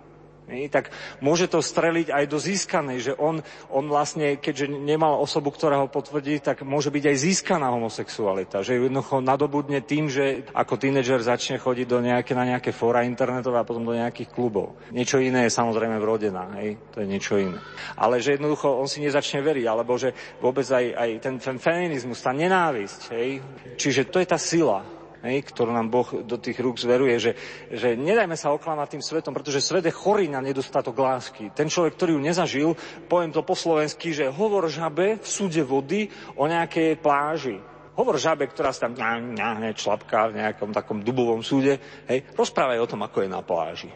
tak 0.69 0.93
môže 1.19 1.49
to 1.49 1.59
streliť 1.59 2.13
aj 2.13 2.25
do 2.29 2.37
získanej, 2.37 2.97
že 3.01 3.13
on, 3.17 3.41
on 3.73 3.85
vlastne, 3.89 4.37
keďže 4.37 4.69
nemal 4.69 5.17
osobu, 5.17 5.49
ktorá 5.49 5.81
ho 5.81 5.89
potvrdí, 5.89 6.37
tak 6.41 6.61
môže 6.61 6.93
byť 6.93 7.03
aj 7.09 7.17
získaná 7.17 7.67
homosexualita. 7.73 8.61
Že 8.61 8.85
jednoducho 8.85 9.25
nadobudne 9.25 9.81
tým, 9.81 10.07
že 10.07 10.45
ako 10.53 10.77
tínedžer 10.77 11.25
začne 11.25 11.57
chodiť 11.57 11.87
do 11.89 11.99
nejaké, 12.01 12.37
na 12.37 12.45
nejaké 12.45 12.69
fóra 12.69 13.03
internetové 13.03 13.57
a 13.61 13.67
potom 13.67 13.83
do 13.83 13.97
nejakých 13.97 14.29
klubov. 14.29 14.77
Niečo 14.93 15.17
iné 15.17 15.49
je 15.49 15.57
samozrejme 15.57 15.97
vrodená, 15.97 16.61
hej, 16.61 16.77
to 16.93 17.01
je 17.01 17.07
niečo 17.09 17.35
iné. 17.41 17.57
Ale 17.97 18.21
že 18.21 18.37
jednoducho 18.37 18.69
on 18.69 18.85
si 18.85 19.01
nezačne 19.01 19.41
veriť, 19.41 19.65
alebo 19.65 19.97
že 19.97 20.13
vôbec 20.39 20.65
aj, 20.69 20.85
aj 20.93 21.09
ten, 21.19 21.35
ten 21.41 21.57
feminizmus, 21.57 22.21
tá 22.21 22.31
nenávisť, 22.31 23.01
hej, 23.17 23.29
čiže 23.75 24.07
to 24.13 24.21
je 24.21 24.27
tá 24.29 24.37
sila, 24.37 24.94
hej, 25.25 25.41
ktorú 25.41 25.73
nám 25.73 25.89
Boh 25.89 26.05
do 26.21 26.37
tých 26.37 26.61
rúk 26.61 26.77
zveruje, 26.77 27.17
že, 27.17 27.31
že 27.73 27.97
nedajme 27.97 28.37
sa 28.37 28.53
oklamať 28.53 28.95
tým 28.95 29.03
svetom, 29.03 29.33
pretože 29.33 29.65
svet 29.65 29.89
je 29.89 29.93
chorý 29.93 30.29
na 30.29 30.39
nedostatok 30.39 30.95
lásky. 30.95 31.49
Ten 31.51 31.67
človek, 31.67 31.97
ktorý 31.97 32.15
ju 32.15 32.21
nezažil, 32.21 32.69
poviem 33.09 33.33
to 33.33 33.41
po 33.41 33.57
slovensky, 33.57 34.13
že 34.13 34.29
hovor 34.29 34.69
žabe 34.69 35.17
v 35.17 35.27
súde 35.27 35.65
vody 35.65 36.07
o 36.37 36.45
nejakej 36.45 37.01
pláži. 37.01 37.57
Hovor 37.95 38.19
žabe, 38.19 38.45
ktorá 38.45 38.75
sa 38.75 38.91
tam 38.91 38.95
ňahne 39.33 39.71
člapká 39.71 40.27
v 40.29 40.43
nejakom 40.43 40.75
takom 40.75 40.99
dubovom 40.99 41.39
súde, 41.39 41.79
hej, 42.11 42.27
rozprávaj 42.35 42.79
o 42.83 42.89
tom, 42.91 43.01
ako 43.07 43.23
je 43.23 43.29
na 43.31 43.39
pláži. 43.39 43.91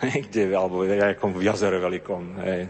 Hej, 0.00 0.32
kde, 0.32 0.56
alebo 0.56 0.84
v 0.84 0.96
nejakom 0.96 1.36
jazere 1.44 1.76
veľkom. 1.76 2.22
Hej. 2.40 2.60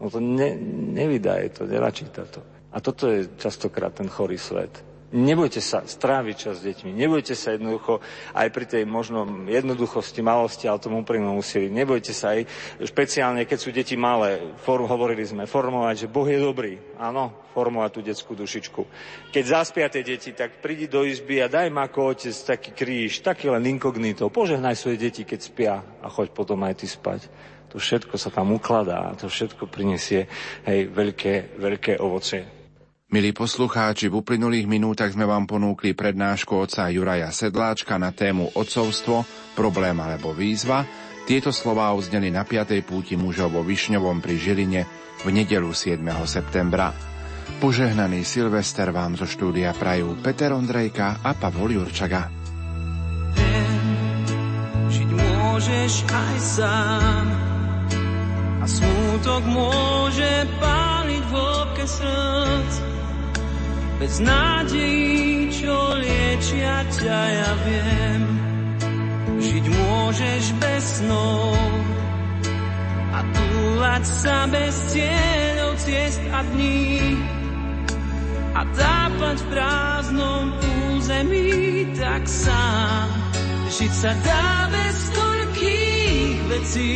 No 0.00 0.12
to 0.12 0.20
ne, 0.20 0.52
nevydá 0.96 1.40
to, 1.52 1.64
nenačíta 1.64 2.28
to. 2.28 2.44
A 2.72 2.80
toto 2.84 3.08
je 3.08 3.24
častokrát 3.40 3.96
ten 3.96 4.08
chorý 4.08 4.36
svet. 4.36 4.87
Nebojte 5.08 5.64
sa 5.64 5.88
stráviť 5.88 6.36
čas 6.36 6.60
s 6.60 6.68
deťmi, 6.68 6.92
nebojte 6.92 7.32
sa 7.32 7.56
jednoducho 7.56 8.04
aj 8.36 8.48
pri 8.52 8.68
tej 8.68 8.84
možno 8.84 9.24
jednoduchosti, 9.48 10.20
malosti, 10.20 10.68
ale 10.68 10.84
tomu 10.84 11.00
úprimnom 11.00 11.32
úsilí. 11.40 11.72
Nebojte 11.72 12.12
sa 12.12 12.36
aj 12.36 12.44
špeciálne, 12.84 13.48
keď 13.48 13.56
sú 13.56 13.72
deti 13.72 13.96
malé, 13.96 14.36
for, 14.60 14.84
hovorili 14.84 15.24
sme, 15.24 15.48
formovať, 15.48 16.04
že 16.04 16.12
Boh 16.12 16.28
je 16.28 16.36
dobrý. 16.36 16.76
Áno, 17.00 17.32
formovať 17.56 17.90
tú 17.96 18.00
detskú 18.04 18.36
dušičku. 18.36 18.84
Keď 19.32 19.44
zaspia 19.48 19.88
tie 19.88 20.04
deti, 20.04 20.36
tak 20.36 20.60
prídi 20.60 20.92
do 20.92 21.00
izby 21.08 21.40
a 21.40 21.48
daj 21.48 21.72
ma 21.72 21.88
ako 21.88 22.12
otec 22.12 22.36
taký 22.36 22.76
kríž, 22.76 23.24
taký 23.24 23.48
len 23.48 23.64
inkognito. 23.64 24.28
Požehnaj 24.28 24.76
svoje 24.76 25.00
deti, 25.00 25.24
keď 25.24 25.40
spia 25.40 25.74
a 26.04 26.12
choď 26.12 26.36
potom 26.36 26.60
aj 26.68 26.84
ty 26.84 26.86
spať. 26.86 27.32
To 27.72 27.80
všetko 27.80 28.20
sa 28.20 28.28
tam 28.28 28.52
ukladá 28.52 29.08
a 29.08 29.16
to 29.16 29.32
všetko 29.32 29.72
prinesie 29.72 30.28
hej, 30.68 30.92
veľké, 30.92 31.56
veľké 31.56 31.96
ovocie. 31.96 32.57
Milí 33.08 33.32
poslucháči, 33.32 34.12
v 34.12 34.20
uplynulých 34.20 34.68
minútach 34.68 35.08
sme 35.08 35.24
vám 35.24 35.48
ponúkli 35.48 35.96
prednášku 35.96 36.68
oca 36.68 36.92
Juraja 36.92 37.32
Sedláčka 37.32 37.96
na 37.96 38.12
tému 38.12 38.52
Otcovstvo, 38.52 39.24
problém 39.56 39.96
alebo 39.96 40.36
výzva. 40.36 40.84
Tieto 41.24 41.48
slová 41.48 41.88
uzneli 41.96 42.28
na 42.28 42.44
5. 42.44 42.68
púti 42.84 43.16
mužov 43.16 43.56
vo 43.56 43.64
Višňovom 43.64 44.20
pri 44.20 44.36
Žiline 44.36 44.80
v 45.24 45.26
nedelu 45.32 45.72
7. 45.72 46.04
septembra. 46.28 46.92
Požehnaný 47.64 48.28
Silvester 48.28 48.92
vám 48.92 49.16
zo 49.16 49.24
štúdia 49.24 49.72
prajú 49.72 50.20
Peter 50.20 50.52
Ondrejka 50.52 51.24
a 51.24 51.32
Pavol 51.32 51.80
Jurčaga. 51.80 52.28
žiť 54.92 55.10
môžeš 55.16 55.94
aj 56.12 56.36
sám 56.44 57.24
a 58.60 58.64
smútok 58.68 59.42
môže 59.48 60.44
páliť 60.60 61.24
v 61.24 61.34
srdc 61.88 62.97
bez 63.98 64.22
nádejí, 64.22 65.50
čo 65.50 65.74
liečia 65.98 66.86
ťa, 66.86 67.20
ja 67.34 67.52
viem. 67.66 68.22
Žiť 69.38 69.64
môžeš 69.74 70.44
bez 70.62 70.84
snov 71.02 71.58
a 73.10 73.18
túlať 73.34 74.04
sa 74.06 74.46
bez 74.46 74.74
cieľov 74.94 75.72
ciest 75.82 76.22
a 76.30 76.40
dní 76.54 77.18
a 78.54 78.62
tápať 78.74 79.38
v 79.42 79.46
prázdnom 79.50 80.44
území 80.94 81.86
tak 81.98 82.22
sám. 82.26 83.06
Žiť 83.68 83.92
sa 83.94 84.12
dá 84.22 84.46
bez 84.74 84.96
toľkých 85.14 86.38
vecí 86.50 86.94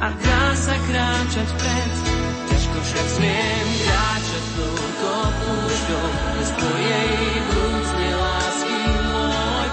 a 0.00 0.08
dá 0.08 0.44
sa 0.56 0.76
kráčať 0.88 1.48
pred, 1.56 1.92
ťažko 2.48 2.78
však 2.80 3.06
smiem 3.20 3.66
kráčať 3.84 4.31
touto 4.56 5.14
púšťou, 5.40 6.06
bez 6.36 6.50
tvojej 6.60 7.10
vrúcnej 7.48 8.12
lásky, 8.16 8.80
môj 9.08 9.68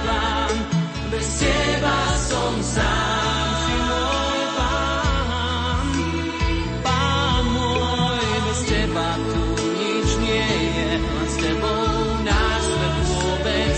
bez 8.48 8.60
teba 8.72 9.10
tu 9.20 9.44
nič 9.76 10.10
nie 10.24 10.48
je, 10.48 10.90
len 11.00 11.28
s 11.28 11.36
tebou 11.40 11.88
náš 12.24 12.64
svet 12.64 12.96
vôbec 13.10 13.76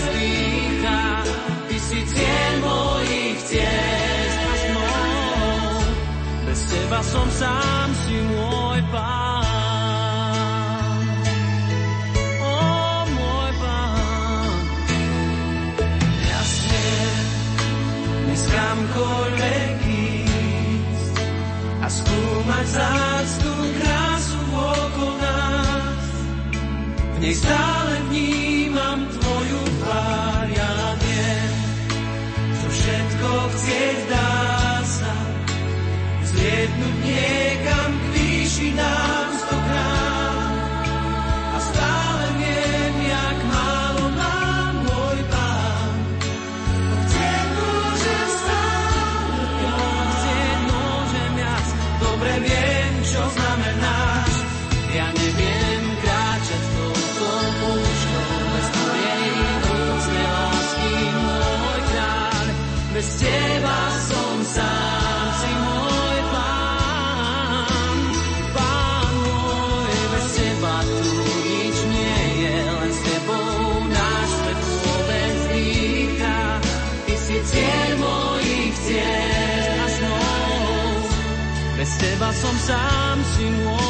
snov, 4.62 5.84
bez 6.46 6.60
teba 6.70 7.00
som 7.02 7.26
V 27.22 27.24
nej 27.24 27.81
teba 82.02 82.34
som 82.34 82.56
sám 82.58 83.16
si 83.22 83.46
môj 83.62 83.81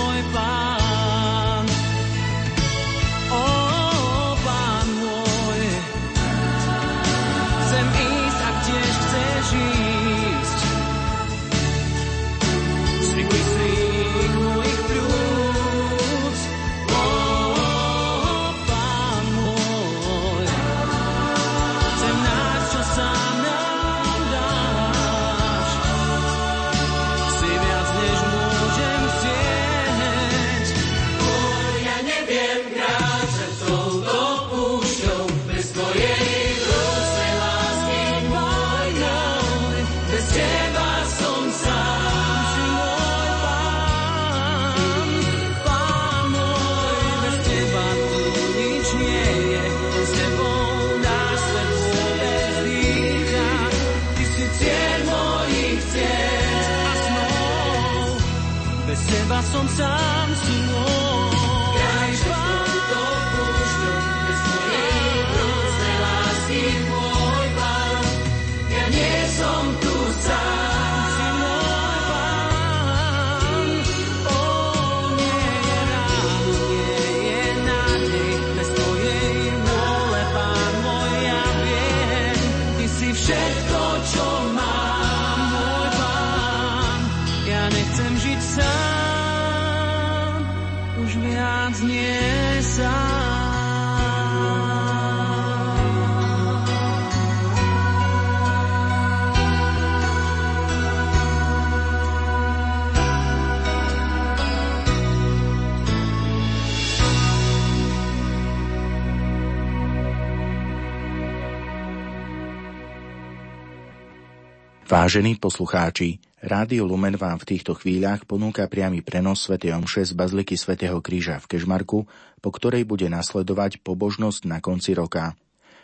Vážení 115.13 115.37
poslucháči, 115.37 116.25
Rádio 116.41 116.89
Lumen 116.89 117.21
vám 117.21 117.37
v 117.37 117.45
týchto 117.45 117.77
chvíľach 117.77 118.25
ponúka 118.25 118.65
priamy 118.65 119.05
prenos 119.05 119.45
Sv. 119.45 119.61
Omše 119.61 120.09
z 120.09 120.17
Bazliky 120.17 120.57
svätého 120.57 121.05
Kríža 121.05 121.37
v 121.37 121.53
Kežmarku, 121.53 122.09
po 122.41 122.49
ktorej 122.49 122.89
bude 122.89 123.13
nasledovať 123.13 123.85
pobožnosť 123.85 124.49
na 124.49 124.65
konci 124.65 124.97
roka. 124.97 125.37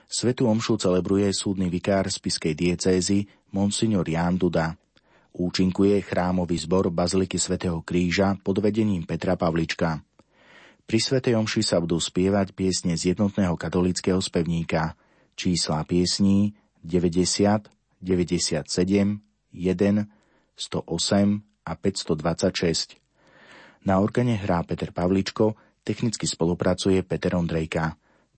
Svetu 0.08 0.48
Omšu 0.48 0.80
celebruje 0.80 1.28
súdny 1.36 1.68
vikár 1.68 2.08
spiskej 2.08 2.56
diecézy 2.56 3.28
Monsignor 3.52 4.08
Ján 4.08 4.40
Duda. 4.40 4.80
Účinkuje 5.36 6.00
chrámový 6.00 6.56
zbor 6.56 6.88
Baziliky 6.88 7.36
svätého 7.36 7.84
Kríža 7.84 8.32
pod 8.40 8.64
vedením 8.64 9.04
Petra 9.04 9.36
Pavlička. 9.36 10.00
Pri 10.88 11.04
Svetej 11.04 11.36
Omši 11.36 11.68
sa 11.68 11.76
budú 11.84 12.00
spievať 12.00 12.56
piesne 12.56 12.96
z 12.96 13.12
jednotného 13.12 13.60
katolického 13.60 14.24
spevníka. 14.24 14.96
Čísla 15.36 15.84
piesní 15.84 16.56
90, 16.80 17.76
97, 18.00 19.20
1, 19.52 20.06
108 20.56 21.42
a 21.64 21.74
526. 21.74 22.96
Na 23.84 23.98
organe 23.98 24.34
hrá 24.34 24.62
Peter 24.62 24.92
Pavličko, 24.92 25.54
technicky 25.84 26.26
spolupracuje 26.26 27.02
Peter 27.02 27.36
Ondrejka. 27.36 27.96